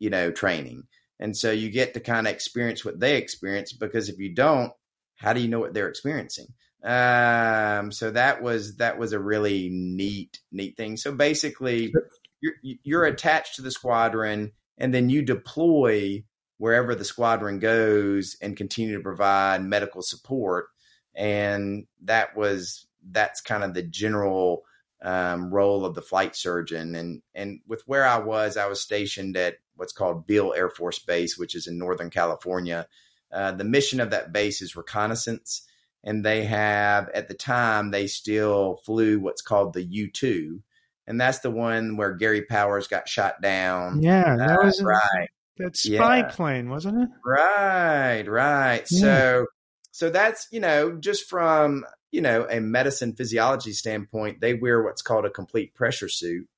you 0.00 0.10
know, 0.10 0.32
training. 0.32 0.84
And 1.20 1.36
so 1.36 1.52
you 1.52 1.70
get 1.70 1.94
to 1.94 2.00
kind 2.00 2.26
of 2.26 2.32
experience 2.32 2.84
what 2.84 2.98
they 2.98 3.16
experience 3.16 3.72
because 3.72 4.08
if 4.08 4.18
you 4.18 4.34
don't, 4.34 4.72
how 5.16 5.34
do 5.34 5.40
you 5.40 5.48
know 5.48 5.60
what 5.60 5.74
they're 5.74 5.88
experiencing? 5.88 6.46
Um, 6.82 7.92
so 7.92 8.10
that 8.10 8.42
was 8.42 8.78
that 8.78 8.98
was 8.98 9.12
a 9.12 9.20
really 9.20 9.68
neat 9.70 10.40
neat 10.50 10.76
thing. 10.76 10.96
So 10.96 11.12
basically, 11.12 11.92
you're 12.40 12.54
you're 12.62 13.04
attached 13.04 13.56
to 13.56 13.62
the 13.62 13.70
squadron, 13.70 14.50
and 14.78 14.92
then 14.92 15.10
you 15.10 15.22
deploy 15.22 16.24
wherever 16.62 16.94
the 16.94 17.04
squadron 17.04 17.58
goes 17.58 18.36
and 18.40 18.56
continue 18.56 18.96
to 18.96 19.02
provide 19.02 19.64
medical 19.64 20.00
support. 20.00 20.66
And 21.12 21.88
that 22.02 22.36
was 22.36 22.86
that's 23.10 23.40
kind 23.40 23.64
of 23.64 23.74
the 23.74 23.82
general 23.82 24.62
um, 25.02 25.52
role 25.52 25.84
of 25.84 25.96
the 25.96 26.02
flight 26.02 26.36
surgeon. 26.36 26.94
And 26.94 27.20
and 27.34 27.58
with 27.66 27.82
where 27.86 28.06
I 28.06 28.18
was, 28.20 28.56
I 28.56 28.66
was 28.66 28.80
stationed 28.80 29.36
at 29.36 29.56
what's 29.74 29.92
called 29.92 30.28
Beale 30.28 30.54
Air 30.56 30.70
Force 30.70 31.00
Base, 31.00 31.36
which 31.36 31.56
is 31.56 31.66
in 31.66 31.78
Northern 31.78 32.10
California. 32.10 32.86
Uh, 33.32 33.50
the 33.50 33.64
mission 33.64 33.98
of 33.98 34.10
that 34.10 34.32
base 34.32 34.62
is 34.62 34.76
reconnaissance 34.76 35.66
and 36.04 36.24
they 36.24 36.44
have 36.44 37.08
at 37.08 37.26
the 37.26 37.34
time 37.34 37.90
they 37.90 38.06
still 38.06 38.80
flew 38.84 39.18
what's 39.18 39.42
called 39.42 39.72
the 39.72 39.82
U 39.82 40.08
two, 40.12 40.62
and 41.08 41.20
that's 41.20 41.40
the 41.40 41.50
one 41.50 41.96
where 41.96 42.14
Gary 42.14 42.42
Powers 42.42 42.86
got 42.86 43.08
shot 43.08 43.42
down. 43.42 44.00
Yeah, 44.00 44.36
that 44.36 44.60
uh, 44.60 44.64
was 44.64 44.80
right. 44.80 45.28
That 45.62 45.76
spy 45.76 46.18
yeah. 46.18 46.30
plane, 46.30 46.68
wasn't 46.68 47.02
it? 47.02 47.08
Right, 47.24 48.22
right. 48.22 48.84
Yeah. 48.90 49.00
So, 49.00 49.46
so 49.90 50.10
that's 50.10 50.48
you 50.50 50.60
know 50.60 50.92
just 50.92 51.28
from 51.28 51.84
you 52.10 52.20
know 52.20 52.46
a 52.48 52.60
medicine 52.60 53.14
physiology 53.14 53.72
standpoint, 53.72 54.40
they 54.40 54.54
wear 54.54 54.82
what's 54.82 55.02
called 55.02 55.24
a 55.24 55.30
complete 55.30 55.74
pressure 55.74 56.08
suit, 56.08 56.48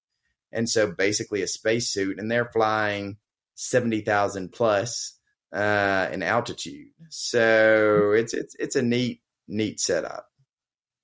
and 0.52 0.68
so 0.68 0.90
basically 0.90 1.42
a 1.42 1.46
space 1.46 1.88
suit, 1.88 2.18
and 2.18 2.30
they're 2.30 2.50
flying 2.52 3.18
seventy 3.54 4.00
thousand 4.00 4.52
plus 4.52 5.18
uh, 5.52 6.08
in 6.12 6.22
altitude. 6.22 6.88
So 7.08 8.12
it's 8.12 8.34
it's 8.34 8.56
it's 8.58 8.76
a 8.76 8.82
neat 8.82 9.20
neat 9.48 9.80
setup. 9.80 10.28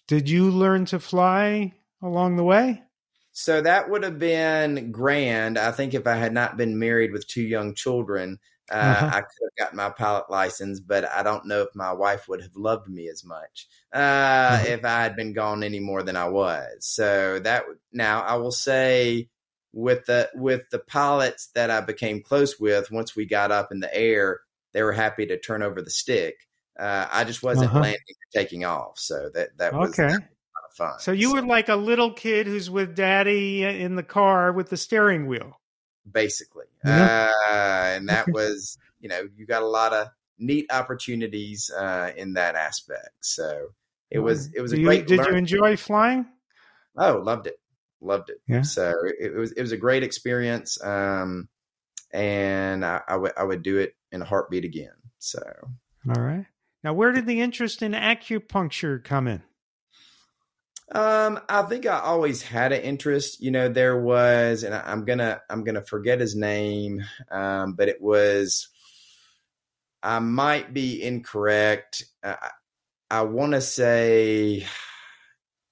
Did 0.09 0.29
you 0.29 0.51
learn 0.51 0.87
to 0.87 0.99
fly 0.99 1.75
along 2.03 2.37
the 2.37 2.45
way? 2.45 2.83
So 3.41 3.63
that 3.63 3.89
would 3.89 4.03
have 4.03 4.19
been 4.19 4.93
grand. 4.93 5.57
I 5.57 5.73
think 5.73 5.95
if 5.95 6.07
I 6.07 6.17
had 6.17 6.35
not 6.35 6.59
been 6.59 6.79
married 6.79 7.11
with 7.11 7.27
two 7.27 7.41
young 7.41 7.75
children, 7.75 8.39
uh, 8.71 8.75
uh-huh. 8.75 9.07
I 9.07 9.21
could 9.23 9.49
have 9.49 9.57
gotten 9.57 9.79
my 9.79 9.89
pilot 9.89 10.31
license, 10.31 10.79
but 10.79 11.11
I 11.11 11.23
don't 11.23 11.47
know 11.47 11.63
if 11.63 11.75
my 11.75 11.95
wife 11.95 12.29
would 12.29 12.43
have 12.43 12.55
loved 12.55 12.87
me 12.87 13.09
as 13.09 13.25
much 13.25 13.67
uh, 13.95 13.97
uh-huh. 13.97 14.65
if 14.69 14.85
I 14.85 15.03
had 15.03 15.17
been 15.17 15.33
gone 15.33 15.63
any 15.63 15.81
more 15.81 16.03
than 16.03 16.17
I 16.17 16.29
was. 16.29 16.69
So 16.81 17.39
that 17.39 17.65
now 17.95 18.21
I 18.21 18.37
will 18.37 18.53
say 18.53 19.31
with 19.73 20.05
the 20.05 20.29
with 20.35 20.69
the 20.71 20.79
pilots 20.79 21.49
that 21.55 21.71
I 21.71 21.81
became 21.81 22.23
close 22.23 22.61
with, 22.61 22.91
once 22.91 23.17
we 23.17 23.25
got 23.25 23.51
up 23.51 23.73
in 23.73 23.81
the 23.81 23.95
air, 23.97 24.41
they 24.75 24.83
were 24.83 24.93
happy 24.93 25.25
to 25.27 25.41
turn 25.41 25.63
over 25.63 25.81
the 25.81 25.91
stick. 25.91 26.37
Uh, 26.79 27.07
I 27.11 27.25
just 27.25 27.43
wasn't 27.43 27.71
uh-huh. 27.71 27.81
landing 27.81 28.01
or 28.01 28.39
taking 28.39 28.67
off, 28.67 28.99
so 28.99 29.31
that 29.33 29.57
that 29.57 29.73
was 29.73 29.99
okay. 29.99 30.15
Fun. 30.73 30.99
So 31.01 31.13
you 31.13 31.29
so, 31.29 31.35
were 31.35 31.43
like 31.47 31.69
a 31.69 31.77
little 31.77 32.13
kid 32.13 32.47
who's 32.47 32.71
with 32.71 32.95
daddy 32.95 33.65
in 33.65 33.97
the 33.97 34.03
car 34.03 34.53
with 34.53 34.71
the 34.71 34.77
steering 34.77 35.27
wheel, 35.27 35.61
basically, 36.11 36.67
uh, 36.85 37.31
and 37.49 38.09
that 38.09 38.27
was 38.29 38.79
you 39.01 39.09
know 39.09 39.29
you 39.37 39.47
got 39.47 39.63
a 39.63 39.67
lot 39.67 39.93
of 39.93 40.09
neat 40.39 40.67
opportunities 40.71 41.71
uh, 41.71 42.13
in 42.17 42.35
that 42.35 42.55
aspect. 42.55 43.11
So 43.21 43.69
it 44.11 44.19
was 44.19 44.53
it 44.55 44.61
was 44.61 44.73
a 44.73 44.79
you, 44.79 44.85
great. 44.85 45.07
Did 45.07 45.25
you 45.27 45.35
enjoy 45.35 45.77
flying? 45.77 46.27
Oh, 46.97 47.21
loved 47.25 47.47
it, 47.47 47.61
loved 48.01 48.31
it. 48.31 48.41
Yeah. 48.49 48.63
So 48.63 48.95
it, 49.05 49.33
it 49.33 49.35
was 49.35 49.53
it 49.53 49.61
was 49.63 49.73
a 49.73 49.77
great 49.77 50.03
experience, 50.03 50.83
um, 50.85 51.49
and 52.13 52.85
I, 52.85 53.03
I 53.07 53.17
would 53.17 53.33
I 53.37 53.45
would 53.45 53.63
do 53.63 53.79
it 53.79 53.95
in 54.11 54.23
a 54.23 54.25
heartbeat 54.25 54.65
again. 54.65 54.95
So 55.19 55.41
all 56.09 56.23
right. 56.23 56.47
Now, 56.83 56.95
where 56.95 57.13
did 57.13 57.27
the 57.27 57.41
interest 57.41 57.83
in 57.83 57.93
acupuncture 57.93 59.03
come 59.05 59.29
in? 59.29 59.43
Um, 60.93 61.39
I 61.49 61.63
think 61.63 61.87
I 61.87 62.01
always 62.01 62.43
had 62.43 62.73
an 62.73 62.83
interest. 62.83 63.41
You 63.41 63.51
know, 63.51 63.69
there 63.69 64.01
was, 64.01 64.65
and 64.65 64.75
I, 64.75 64.91
am 64.91 65.05
gonna 65.05 65.41
I'm 65.49 65.63
gonna 65.63 65.83
forget 65.83 66.21
his 66.21 66.35
name, 66.35 67.03
um, 67.31 67.75
but 67.75 67.89
it 67.89 68.01
was. 68.01 68.69
I 70.03 70.19
might 70.19 70.73
be 70.73 71.03
incorrect. 71.03 72.05
I, 72.25 72.51
I 73.11 73.23
want 73.23 73.53
to 73.53 73.61
say 73.61 74.67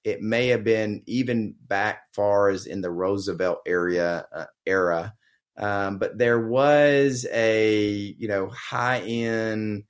it 0.03 0.21
may 0.21 0.49
have 0.49 0.63
been 0.63 1.03
even 1.07 1.55
back 1.67 2.13
far 2.13 2.49
as 2.49 2.65
in 2.65 2.81
the 2.81 2.91
Roosevelt 2.91 3.59
area 3.65 4.27
uh, 4.33 4.45
era, 4.65 5.13
um, 5.57 5.97
but 5.97 6.17
there 6.17 6.47
was 6.47 7.25
a 7.31 7.81
you 8.17 8.27
know 8.27 8.49
high 8.49 8.99
end 8.99 9.83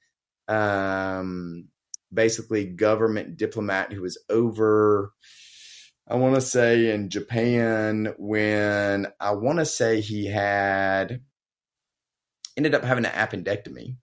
um, 0.47 1.67
basically 2.13 2.65
government 2.65 3.37
diplomat 3.37 3.93
who 3.93 4.01
was 4.01 4.17
over 4.29 5.13
I 6.11 6.15
want 6.15 6.33
to 6.33 6.41
say 6.41 6.91
in 6.91 7.09
Japan 7.09 8.15
when 8.17 9.07
I 9.19 9.31
want 9.33 9.59
to 9.59 9.65
say 9.65 10.01
he 10.01 10.25
had 10.25 11.21
ended 12.57 12.73
up 12.73 12.83
having 12.83 13.05
an 13.05 13.11
appendectomy. 13.11 13.97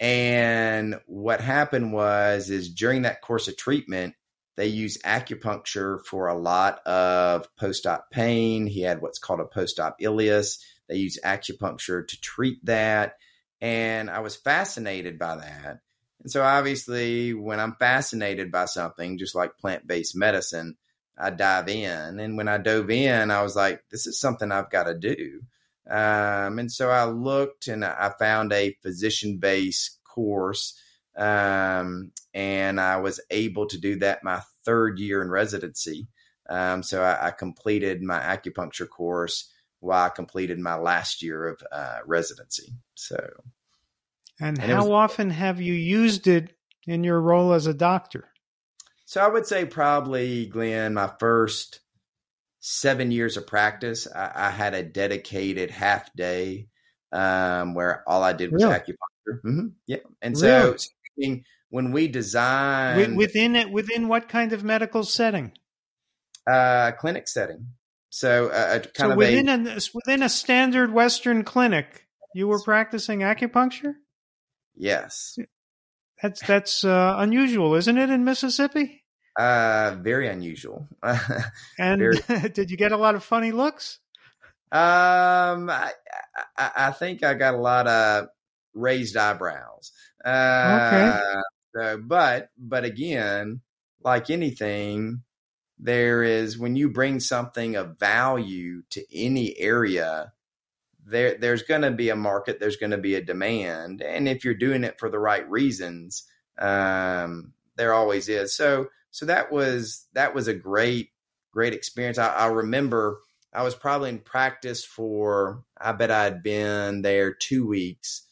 And 0.00 0.98
what 1.04 1.42
happened 1.42 1.92
was 1.92 2.48
is 2.48 2.72
during 2.72 3.02
that 3.02 3.20
course 3.20 3.46
of 3.46 3.58
treatment, 3.58 4.14
they 4.56 4.68
use 4.68 4.96
acupuncture 5.04 5.98
for 6.06 6.28
a 6.28 6.38
lot 6.38 6.80
of 6.86 7.46
post-op 7.56 8.10
pain. 8.10 8.66
He 8.66 8.80
had 8.80 9.02
what's 9.02 9.18
called 9.18 9.40
a 9.40 9.44
post-op 9.44 10.00
ileus. 10.00 10.60
They 10.88 10.96
use 10.96 11.18
acupuncture 11.22 12.08
to 12.08 12.20
treat 12.22 12.64
that. 12.64 13.16
And 13.60 14.08
I 14.08 14.20
was 14.20 14.34
fascinated 14.34 15.18
by 15.18 15.36
that. 15.36 15.80
And 16.22 16.30
so 16.30 16.42
obviously 16.42 17.34
when 17.34 17.60
I'm 17.60 17.74
fascinated 17.74 18.52
by 18.52 18.66
something, 18.66 19.18
just 19.18 19.34
like 19.34 19.58
plant-based 19.58 20.16
medicine, 20.16 20.76
I 21.18 21.30
dive 21.30 21.68
in. 21.68 22.20
And 22.20 22.36
when 22.36 22.48
I 22.48 22.58
dove 22.58 22.90
in, 22.90 23.30
I 23.30 23.42
was 23.42 23.56
like, 23.56 23.82
this 23.90 24.06
is 24.06 24.20
something 24.20 24.50
I've 24.50 24.70
got 24.70 24.84
to 24.84 24.94
do. 24.94 25.40
Um, 25.90 26.58
and 26.58 26.70
so 26.70 26.90
I 26.90 27.04
looked 27.04 27.66
and 27.66 27.84
I 27.84 28.12
found 28.18 28.52
a 28.52 28.76
physician 28.82 29.38
based 29.38 29.98
course. 30.04 30.78
Um, 31.16 32.12
and 32.32 32.80
I 32.80 32.98
was 32.98 33.20
able 33.30 33.66
to 33.66 33.78
do 33.78 33.96
that 33.96 34.24
my 34.24 34.40
third 34.64 34.98
year 34.98 35.22
in 35.22 35.28
residency. 35.28 36.06
Um, 36.48 36.82
so 36.82 37.02
I, 37.02 37.28
I, 37.28 37.30
completed 37.30 38.02
my 38.02 38.18
acupuncture 38.18 38.88
course 38.88 39.52
while 39.80 40.06
I 40.06 40.08
completed 40.08 40.58
my 40.58 40.74
last 40.76 41.22
year 41.22 41.48
of 41.48 41.62
uh, 41.70 41.98
residency. 42.06 42.72
So, 42.94 43.16
and, 44.42 44.58
and 44.60 44.72
how 44.72 44.84
was, 44.86 45.10
often 45.12 45.30
have 45.30 45.60
you 45.60 45.72
used 45.72 46.26
it 46.26 46.54
in 46.86 47.04
your 47.04 47.20
role 47.20 47.52
as 47.52 47.66
a 47.66 47.74
doctor? 47.74 48.28
So 49.04 49.20
I 49.20 49.28
would 49.28 49.46
say 49.46 49.64
probably, 49.66 50.46
Glenn, 50.46 50.94
my 50.94 51.10
first 51.18 51.80
seven 52.60 53.10
years 53.10 53.36
of 53.36 53.46
practice, 53.46 54.06
I, 54.12 54.32
I 54.34 54.50
had 54.50 54.74
a 54.74 54.82
dedicated 54.82 55.70
half 55.70 56.12
day 56.14 56.68
um, 57.12 57.74
where 57.74 58.02
all 58.08 58.22
I 58.22 58.32
did 58.32 58.52
was 58.52 58.62
Really? 58.62 58.74
acupuncture. 58.74 59.40
hmm 59.42 59.66
Yeah, 59.86 59.98
and 60.22 60.36
so 60.36 60.46
Really? 60.46 60.78
speaking- 60.78 61.44
when 61.68 61.90
we 61.92 62.06
designed 62.06 62.96
Wi- 62.98 63.16
within 63.16 63.56
it, 63.56 63.70
within 63.70 64.06
what 64.08 64.28
kind 64.28 64.52
of 64.52 64.62
medical 64.62 65.04
setting? 65.04 65.52
uh, 66.46 66.92
clinic 66.92 67.28
setting, 67.28 67.68
so 68.10 68.48
uh, 68.48 68.80
kind 68.80 68.86
So 68.94 69.10
of 69.10 69.16
within 69.16 69.48
a 69.48 69.70
a 69.76 69.80
within 69.94 70.22
a 70.22 70.28
standard 70.28 70.92
Western 70.92 71.44
clinic, 71.44 72.06
you 72.34 72.48
were 72.48 72.60
practicing 72.60 73.20
acupuncture. 73.20 73.94
Yes, 74.76 75.38
That's 76.22 76.40
that's 76.42 76.84
uh, 76.84 77.16
unusual, 77.18 77.74
isn't 77.74 77.98
it, 77.98 78.10
in 78.10 78.24
Mississippi? 78.24 79.04
uh, 79.38 79.96
very 80.00 80.28
unusual. 80.28 80.88
And 81.78 81.98
Very. 81.98 82.20
did 82.52 82.70
you 82.70 82.76
get 82.76 82.92
a 82.92 82.96
lot 82.96 83.14
of 83.14 83.24
funny 83.24 83.52
looks? 83.52 83.98
Um, 84.70 85.68
I, 85.70 85.92
I, 86.56 86.70
I 86.76 86.90
think 86.92 87.22
I 87.22 87.34
got 87.34 87.54
a 87.54 87.58
lot 87.58 87.86
of 87.86 88.28
raised 88.74 89.16
eyebrows. 89.16 89.92
Uh, 90.24 91.42
so, 91.74 91.98
but 91.98 92.50
but 92.58 92.84
again, 92.84 93.60
like 94.02 94.30
anything, 94.30 95.22
there 95.78 96.22
is 96.22 96.58
when 96.58 96.76
you 96.76 96.90
bring 96.90 97.20
something 97.20 97.76
of 97.76 97.98
value 97.98 98.82
to 98.90 99.04
any 99.14 99.58
area, 99.58 100.32
there 101.04 101.36
there's 101.38 101.62
going 101.62 101.82
to 101.82 101.90
be 101.90 102.10
a 102.10 102.16
market, 102.16 102.60
there's 102.60 102.76
going 102.76 102.92
to 102.92 102.98
be 102.98 103.14
a 103.14 103.24
demand, 103.24 104.02
and 104.02 104.28
if 104.28 104.44
you're 104.44 104.54
doing 104.54 104.84
it 104.84 104.98
for 104.98 105.10
the 105.10 105.18
right 105.18 105.48
reasons, 105.50 106.24
um, 106.58 107.52
there 107.76 107.94
always 107.94 108.28
is. 108.28 108.54
So 108.54 108.88
so 109.10 109.26
that 109.26 109.50
was 109.52 110.06
that 110.14 110.34
was 110.34 110.48
a 110.48 110.54
great 110.54 111.10
great 111.52 111.74
experience. 111.74 112.18
I, 112.18 112.28
I 112.28 112.46
remember 112.46 113.20
I 113.52 113.62
was 113.62 113.74
probably 113.74 114.08
in 114.10 114.18
practice 114.18 114.84
for 114.84 115.64
I 115.78 115.92
bet 115.92 116.10
I'd 116.10 116.42
been 116.42 117.02
there 117.02 117.32
two 117.34 117.66
weeks. 117.66 118.26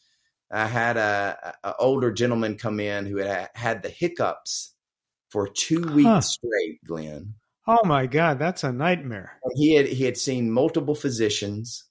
I 0.49 0.67
had 0.67 0.97
a, 0.97 1.55
a 1.63 1.75
older 1.77 2.11
gentleman 2.11 2.57
come 2.57 2.79
in 2.79 3.05
who 3.05 3.17
had 3.17 3.49
had 3.55 3.83
the 3.83 3.89
hiccups 3.89 4.73
for 5.29 5.47
two 5.47 5.81
weeks 5.81 6.07
Huh. 6.07 6.21
straight, 6.21 6.83
Glenn. 6.85 7.35
Oh 7.67 7.85
my 7.85 8.05
God, 8.07 8.39
that's 8.39 8.63
a 8.63 8.71
nightmare. 8.71 9.39
He 9.55 9.75
had 9.75 9.87
he 9.87 10.03
had 10.03 10.17
seen 10.17 10.51
multiple 10.51 10.95
physicians, 10.95 11.85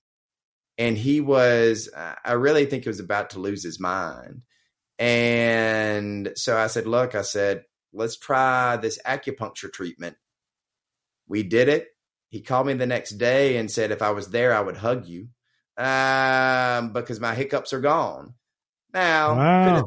and 0.81 0.97
he 0.97 1.21
was 1.21 1.91
I 1.95 2.33
really 2.33 2.65
think 2.65 2.85
he 2.85 2.89
was 2.89 3.01
about 3.01 3.31
to 3.31 3.39
lose 3.39 3.63
his 3.63 3.79
mind. 3.79 4.43
And 4.99 6.33
so 6.37 6.57
I 6.57 6.67
said, 6.67 6.87
"Look," 6.87 7.15
I 7.15 7.23
said, 7.23 7.65
"let's 7.93 8.17
try 8.17 8.77
this 8.77 8.99
acupuncture 9.07 9.73
treatment." 9.73 10.17
We 11.29 11.43
did 11.43 11.69
it. 11.69 11.89
He 12.31 12.41
called 12.41 12.67
me 12.67 12.75
the 12.75 12.87
next 12.87 13.13
day 13.13 13.59
and 13.59 13.71
said, 13.71 13.91
"If 13.91 14.03
I 14.03 14.11
was 14.11 14.29
there, 14.29 14.55
I 14.55 14.61
would 14.61 14.79
hug 14.79 15.07
you, 15.07 15.29
um, 15.77 16.93
because 16.93 17.21
my 17.21 17.35
hiccups 17.35 17.73
are 17.73 17.81
gone." 17.81 18.35
Now, 18.93 19.35
could 19.65 19.77
have, 19.77 19.85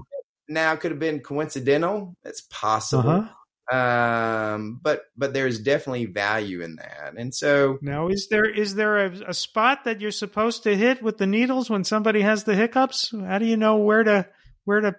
now 0.47 0.75
could 0.75 0.91
have 0.91 0.99
been 0.99 1.21
coincidental. 1.21 2.15
It's 2.23 2.41
possible 2.49 3.09
Uh-huh. 3.09 3.33
Um 3.71 4.79
but 4.83 5.03
but 5.15 5.33
there's 5.33 5.59
definitely 5.59 6.05
value 6.05 6.61
in 6.61 6.75
that 6.75 7.13
and 7.17 7.33
so 7.33 7.77
Now, 7.81 8.09
is 8.09 8.27
there 8.27 8.43
is 8.49 8.75
there 8.75 9.05
a, 9.05 9.29
a 9.29 9.33
spot 9.33 9.85
that 9.85 10.01
you're 10.01 10.11
supposed 10.11 10.63
to 10.63 10.75
hit 10.75 11.01
with 11.01 11.17
the 11.17 11.27
needles 11.27 11.69
when 11.69 11.85
somebody 11.85 12.21
has 12.21 12.43
the 12.43 12.55
hiccups? 12.55 13.13
How 13.17 13.37
do 13.37 13.45
you 13.45 13.55
know 13.55 13.77
where 13.77 14.03
to 14.03 14.27
where 14.65 14.81
to 14.81 14.95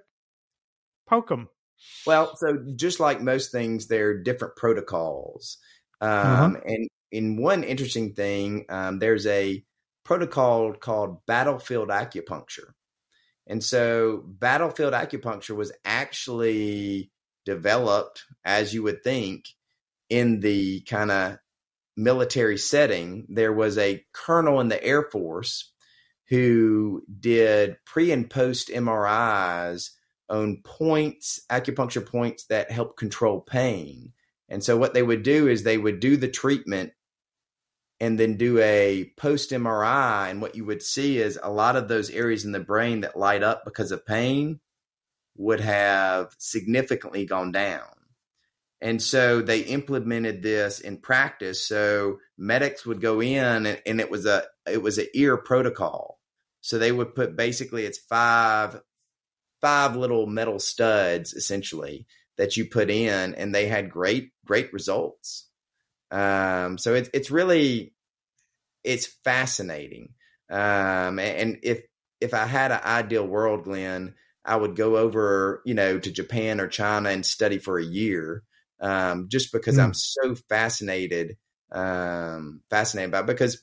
poke 1.06 1.28
them? 1.28 1.48
well 2.06 2.34
so 2.36 2.64
just 2.76 3.00
like 3.00 3.20
most 3.20 3.52
things 3.52 3.86
there 3.86 4.08
are 4.08 4.22
different 4.22 4.56
protocols 4.56 5.58
um 6.00 6.56
and 6.66 6.88
in 7.12 7.36
one 7.36 7.62
interesting 7.64 8.14
thing 8.14 8.64
um 8.70 8.98
there's 8.98 9.26
a 9.26 9.62
protocol 10.04 10.72
called 10.72 11.18
battlefield 11.26 11.88
acupuncture 11.88 12.72
and 13.46 13.62
so 13.62 14.22
battlefield 14.26 14.94
acupuncture 14.94 15.54
was 15.54 15.72
actually 15.84 17.10
developed 17.44 18.24
as 18.44 18.72
you 18.74 18.82
would 18.82 19.02
think 19.02 19.46
in 20.08 20.40
the 20.40 20.80
kind 20.82 21.10
of 21.10 21.38
military 21.96 22.58
setting 22.58 23.26
there 23.28 23.52
was 23.52 23.78
a 23.78 24.04
colonel 24.12 24.60
in 24.60 24.68
the 24.68 24.82
air 24.82 25.02
force 25.02 25.72
who 26.28 27.02
did 27.20 27.76
pre 27.84 28.10
and 28.10 28.28
post 28.28 28.68
MRIs 28.68 29.90
on 30.28 30.62
points, 30.64 31.40
acupuncture 31.50 32.04
points 32.04 32.46
that 32.46 32.70
help 32.70 32.96
control 32.96 33.40
pain. 33.40 34.12
And 34.48 34.64
so 34.64 34.76
what 34.76 34.94
they 34.94 35.02
would 35.02 35.22
do 35.22 35.48
is 35.48 35.62
they 35.62 35.78
would 35.78 36.00
do 36.00 36.16
the 36.16 36.28
treatment 36.28 36.92
and 38.00 38.18
then 38.18 38.36
do 38.36 38.58
a 38.58 39.12
post 39.16 39.50
MRI. 39.50 40.30
And 40.30 40.40
what 40.40 40.54
you 40.54 40.64
would 40.64 40.82
see 40.82 41.18
is 41.18 41.38
a 41.42 41.50
lot 41.50 41.76
of 41.76 41.88
those 41.88 42.10
areas 42.10 42.44
in 42.44 42.52
the 42.52 42.60
brain 42.60 43.02
that 43.02 43.18
light 43.18 43.42
up 43.42 43.64
because 43.64 43.92
of 43.92 44.06
pain 44.06 44.60
would 45.36 45.60
have 45.60 46.34
significantly 46.38 47.24
gone 47.26 47.52
down. 47.52 47.82
And 48.80 49.00
so 49.00 49.40
they 49.40 49.60
implemented 49.60 50.42
this 50.42 50.78
in 50.78 50.98
practice. 50.98 51.66
So 51.66 52.18
medics 52.36 52.84
would 52.84 53.00
go 53.00 53.22
in 53.22 53.66
and, 53.66 53.80
and 53.86 54.00
it 54.00 54.10
was 54.10 54.26
a 54.26 54.44
it 54.70 54.82
was 54.82 54.98
an 54.98 55.06
ear 55.14 55.36
protocol. 55.36 56.20
So 56.60 56.78
they 56.78 56.92
would 56.92 57.14
put 57.14 57.36
basically 57.36 57.84
it's 57.84 57.98
five 57.98 58.80
five 59.60 59.96
little 59.96 60.26
metal 60.26 60.58
studs 60.58 61.32
essentially 61.32 62.06
that 62.36 62.56
you 62.56 62.66
put 62.66 62.90
in 62.90 63.34
and 63.34 63.54
they 63.54 63.66
had 63.66 63.90
great 63.90 64.32
great 64.44 64.72
results. 64.72 65.48
Um 66.10 66.76
so 66.76 66.94
it's 66.94 67.08
it's 67.14 67.30
really 67.30 67.94
it's 68.82 69.06
fascinating. 69.06 70.12
Um 70.50 71.18
and, 71.18 71.20
and 71.20 71.58
if 71.62 71.84
if 72.20 72.34
I 72.34 72.44
had 72.44 72.70
an 72.70 72.80
ideal 72.84 73.26
world, 73.26 73.64
Glenn, 73.64 74.14
I 74.44 74.56
would 74.56 74.76
go 74.76 74.96
over, 74.96 75.62
you 75.64 75.74
know, 75.74 75.98
to 75.98 76.10
Japan 76.10 76.60
or 76.60 76.68
China 76.68 77.08
and 77.10 77.24
study 77.24 77.58
for 77.58 77.78
a 77.78 77.84
year 77.84 78.42
um, 78.80 79.28
just 79.30 79.52
because 79.52 79.76
Hmm. 79.76 79.80
I'm 79.80 79.94
so 79.94 80.34
fascinated, 80.48 81.36
um, 81.72 82.60
fascinated 82.70 83.12
by 83.12 83.20
it. 83.20 83.26
Because, 83.26 83.62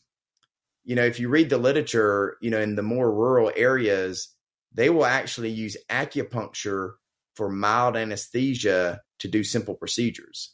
you 0.84 0.95
know, 0.95 1.05
if 1.05 1.19
you 1.19 1.29
read 1.29 1.49
the 1.49 1.57
literature, 1.57 2.38
you 2.41 2.49
know, 2.49 2.59
in 2.59 2.75
the 2.75 2.82
more 2.82 3.13
rural 3.13 3.51
areas, 3.55 4.34
they 4.73 4.89
will 4.89 5.05
actually 5.05 5.49
use 5.49 5.77
acupuncture 5.89 6.93
for 7.36 7.49
mild 7.49 7.95
anesthesia 7.95 9.01
to 9.19 9.27
do 9.27 9.43
simple 9.43 9.75
procedures. 9.75 10.53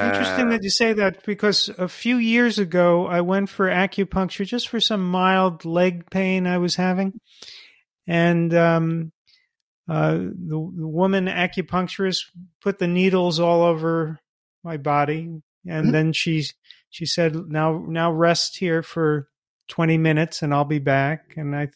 Interesting 0.00 0.48
Uh, 0.48 0.50
that 0.50 0.62
you 0.62 0.70
say 0.70 0.94
that 0.94 1.22
because 1.24 1.68
a 1.76 1.86
few 1.86 2.16
years 2.16 2.58
ago 2.58 3.06
I 3.06 3.20
went 3.20 3.50
for 3.50 3.68
acupuncture 3.68 4.46
just 4.46 4.68
for 4.68 4.80
some 4.80 5.04
mild 5.10 5.66
leg 5.66 6.08
pain 6.10 6.46
I 6.46 6.56
was 6.56 6.74
having, 6.76 7.20
and 8.06 8.54
um, 8.54 9.12
uh, 9.90 10.12
the, 10.12 10.72
the 10.76 10.88
woman 10.88 11.26
acupuncturist 11.26 12.26
put 12.62 12.78
the 12.78 12.86
needles 12.86 13.40
all 13.40 13.62
over 13.62 14.20
my 14.62 14.76
body, 14.76 15.42
and 15.66 15.86
Mhm. 15.88 15.92
then 15.92 16.12
she 16.12 16.44
she 16.90 17.06
said, 17.06 17.34
"Now 17.48 17.84
now 17.86 18.12
rest 18.12 18.58
here 18.58 18.82
for 18.82 19.28
twenty 19.68 19.98
minutes, 19.98 20.42
and 20.42 20.54
I'll 20.54 20.64
be 20.64 20.78
back." 20.78 21.36
And 21.36 21.56
I 21.56 21.70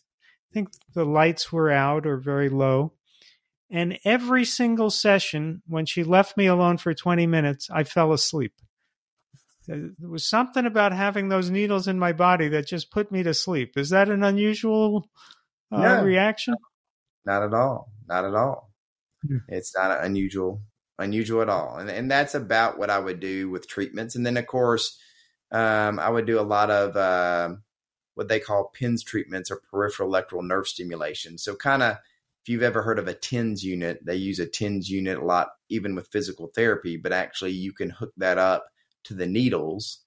think 0.53 0.69
the 0.95 1.05
lights 1.05 1.53
were 1.53 1.71
out 1.71 2.07
or 2.07 2.17
very 2.19 2.49
low. 2.49 2.93
And 3.71 3.99
every 4.05 4.45
single 4.45 4.91
session, 4.91 5.63
when 5.67 5.87
she 5.87 6.05
left 6.05 6.37
me 6.37 6.47
alone 6.47 6.77
for 6.79 6.95
20 6.95 7.27
minutes, 7.27 7.69
I 7.71 7.83
fell 7.83 8.13
asleep. 8.13 8.53
There 9.67 9.91
was 10.01 10.29
something 10.29 10.67
about 10.67 10.93
having 10.93 11.29
those 11.29 11.51
needles 11.51 11.89
in 11.89 11.99
my 11.99 12.13
body 12.13 12.49
that 12.49 12.69
just 12.69 12.91
put 12.93 13.11
me 13.11 13.23
to 13.25 13.35
sleep. 13.35 13.77
Is 13.77 13.89
that 13.91 14.09
an 14.11 14.23
unusual 14.23 15.09
uh, 15.73 15.79
No. 15.81 16.03
reaction? 16.05 16.55
Not 17.25 17.43
at 17.43 17.55
all. 17.55 17.93
Not 18.07 18.25
at 18.25 18.35
all. 18.35 18.71
Hmm. 19.27 19.39
It's 19.49 19.75
not 19.75 20.05
unusual, 20.05 20.63
unusual 20.99 21.43
at 21.43 21.49
all. 21.49 21.79
And 21.79 21.91
and 21.91 22.11
that's 22.11 22.35
about 22.35 22.79
what 22.79 22.91
I 22.91 22.99
would 22.99 23.21
do 23.21 23.51
with 23.51 23.69
treatments. 23.69 24.15
And 24.15 24.27
then 24.27 24.37
of 24.37 24.47
course, 24.47 24.99
um, 25.51 25.99
I 25.99 26.09
would 26.09 26.27
do 26.27 26.41
a 26.41 26.43
lot 26.43 26.71
of 26.71 26.97
uh, 26.97 27.57
what 28.15 28.29
they 28.29 28.41
call 28.41 28.73
PENS 28.75 29.03
treatments 29.05 29.51
or 29.51 29.63
peripheral 29.71 30.09
electrical 30.09 30.43
nerve 30.43 30.69
stimulation. 30.69 31.39
So 31.39 31.55
kind 31.55 31.83
of 31.83 31.97
if 32.43 32.51
you've 32.51 32.63
ever 32.63 32.83
heard 32.83 32.99
of 32.99 33.09
a 33.09 33.15
TENS 33.15 33.65
unit, 33.65 34.05
they 34.05 34.17
use 34.17 34.39
a 34.39 34.47
TENS 34.47 34.91
unit 34.91 35.19
a 35.19 35.25
lot, 35.25 35.49
even 35.71 35.95
with 35.95 36.13
physical 36.13 36.51
therapy. 36.55 36.99
But 36.99 37.13
actually, 37.13 37.53
you 37.53 37.73
can 37.73 37.89
hook 37.89 38.13
that 38.19 38.37
up 38.37 38.67
to 39.05 39.15
the 39.15 39.27
needles 39.27 40.01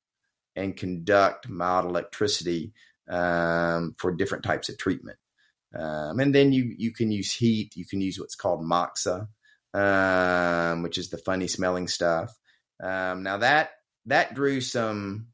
and 0.56 0.78
conduct 0.78 1.50
mild 1.50 1.86
electricity 1.86 2.74
um, 3.10 3.96
for 3.98 4.12
different 4.12 4.44
types 4.44 4.70
of 4.70 4.78
treatment. 4.78 5.18
Um, 5.76 6.20
and 6.20 6.34
then 6.34 6.52
you 6.54 6.74
you 6.78 6.92
can 6.94 7.12
use 7.12 7.34
heat. 7.34 7.76
You 7.76 7.86
can 7.86 8.02
use 8.02 8.20
what's 8.20 8.36
called 8.36 8.62
moxa, 8.62 9.28
um, 9.74 10.82
which 10.84 10.98
is 10.98 11.10
the 11.10 11.18
funny 11.18 11.48
smelling 11.48 11.88
stuff. 11.88 12.32
Um, 12.82 13.24
now 13.24 13.38
that 13.38 13.72
that 14.06 14.34
drew 14.34 14.62
some 14.62 15.28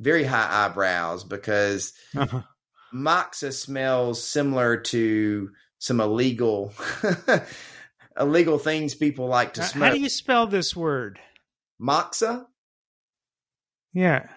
very 0.00 0.24
high 0.24 0.66
eyebrows 0.66 1.24
because 1.24 1.92
Uh-huh. 2.16 2.42
moxa 2.94 3.52
smells 3.52 4.22
similar 4.22 4.76
to 4.76 5.50
some 5.78 6.00
illegal 6.00 6.72
illegal 8.18 8.58
things 8.58 8.94
people 8.94 9.26
like 9.28 9.54
to 9.54 9.62
smell. 9.62 9.88
How 9.88 9.94
do 9.94 10.00
you 10.00 10.08
spell 10.08 10.46
this 10.46 10.74
word? 10.76 11.18
moxa? 11.80 12.46
Yeah. 13.92 14.28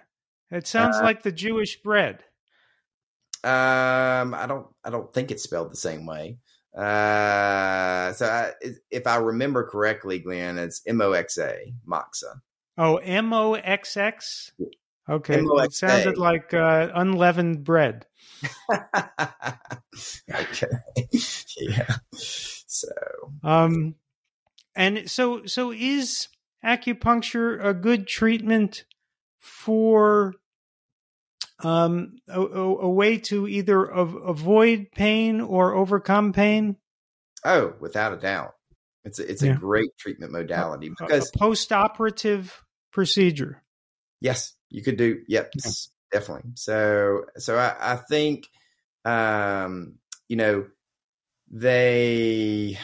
It 0.51 0.67
sounds 0.67 0.97
Uh, 0.97 1.03
like 1.03 1.23
the 1.23 1.31
Jewish 1.31 1.81
bread. 1.81 2.23
Um, 3.45 4.33
I 4.33 4.45
don't, 4.47 4.67
I 4.83 4.89
don't 4.89 5.13
think 5.13 5.29
it's 5.29 5.43
spelled 5.43 5.71
the 5.71 5.77
same 5.77 6.05
way. 6.05 6.39
Uh, 6.75 8.11
so 8.13 8.25
I, 8.25 8.51
if 8.91 9.07
I 9.07 9.17
remember 9.17 9.63
correctly, 9.69 10.19
Glenn, 10.19 10.57
it's 10.57 10.81
M 10.85 10.99
O 10.99 11.13
X 11.13 11.37
A, 11.37 11.73
moxa. 11.87 12.41
Oh, 12.77 12.97
M 12.97 13.31
O 13.31 13.53
X 13.53 13.95
X. 13.95 14.51
Okay, 15.07 15.35
M 15.37 15.49
O 15.49 15.59
it 15.59 15.73
sounded 15.73 16.17
like 16.17 16.53
uh, 16.53 16.89
unleavened 16.93 17.63
bread. 17.63 18.05
okay, 20.33 20.67
yeah. 21.59 21.95
So 22.11 22.89
Um, 23.43 23.95
and 24.75 25.09
so 25.09 25.45
so 25.45 25.71
is 25.71 26.27
acupuncture 26.65 27.63
a 27.63 27.73
good 27.73 28.07
treatment 28.07 28.83
for 29.39 30.33
um 31.63 32.17
a, 32.27 32.41
a, 32.41 32.89
way 32.89 33.17
to 33.17 33.47
either 33.47 33.93
av- 33.93 34.15
avoid 34.15 34.87
pain 34.91 35.39
or 35.41 35.73
overcome 35.73 36.33
pain? 36.33 36.75
Oh, 37.45 37.73
without 37.79 38.11
a 38.13 38.17
doubt. 38.17 38.55
It's 39.03 39.19
a, 39.19 39.31
it's 39.31 39.43
Yeah. 39.43 39.53
a 39.53 39.57
great 39.57 39.97
treatment 39.97 40.31
modality 40.31 40.89
because 40.89 41.31
a 41.33 41.37
post-operative 41.37 42.61
procedure. 42.91 43.61
yes, 44.19 44.53
you 44.69 44.83
could 44.83 44.97
do 44.97 45.21
yep, 45.27 45.51
Yeah. 45.63 45.71
definitely. 46.11 46.51
So 46.55 47.25
so 47.37 47.57
I, 47.57 47.93
I 47.93 47.95
think 47.97 48.47
um 49.05 49.95
you 50.27 50.35
know 50.35 50.65
they 51.51 52.77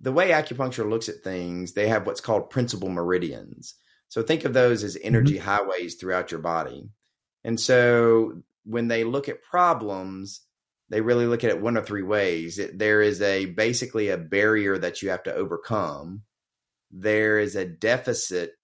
the 0.00 0.12
way 0.12 0.30
acupuncture 0.30 0.88
looks 0.88 1.08
at 1.08 1.22
things, 1.22 1.72
they 1.72 1.88
have 1.88 2.06
what's 2.06 2.20
called 2.20 2.50
principal 2.50 2.88
meridians. 2.88 3.74
So 4.08 4.22
think 4.22 4.44
of 4.44 4.54
those 4.54 4.82
as 4.82 4.96
energy 5.02 5.36
highways 5.38 5.96
throughout 5.96 6.30
your 6.30 6.40
body. 6.40 6.88
And 7.44 7.58
so 7.58 8.42
when 8.64 8.88
they 8.88 9.04
look 9.04 9.28
at 9.28 9.42
problems, 9.42 10.42
they 10.90 11.00
really 11.00 11.26
look 11.26 11.44
at 11.44 11.50
it 11.50 11.60
one 11.60 11.76
of 11.76 11.86
three 11.86 12.02
ways. 12.02 12.58
It, 12.58 12.78
there 12.78 13.00
is 13.00 13.22
a 13.22 13.46
basically 13.46 14.08
a 14.08 14.18
barrier 14.18 14.76
that 14.76 15.02
you 15.02 15.10
have 15.10 15.22
to 15.24 15.34
overcome. 15.34 16.22
There 16.90 17.38
is 17.38 17.56
a 17.56 17.64
deficit 17.64 18.54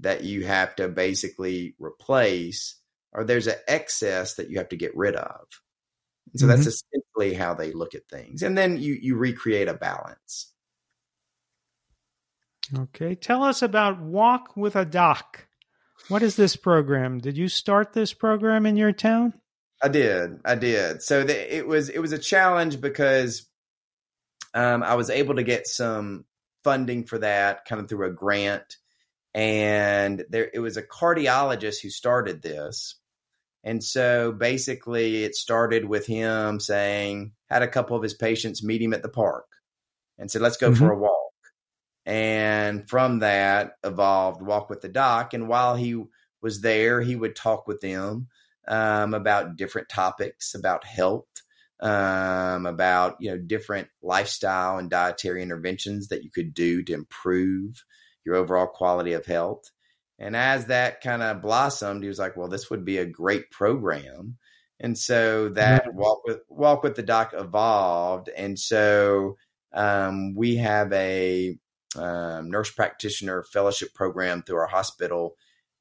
that 0.00 0.24
you 0.24 0.46
have 0.46 0.74
to 0.76 0.88
basically 0.88 1.74
replace, 1.78 2.76
or 3.12 3.24
there's 3.24 3.46
an 3.46 3.56
excess 3.68 4.34
that 4.34 4.50
you 4.50 4.58
have 4.58 4.70
to 4.70 4.76
get 4.76 4.96
rid 4.96 5.16
of. 5.16 5.46
And 6.32 6.40
so 6.40 6.46
that's 6.46 6.62
mm-hmm. 6.62 6.68
essentially 6.68 7.34
how 7.34 7.54
they 7.54 7.72
look 7.72 7.94
at 7.94 8.08
things. 8.08 8.42
And 8.42 8.56
then 8.56 8.78
you 8.78 8.94
you 9.00 9.16
recreate 9.16 9.68
a 9.68 9.74
balance. 9.74 10.52
Okay, 12.76 13.14
tell 13.14 13.44
us 13.44 13.62
about 13.62 14.00
Walk 14.00 14.56
with 14.56 14.74
a 14.74 14.84
Doc. 14.84 15.45
What 16.08 16.22
is 16.22 16.36
this 16.36 16.54
program? 16.54 17.18
Did 17.18 17.36
you 17.36 17.48
start 17.48 17.92
this 17.92 18.12
program 18.12 18.64
in 18.64 18.76
your 18.76 18.92
town? 18.92 19.34
I 19.82 19.88
did. 19.88 20.40
I 20.44 20.54
did. 20.54 21.02
So 21.02 21.24
the, 21.24 21.56
it 21.56 21.66
was 21.66 21.88
it 21.88 21.98
was 21.98 22.12
a 22.12 22.18
challenge 22.18 22.80
because 22.80 23.46
um, 24.54 24.82
I 24.82 24.94
was 24.94 25.10
able 25.10 25.34
to 25.34 25.42
get 25.42 25.66
some 25.66 26.24
funding 26.64 27.04
for 27.04 27.18
that, 27.18 27.64
kind 27.64 27.80
of 27.80 27.88
through 27.88 28.06
a 28.06 28.12
grant, 28.12 28.76
and 29.34 30.24
there 30.30 30.48
it 30.52 30.60
was 30.60 30.76
a 30.76 30.82
cardiologist 30.82 31.82
who 31.82 31.90
started 31.90 32.40
this, 32.40 32.94
and 33.64 33.82
so 33.82 34.32
basically 34.32 35.24
it 35.24 35.34
started 35.34 35.84
with 35.84 36.06
him 36.06 36.58
saying 36.60 37.32
had 37.50 37.62
a 37.62 37.68
couple 37.68 37.96
of 37.96 38.02
his 38.02 38.14
patients 38.14 38.64
meet 38.64 38.80
him 38.80 38.94
at 38.94 39.02
the 39.02 39.08
park, 39.08 39.46
and 40.18 40.30
said 40.30 40.40
let's 40.40 40.56
go 40.56 40.74
for 40.74 40.92
a 40.92 40.98
walk, 40.98 41.25
and 42.06 42.88
from 42.88 43.18
that 43.18 43.72
evolved 43.84 44.40
walk 44.40 44.70
with 44.70 44.80
the 44.80 44.88
doc, 44.88 45.34
and 45.34 45.48
while 45.48 45.76
he 45.76 46.02
was 46.40 46.60
there, 46.60 47.00
he 47.02 47.16
would 47.16 47.36
talk 47.36 47.66
with 47.66 47.80
them 47.80 48.28
um, 48.68 49.14
about 49.14 49.56
different 49.56 49.88
topics 49.88 50.54
about 50.54 50.84
health, 50.84 51.26
um, 51.80 52.66
about 52.66 53.16
you 53.20 53.30
know 53.30 53.38
different 53.38 53.88
lifestyle 54.02 54.78
and 54.78 54.90
dietary 54.90 55.42
interventions 55.42 56.08
that 56.08 56.22
you 56.24 56.30
could 56.30 56.54
do 56.54 56.82
to 56.84 56.94
improve 56.94 57.84
your 58.24 58.36
overall 58.36 58.66
quality 58.68 59.12
of 59.12 59.26
health. 59.26 59.64
And 60.18 60.34
as 60.36 60.66
that 60.66 61.00
kind 61.02 61.22
of 61.22 61.42
blossomed, 61.42 62.02
he 62.02 62.08
was 62.08 62.18
like, 62.18 62.36
"Well, 62.36 62.48
this 62.48 62.70
would 62.70 62.84
be 62.84 62.98
a 62.98 63.06
great 63.06 63.50
program." 63.50 64.38
And 64.80 64.96
so 64.98 65.48
that 65.50 65.82
Nice. 65.86 65.90
walk 65.92 66.22
with 66.24 66.40
walk 66.48 66.82
with 66.82 66.96
the 66.96 67.02
doc 67.02 67.32
evolved, 67.34 68.28
and 68.36 68.58
so 68.58 69.36
um, 69.72 70.34
we 70.34 70.56
have 70.56 70.92
a 70.92 71.58
um, 71.96 72.50
nurse 72.50 72.70
practitioner 72.70 73.42
fellowship 73.42 73.94
program 73.94 74.42
through 74.42 74.58
our 74.58 74.66
hospital 74.66 75.36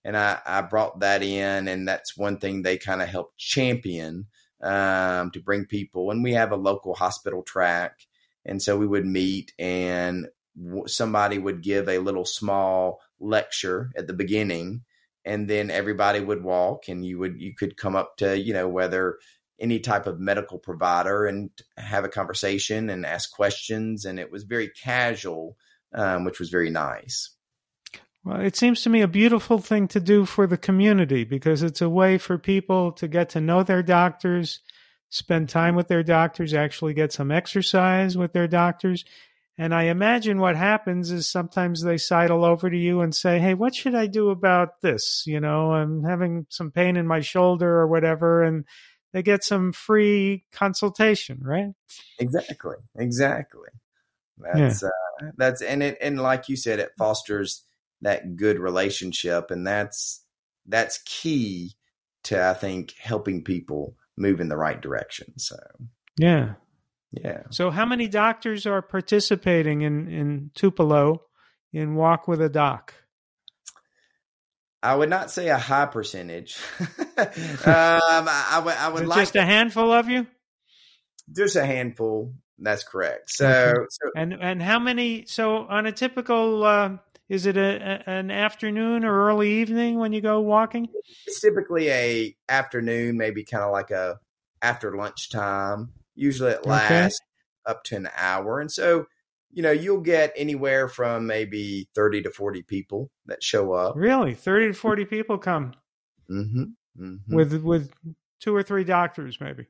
and 0.06 0.16
I, 0.16 0.40
I 0.46 0.62
brought 0.62 1.00
that 1.00 1.24
in, 1.24 1.68
and 1.68 1.88
that's 1.88 2.16
one 2.16 2.38
thing 2.38 2.62
they 2.62 2.78
kind 2.78 3.02
of 3.02 3.10
help 3.10 3.34
champion 3.38 4.28
um, 4.62 5.32
to 5.32 5.42
bring 5.42 5.66
people. 5.66 6.12
And 6.12 6.24
we 6.24 6.34
have 6.34 6.52
a 6.52 6.58
local 6.58 6.94
hospital 6.94 7.42
track, 7.42 8.06
and 8.46 8.62
so 8.62 8.78
we 8.78 8.86
would 8.86 9.08
meet, 9.08 9.52
and 9.58 10.28
w- 10.64 10.88
somebody 10.88 11.40
would 11.40 11.64
give 11.64 11.90
a 11.90 11.98
little 11.98 12.24
small 12.24 13.02
lecture 13.20 13.90
at 13.98 14.06
the 14.06 14.14
beginning, 14.14 14.84
and 15.26 15.50
then 15.50 15.72
everybody 15.72 16.20
would 16.20 16.44
walk, 16.44 16.88
and 16.88 17.04
you 17.04 17.18
would 17.18 17.42
you 17.42 17.56
could 17.56 17.76
come 17.76 17.96
up 17.96 18.16
to 18.18 18.38
you 18.40 18.54
know 18.54 18.70
whether 18.70 19.18
any 19.60 19.80
type 19.80 20.06
of 20.06 20.20
medical 20.20 20.60
provider 20.60 21.26
and 21.26 21.50
have 21.78 22.04
a 22.04 22.10
conversation 22.10 22.92
and 22.92 23.08
ask 23.08 23.32
questions, 23.32 24.06
and 24.06 24.20
it 24.20 24.32
was 24.32 24.44
very 24.44 24.70
casual, 24.70 25.58
um, 25.96 26.26
which 26.26 26.40
was 26.40 26.50
very 26.50 26.70
nice. 26.70 27.32
Well, 28.24 28.42
it 28.42 28.56
seems 28.56 28.82
to 28.82 28.90
me 28.90 29.02
a 29.02 29.08
beautiful 29.08 29.60
thing 29.60 29.88
to 29.90 30.00
do 30.00 30.26
for 30.26 30.48
the 30.48 30.58
community 30.58 31.24
because 31.24 31.62
it's 31.62 31.82
a 31.82 31.90
way 31.90 32.18
for 32.18 32.38
people 32.38 32.92
to 32.94 33.08
get 33.08 33.30
to 33.30 33.42
know 33.42 33.62
their 33.62 33.84
doctors, 33.84 34.62
spend 35.10 35.50
time 35.50 35.76
with 35.76 35.88
their 35.88 36.04
doctors, 36.04 36.54
actually 36.54 36.96
get 36.96 37.14
some 37.14 37.32
exercise 37.32 38.18
with 38.18 38.34
their 38.34 38.48
doctors. 38.48 39.06
And 39.58 39.74
I 39.74 39.84
imagine 39.84 40.40
what 40.40 40.56
happens 40.56 41.12
is 41.12 41.30
sometimes 41.30 41.82
they 41.82 41.98
sidle 41.98 42.44
over 42.44 42.70
to 42.70 42.78
you 42.78 43.02
and 43.02 43.16
say, 43.16 43.40
Hey, 43.40 43.54
what 43.54 43.76
should 43.76 43.96
I 43.96 44.08
do 44.08 44.32
about 44.32 44.82
this? 44.82 45.24
You 45.28 45.40
know, 45.40 45.74
I'm 45.74 46.04
having 46.04 46.48
some 46.50 46.72
pain 46.72 46.98
in 46.98 47.08
my 47.08 47.22
shoulder 47.22 47.70
or 47.70 47.88
whatever. 47.88 48.44
And 48.44 48.66
they 49.14 49.24
get 49.24 49.44
some 49.44 49.72
free 49.72 50.44
consultation, 50.52 51.40
right? 51.42 51.70
Exactly. 52.20 52.76
Exactly. 52.98 53.70
That's 54.38 54.84
uh, 54.84 54.90
that's 55.38 55.62
and 55.62 55.82
it 55.82 55.98
and 56.02 56.20
like 56.20 56.50
you 56.50 56.56
said, 56.56 56.80
it 56.80 56.92
fosters 56.98 57.64
that 58.02 58.36
good 58.36 58.60
relationship, 58.60 59.52
and 59.52 59.66
that's 59.66 60.24
that's 60.66 61.00
key 61.06 61.76
to 62.24 62.44
I 62.44 62.54
think 62.54 62.94
helping 63.00 63.44
people 63.44 63.96
move 64.18 64.42
in 64.42 64.50
the 64.50 64.58
right 64.58 64.82
direction. 64.82 65.38
So 65.38 65.58
Yeah. 66.18 66.54
yeah, 67.12 67.44
So, 67.50 67.70
how 67.72 67.86
many 67.86 68.08
doctors 68.08 68.66
are 68.66 68.82
participating 68.82 69.82
in 69.82 70.10
in 70.10 70.52
Tupelo 70.54 71.22
in 71.72 71.96
Walk 71.96 72.28
with 72.28 72.42
a 72.42 72.50
Doc? 72.50 72.94
I 74.84 74.96
would 74.96 75.10
not 75.10 75.32
say 75.32 75.50
a 75.50 75.58
high 75.58 75.88
percentage. 75.88 76.58
um, 76.80 76.88
I, 77.18 78.48
I 78.52 78.62
would 78.64 78.76
I 78.76 78.90
would 78.90 79.08
like 79.08 79.24
just 79.24 79.36
a 79.36 79.46
handful 79.46 79.92
of 79.92 80.10
you? 80.10 80.28
just 81.36 81.56
a 81.56 81.66
handful. 81.66 82.34
That's 82.58 82.84
correct. 82.84 83.32
So, 83.32 83.46
Okay. 83.50 83.86
so 83.90 84.12
And 84.16 84.34
and 84.34 84.62
how 84.62 84.80
many? 84.80 85.26
So, 85.26 85.68
on 85.68 85.86
a 85.86 85.92
typical, 85.92 86.64
uh, 86.64 86.98
is 87.28 87.46
it 87.46 87.58
a, 87.58 88.04
a, 88.08 88.10
an 88.10 88.32
afternoon 88.32 89.04
or 89.04 89.28
early 89.28 89.52
evening 89.62 89.98
when 90.00 90.14
you 90.14 90.22
go 90.22 90.40
walking? 90.42 90.90
it's 91.26 91.42
typically 91.42 91.90
a 91.90 92.36
afternoon, 92.50 93.18
maybe 93.18 93.44
kind 93.44 93.64
of 93.64 93.72
like 93.72 93.92
a 93.92 94.20
after 94.62 94.96
lunchtime. 94.96 95.92
Usually 96.16 96.52
it 96.52 96.66
Okay. 96.66 96.70
lasts 96.70 97.20
up 97.66 97.84
to 97.86 97.96
an 97.96 98.10
hour. 98.16 98.60
And 98.60 98.72
so, 98.72 99.06
you 99.52 99.62
know, 99.64 99.72
you'll 99.72 100.02
get 100.02 100.34
anywhere 100.36 100.88
from 100.88 101.28
maybe 101.28 101.90
30 101.96 102.22
to 102.24 102.32
40 102.32 102.64
people 102.64 103.10
that 103.26 103.44
show 103.44 103.74
up. 103.74 103.96
Really, 103.96 104.36
thirty 104.36 104.68
to 104.68 104.74
forty 104.74 105.06
people 105.06 105.38
come 105.40 105.74
hmm 106.28 106.64
hmm 106.98 107.16
with 107.30 107.54
with 107.64 107.92
two 108.40 108.56
or 108.56 108.64
three 108.64 108.84
doctors, 108.84 109.40
maybe. 109.40 109.68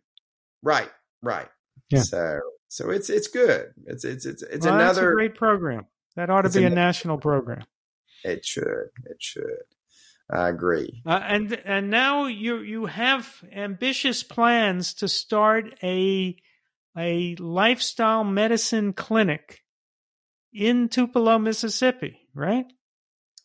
right, 0.61 0.89
right. 1.21 1.47
Yeah. 1.89 2.01
So, 2.01 2.39
so 2.67 2.89
it's, 2.89 3.09
it's 3.09 3.27
good. 3.27 3.73
It's, 3.85 4.03
it's, 4.03 4.25
it's, 4.25 4.41
it's 4.43 4.65
Well, 4.65 4.75
another, 4.75 5.13
great 5.13 5.35
program. 5.35 5.85
That 6.15 6.29
ought 6.29 6.43
to 6.43 6.49
be 6.49 6.63
a 6.63 6.67
an- 6.67 6.75
national 6.75 7.17
program. 7.17 7.63
it 8.23 8.45
should, 8.45 8.89
it 9.05 9.17
should. 9.19 9.63
I 10.29 10.49
agree. 10.49 11.03
Uh, 11.05 11.19
and 11.21 11.53
and 11.65 11.91
now 11.91 12.25
you 12.25 12.57
you 12.57 12.87
have 12.87 13.31
ambitious 13.53 14.23
plans 14.23 14.95
to 14.95 15.07
start 15.07 15.77
a 15.83 16.35
a 16.97 17.35
lifestyle 17.35 18.23
medicine 18.23 18.93
clinic 18.93 19.61
in 20.51 20.89
Tupelo, 20.89 21.37
Mississippi, 21.37 22.17
right? 22.33 22.65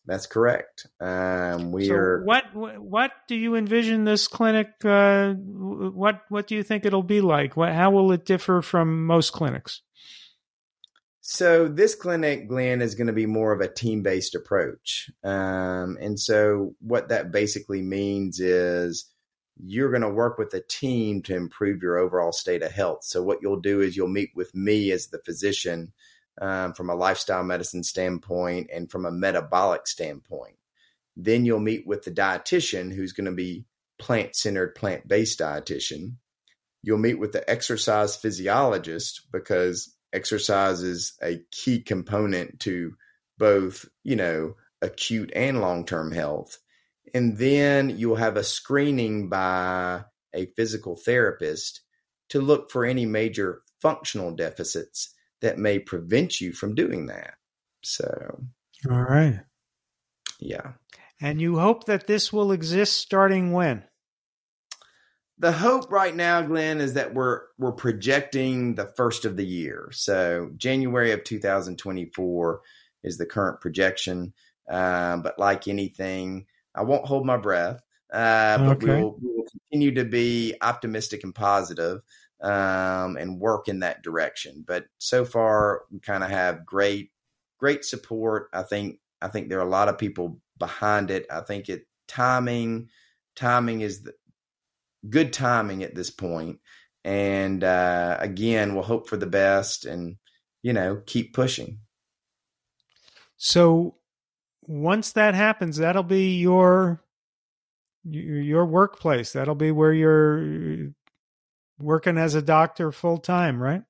That's 0.05 0.25
correct. 0.25 0.87
Um, 0.99 1.71
we 1.71 1.85
so 1.85 1.93
are, 1.93 2.23
what 2.23 2.45
what 2.53 3.11
do 3.27 3.35
you 3.35 3.55
envision 3.55 4.03
this 4.03 4.27
clinic? 4.27 4.69
Uh, 4.83 5.33
what 5.33 6.21
what 6.29 6.47
do 6.47 6.55
you 6.55 6.63
think 6.63 6.85
it'll 6.85 7.03
be 7.03 7.21
like? 7.21 7.55
What, 7.55 7.73
how 7.73 7.91
will 7.91 8.11
it 8.11 8.25
differ 8.25 8.61
from 8.61 9.05
most 9.05 9.31
clinics? 9.31 9.81
So 11.21 11.67
this 11.67 11.93
clinic, 11.93 12.49
Glenn, 12.49 12.81
is 12.81 12.95
going 12.95 13.07
to 13.07 13.13
be 13.13 13.27
more 13.27 13.53
of 13.53 13.61
a 13.61 13.71
team-based 13.71 14.33
approach, 14.33 15.09
um, 15.23 15.97
and 16.01 16.19
so 16.19 16.75
what 16.79 17.09
that 17.09 17.31
basically 17.31 17.83
means 17.83 18.39
is 18.39 19.07
you're 19.63 19.91
going 19.91 20.01
to 20.01 20.09
work 20.09 20.39
with 20.39 20.53
a 20.55 20.61
team 20.61 21.21
to 21.21 21.35
improve 21.35 21.83
your 21.83 21.97
overall 21.97 22.31
state 22.31 22.63
of 22.63 22.71
health. 22.71 23.03
So 23.03 23.21
what 23.21 23.39
you'll 23.41 23.59
do 23.59 23.81
is 23.81 23.95
you'll 23.95 24.07
meet 24.07 24.31
with 24.35 24.55
me 24.55 24.91
as 24.91 25.07
the 25.07 25.19
physician 25.19 25.93
um, 26.39 26.73
from 26.73 26.89
a 26.89 26.95
lifestyle 26.95 27.43
medicine 27.43 27.83
standpoint 27.83 28.69
and 28.73 28.89
from 28.89 29.05
a 29.05 29.11
metabolic 29.11 29.87
standpoint. 29.87 30.55
Then 31.17 31.45
you'll 31.45 31.59
meet 31.59 31.85
with 31.85 32.03
the 32.03 32.11
dietitian 32.11 32.93
who's 32.93 33.11
going 33.11 33.25
to 33.25 33.31
be 33.31 33.65
plant 33.99 34.35
centered, 34.35 34.75
plant 34.75 35.07
based 35.07 35.39
dietitian. 35.39 36.15
You'll 36.83 36.97
meet 36.97 37.19
with 37.19 37.31
the 37.31 37.47
exercise 37.49 38.15
physiologist 38.15 39.27
because 39.31 39.95
exercise 40.13 40.81
is 40.81 41.13
a 41.21 41.41
key 41.51 41.81
component 41.81 42.59
to 42.61 42.95
both, 43.37 43.85
you 44.03 44.15
know, 44.15 44.55
acute 44.81 45.31
and 45.35 45.61
long 45.61 45.85
term 45.85 46.11
health. 46.11 46.57
And 47.13 47.37
then 47.37 47.89
you'll 47.89 48.15
have 48.15 48.37
a 48.37 48.43
screening 48.43 49.29
by 49.29 50.05
a 50.33 50.45
physical 50.55 50.95
therapist 50.95 51.81
to 52.29 52.39
look 52.39 52.71
for 52.71 52.85
any 52.85 53.05
major 53.05 53.61
functional 53.81 54.31
deficits 54.31 55.13
that 55.41 55.57
may 55.57 55.79
prevent 55.79 56.39
you 56.39 56.53
from 56.53 56.75
doing 56.75 57.07
that. 57.07 57.35
So, 57.83 58.43
all 58.89 59.01
right. 59.01 59.41
Yeah. 60.39 60.73
And 61.19 61.39
you 61.39 61.59
hope 61.59 61.85
that 61.85 62.07
this 62.07 62.33
will 62.33 62.51
exist 62.51 62.97
starting 62.97 63.51
when? 63.51 63.83
The 65.37 65.51
hope 65.51 65.91
right 65.91 66.15
now, 66.15 66.41
Glenn, 66.41 66.81
is 66.81 66.93
that 66.93 67.13
we're 67.13 67.41
we're 67.57 67.71
projecting 67.71 68.75
the 68.75 68.85
first 68.85 69.25
of 69.25 69.37
the 69.37 69.45
year. 69.45 69.89
So 69.91 70.51
January 70.55 71.11
of 71.11 71.23
2024 71.23 72.61
is 73.03 73.17
the 73.17 73.25
current 73.25 73.59
projection. 73.59 74.33
Uh, 74.69 75.17
but 75.17 75.39
like 75.39 75.67
anything, 75.67 76.45
I 76.75 76.83
won't 76.83 77.07
hold 77.07 77.25
my 77.25 77.37
breath. 77.37 77.81
Uh, 78.11 78.57
but 78.57 78.77
okay. 78.77 78.85
we, 78.87 79.01
will, 79.01 79.17
we 79.21 79.35
will 79.35 79.47
continue 79.49 79.93
to 79.95 80.05
be 80.05 80.55
optimistic 80.61 81.23
and 81.23 81.33
positive 81.33 82.01
um, 82.41 83.17
and 83.17 83.39
work 83.39 83.67
in 83.67 83.79
that 83.79 84.01
direction. 84.01 84.63
But 84.65 84.85
so 84.97 85.25
far, 85.25 85.83
we 85.91 85.99
kind 85.99 86.23
of 86.23 86.29
have 86.29 86.65
great, 86.65 87.11
great 87.59 87.85
support. 87.85 88.49
I 88.53 88.63
think 88.63 88.99
I 89.21 89.27
think 89.27 89.49
there 89.49 89.59
are 89.59 89.67
a 89.67 89.69
lot 89.69 89.89
of 89.89 89.97
people 89.97 90.39
behind 90.57 91.11
it. 91.11 91.25
I 91.29 91.41
think 91.41 91.69
it 91.69 91.85
timing 92.07 92.89
timing 93.35 93.81
is 93.81 94.03
the, 94.03 94.13
good 95.09 95.33
timing 95.33 95.83
at 95.83 95.95
this 95.95 96.09
point. 96.09 96.59
And 97.03 97.63
uh, 97.63 98.17
again, 98.19 98.73
we'll 98.73 98.83
hope 98.83 99.07
for 99.07 99.17
the 99.17 99.27
best 99.27 99.85
and 99.85 100.17
you 100.61 100.73
know 100.73 101.01
keep 101.05 101.33
pushing. 101.33 101.79
So 103.37 103.95
once 104.61 105.13
that 105.13 105.33
happens, 105.33 105.77
that'll 105.77 106.03
be 106.03 106.37
your 106.37 107.01
your 108.03 108.65
workplace. 108.65 109.33
That'll 109.33 109.55
be 109.55 109.71
where 109.71 109.93
you're 109.93 110.93
working 111.81 112.17
as 112.17 112.35
a 112.35 112.41
doctor 112.41 112.91
full 112.91 113.17
time, 113.17 113.61
right? 113.61 113.83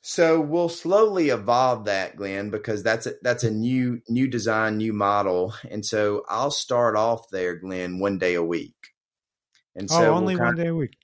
So 0.00 0.40
we'll 0.40 0.68
slowly 0.68 1.30
evolve 1.30 1.86
that, 1.86 2.16
Glenn, 2.16 2.50
because 2.50 2.82
that's 2.82 3.06
a, 3.06 3.14
that's 3.22 3.44
a 3.44 3.50
new 3.50 4.00
new 4.08 4.28
design, 4.28 4.76
new 4.76 4.92
model, 4.92 5.54
and 5.68 5.84
so 5.84 6.24
I'll 6.28 6.50
start 6.50 6.96
off 6.96 7.28
there, 7.30 7.56
Glenn, 7.56 7.98
one 7.98 8.18
day 8.18 8.34
a 8.34 8.42
week. 8.42 8.74
And 9.74 9.90
so 9.90 10.12
oh, 10.12 10.14
only 10.14 10.36
we'll 10.36 10.44
one 10.44 10.56
day 10.56 10.68
a 10.68 10.74
week, 10.74 10.96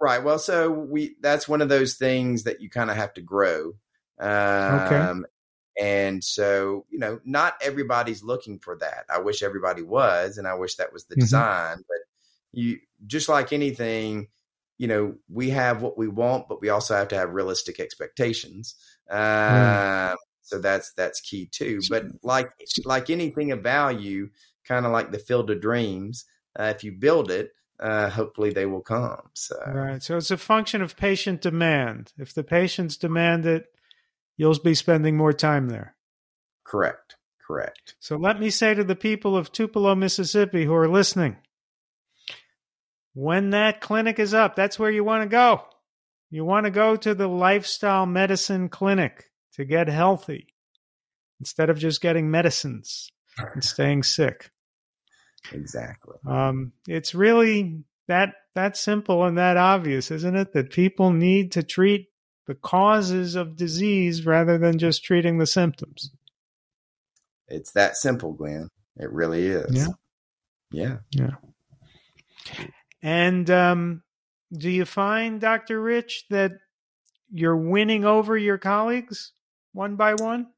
right? 0.00 0.24
Well, 0.24 0.38
so 0.38 0.70
we 0.70 1.16
that's 1.20 1.48
one 1.48 1.60
of 1.62 1.68
those 1.68 1.94
things 1.94 2.44
that 2.44 2.60
you 2.60 2.70
kind 2.70 2.90
of 2.90 2.96
have 2.96 3.14
to 3.14 3.22
grow. 3.22 3.74
Um, 4.18 4.80
okay. 4.80 5.20
And 5.80 6.22
so, 6.22 6.84
you 6.90 6.98
know, 6.98 7.20
not 7.24 7.54
everybody's 7.62 8.22
looking 8.22 8.58
for 8.58 8.76
that. 8.76 9.04
I 9.08 9.20
wish 9.20 9.42
everybody 9.42 9.82
was, 9.82 10.36
and 10.36 10.46
I 10.46 10.54
wish 10.54 10.74
that 10.76 10.92
was 10.92 11.04
the 11.04 11.14
mm-hmm. 11.14 11.20
design. 11.20 11.76
But 11.88 11.98
you, 12.52 12.80
just 13.06 13.28
like 13.28 13.52
anything, 13.52 14.28
you 14.80 14.86
know, 14.86 15.14
we 15.28 15.50
have 15.50 15.82
what 15.82 15.98
we 15.98 16.08
want, 16.08 16.48
but 16.48 16.62
we 16.62 16.70
also 16.70 16.96
have 16.96 17.08
to 17.08 17.14
have 17.14 17.34
realistic 17.34 17.78
expectations. 17.78 18.74
Mm. 19.12 20.16
So 20.40 20.58
that's 20.58 20.94
that's 20.94 21.20
key 21.20 21.50
too. 21.52 21.80
But 21.90 22.06
like 22.22 22.50
like 22.86 23.10
anything 23.10 23.52
of 23.52 23.62
value, 23.62 24.30
kind 24.66 24.86
of 24.86 24.92
like 24.92 25.12
the 25.12 25.18
field 25.18 25.50
of 25.50 25.60
dreams, 25.60 26.24
uh, 26.58 26.72
if 26.74 26.82
you 26.82 26.92
build 26.92 27.30
it, 27.30 27.50
uh, 27.78 28.08
hopefully 28.08 28.52
they 28.54 28.64
will 28.64 28.80
come. 28.80 29.20
So 29.34 29.56
right. 29.66 30.02
So 30.02 30.16
it's 30.16 30.30
a 30.30 30.38
function 30.38 30.80
of 30.80 30.96
patient 30.96 31.42
demand. 31.42 32.14
If 32.16 32.32
the 32.32 32.42
patients 32.42 32.96
demand 32.96 33.44
it, 33.44 33.66
you'll 34.38 34.58
be 34.60 34.74
spending 34.74 35.14
more 35.14 35.34
time 35.34 35.68
there. 35.68 35.94
Correct. 36.64 37.16
Correct. 37.46 37.96
So 38.00 38.16
let 38.16 38.40
me 38.40 38.48
say 38.48 38.72
to 38.72 38.84
the 38.84 38.96
people 38.96 39.36
of 39.36 39.52
Tupelo, 39.52 39.94
Mississippi 39.94 40.64
who 40.64 40.72
are 40.72 40.88
listening, 40.88 41.36
when 43.14 43.50
that 43.50 43.80
clinic 43.80 44.18
is 44.18 44.34
up, 44.34 44.56
that's 44.56 44.78
where 44.78 44.90
you 44.90 45.04
want 45.04 45.22
to 45.22 45.28
go. 45.28 45.62
You 46.30 46.44
want 46.44 46.66
to 46.66 46.70
go 46.70 46.96
to 46.96 47.14
the 47.14 47.28
lifestyle 47.28 48.06
medicine 48.06 48.68
clinic 48.68 49.30
to 49.54 49.64
get 49.64 49.88
healthy 49.88 50.54
instead 51.40 51.70
of 51.70 51.78
just 51.78 52.00
getting 52.00 52.30
medicines 52.30 53.10
and 53.36 53.64
staying 53.64 54.04
sick. 54.04 54.50
Exactly. 55.52 56.16
Um, 56.26 56.72
it's 56.86 57.14
really 57.14 57.82
that 58.06 58.34
that 58.54 58.76
simple 58.76 59.24
and 59.24 59.38
that 59.38 59.56
obvious, 59.56 60.10
isn't 60.10 60.36
it? 60.36 60.52
That 60.52 60.70
people 60.70 61.12
need 61.12 61.52
to 61.52 61.62
treat 61.62 62.08
the 62.46 62.54
causes 62.54 63.34
of 63.34 63.56
disease 63.56 64.26
rather 64.26 64.58
than 64.58 64.78
just 64.78 65.04
treating 65.04 65.38
the 65.38 65.46
symptoms. 65.46 66.10
It's 67.48 67.72
that 67.72 67.96
simple, 67.96 68.32
Glenn. 68.32 68.68
It 68.96 69.10
really 69.10 69.46
is. 69.46 69.74
Yeah. 69.74 69.86
Yeah. 70.70 70.96
Yeah. 71.12 72.66
And 73.02 73.48
um, 73.50 74.02
do 74.52 74.70
you 74.70 74.84
find, 74.84 75.40
Dr. 75.40 75.80
Rich, 75.80 76.26
that 76.30 76.52
you're 77.30 77.56
winning 77.56 78.04
over 78.04 78.36
your 78.36 78.58
colleagues 78.58 79.32
one 79.72 79.96
by 79.96 80.14
one? 80.14 80.48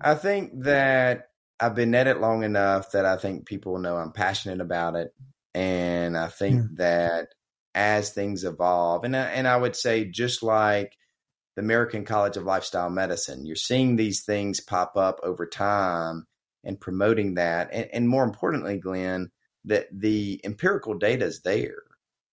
I 0.00 0.14
think 0.14 0.52
that 0.64 1.28
I've 1.60 1.74
been 1.74 1.94
at 1.94 2.06
it 2.06 2.20
long 2.20 2.42
enough 2.42 2.92
that 2.92 3.04
I 3.04 3.16
think 3.16 3.46
people 3.46 3.78
know 3.78 3.96
I'm 3.96 4.12
passionate 4.12 4.60
about 4.60 4.96
it. 4.96 5.12
And 5.54 6.16
I 6.16 6.28
think 6.28 6.56
yeah. 6.56 6.66
that 6.76 7.28
as 7.74 8.10
things 8.10 8.44
evolve, 8.44 9.04
and 9.04 9.16
I, 9.16 9.24
and 9.30 9.48
I 9.48 9.56
would 9.56 9.74
say 9.74 10.04
just 10.04 10.42
like 10.42 10.96
the 11.56 11.62
American 11.62 12.04
College 12.04 12.36
of 12.36 12.44
Lifestyle 12.44 12.90
Medicine, 12.90 13.44
you're 13.44 13.56
seeing 13.56 13.96
these 13.96 14.22
things 14.22 14.60
pop 14.60 14.96
up 14.96 15.18
over 15.22 15.46
time 15.46 16.26
and 16.62 16.80
promoting 16.80 17.34
that. 17.34 17.70
And, 17.72 17.88
and 17.92 18.08
more 18.08 18.24
importantly, 18.24 18.78
Glenn, 18.78 19.30
that 19.64 19.86
the 19.92 20.40
empirical 20.44 20.94
data 20.94 21.24
is 21.24 21.42
there. 21.42 21.82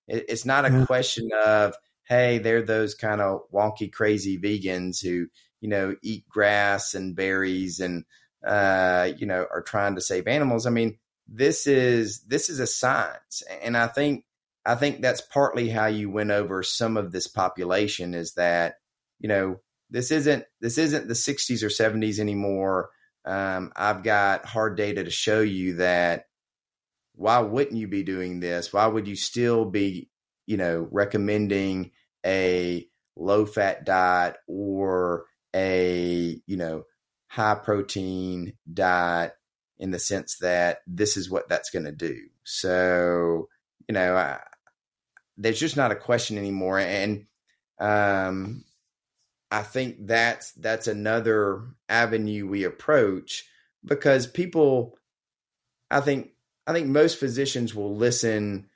It, 0.08 0.26
it's 0.30 0.46
not 0.46 0.66
a 0.66 0.72
yeah. 0.72 0.86
question 0.86 1.30
of, 1.46 1.76
hey, 2.04 2.38
they're 2.38 2.62
those 2.62 2.96
kind 2.96 3.22
of 3.22 3.42
wonky, 3.54 3.92
crazy 3.92 4.38
vegans 4.38 5.02
who, 5.02 5.28
you 5.62 5.70
know, 5.70 5.96
eat 6.02 6.28
grass 6.30 6.94
and 6.94 7.16
berries 7.16 7.80
and, 7.80 8.06
uh, 8.46 9.10
you 9.18 9.26
know, 9.26 9.48
are 9.52 9.64
trying 9.64 9.96
to 9.96 10.02
save 10.02 10.28
animals. 10.28 10.68
I 10.68 10.70
mean, 10.70 10.98
this 11.28 11.68
is 11.68 12.22
this 12.22 12.50
is 12.50 12.60
a 12.60 12.68
science, 12.68 13.42
and 13.64 13.76
I 13.76 13.88
think 13.88 14.26
I 14.66 14.76
think 14.76 15.02
that's 15.02 15.22
partly 15.22 15.70
how 15.70 15.88
you 15.88 16.10
win 16.10 16.32
over 16.32 16.64
some 16.64 16.98
of 16.98 17.12
this 17.12 17.28
population 17.28 18.14
is 18.14 18.34
that 18.34 18.76
you 19.20 19.28
know 19.28 19.62
this 19.90 20.12
isn't 20.12 20.46
this 20.62 20.78
isn't 20.78 21.08
the 21.08 21.14
60s 21.14 21.64
or 21.64 21.70
70s 21.70 22.20
anymore. 22.20 22.90
Um, 23.26 23.72
I've 23.76 24.04
got 24.04 24.46
hard 24.46 24.78
data 24.78 25.04
to 25.04 25.10
show 25.10 25.42
you 25.42 25.76
that 25.76 26.26
why 27.16 27.40
wouldn't 27.40 27.78
you 27.78 27.88
be 27.88 28.04
doing 28.04 28.40
this? 28.40 28.74
Why 28.74 28.88
would 28.88 29.08
you 29.08 29.16
still 29.16 29.66
be, 29.66 30.10
you 30.46 30.58
know, 30.58 30.88
recommending 30.92 31.92
a 32.26 32.88
low 33.16 33.46
fat 33.46 33.86
diet 33.86 34.36
or 34.48 35.26
a, 35.56 36.42
you 36.46 36.58
know, 36.58 36.84
high 37.28 37.56
protein 37.56 38.54
diet 38.72 39.34
in 39.78 39.92
the 39.92 40.00
sense 40.00 40.38
that 40.38 40.80
this 40.88 41.18
is 41.18 41.30
what 41.30 41.50
that's 41.50 41.70
going 41.70 41.86
to 41.86 41.92
do. 41.92 42.18
So, 42.44 43.50
you 43.88 43.94
know, 43.94 44.16
I, 44.16 44.40
there's 45.38 45.60
just 45.60 45.76
not 45.76 45.92
a 45.92 45.96
question 45.96 46.38
anymore. 46.38 46.80
And, 46.80 47.26
um, 47.80 48.64
I 49.52 49.62
think 49.62 50.08
that's 50.08 50.52
that's 50.54 50.88
another 50.88 51.64
avenue 51.88 52.48
we 52.48 52.64
approach 52.64 53.46
because 53.84 54.28
people 54.28 54.98
I 55.90 56.02
think 56.02 56.32
I 56.68 56.74
think 56.74 56.88
most 56.88 57.20
physicians 57.20 57.76
will 57.76 57.96
listen 57.96 58.68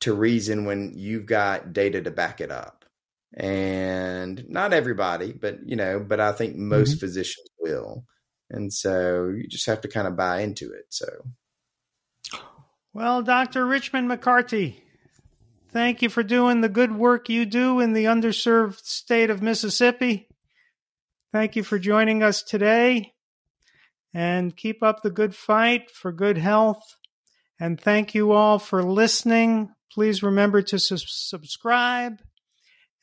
to 0.00 0.14
reason 0.14 0.64
when 0.64 0.92
you've 0.94 1.26
got 1.26 1.72
data 1.72 2.00
to 2.02 2.10
back 2.10 2.40
it 2.40 2.50
up. 2.50 2.84
And 3.34 4.48
not 4.48 4.72
everybody, 4.72 5.32
but 5.32 5.58
you 5.66 5.76
know, 5.76 6.00
but 6.00 6.18
I 6.18 6.32
think 6.32 6.56
most 6.56 6.92
mm-hmm. 6.92 7.00
physicians 7.00 7.48
will. 7.58 8.04
And 8.50 8.72
so 8.72 9.28
you 9.28 9.46
just 9.46 9.66
have 9.66 9.82
to 9.82 9.88
kind 9.88 10.06
of 10.06 10.16
buy 10.16 10.40
into 10.40 10.72
it. 10.72 10.86
So 10.88 11.06
well, 12.94 13.22
Dr. 13.22 13.66
Richmond 13.66 14.10
McCarty, 14.10 14.76
thank 15.70 16.00
you 16.00 16.08
for 16.08 16.22
doing 16.22 16.62
the 16.62 16.68
good 16.68 16.96
work 16.96 17.28
you 17.28 17.44
do 17.44 17.80
in 17.80 17.92
the 17.92 18.06
underserved 18.06 18.84
state 18.84 19.30
of 19.30 19.42
Mississippi. 19.42 20.28
Thank 21.30 21.54
you 21.54 21.62
for 21.62 21.78
joining 21.78 22.22
us 22.22 22.42
today. 22.42 23.12
And 24.14 24.56
keep 24.56 24.82
up 24.82 25.02
the 25.02 25.10
good 25.10 25.34
fight 25.34 25.90
for 25.90 26.12
good 26.12 26.38
health. 26.38 26.96
And 27.60 27.80
thank 27.80 28.14
you 28.14 28.32
all 28.32 28.58
for 28.58 28.82
listening. 28.82 29.70
Please 29.92 30.22
remember 30.22 30.62
to 30.62 30.78
su- 30.78 30.96
subscribe. 30.98 32.20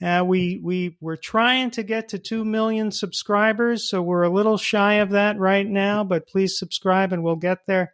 Uh, 0.02 0.24
we 0.26 0.60
we 0.62 0.98
we're 1.00 1.16
trying 1.16 1.72
to 1.72 1.84
get 1.84 2.10
to 2.10 2.20
two 2.20 2.44
million 2.44 2.92
subscribers, 2.92 3.90
so 3.90 4.02
we're 4.02 4.24
a 4.24 4.30
little 4.30 4.58
shy 4.58 4.96
of 4.96 5.12
that 5.12 5.38
right 5.38 5.66
now. 5.66 6.04
But 6.04 6.28
please 6.28 6.58
subscribe, 6.60 7.14
and 7.14 7.24
we'll 7.24 7.38
get 7.38 7.60
there. 7.66 7.94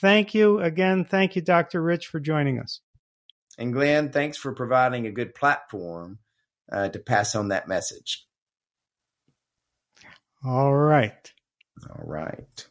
Thank 0.00 0.34
you 0.34 0.60
again. 0.60 1.04
Thank 1.04 1.36
you, 1.36 1.42
Dr. 1.42 1.80
Rich, 1.80 2.06
for 2.06 2.18
joining 2.18 2.58
us. 2.58 2.80
And 3.56 3.72
Glenn, 3.72 4.10
thanks 4.10 4.36
for 4.36 4.52
providing 4.52 5.06
a 5.06 5.12
good 5.12 5.34
platform 5.34 6.18
uh, 6.70 6.88
to 6.88 6.98
pass 6.98 7.34
on 7.34 7.48
that 7.48 7.68
message. 7.68 8.26
All 10.44 10.74
right. 10.74 11.32
All 11.86 12.04
right. 12.06 12.66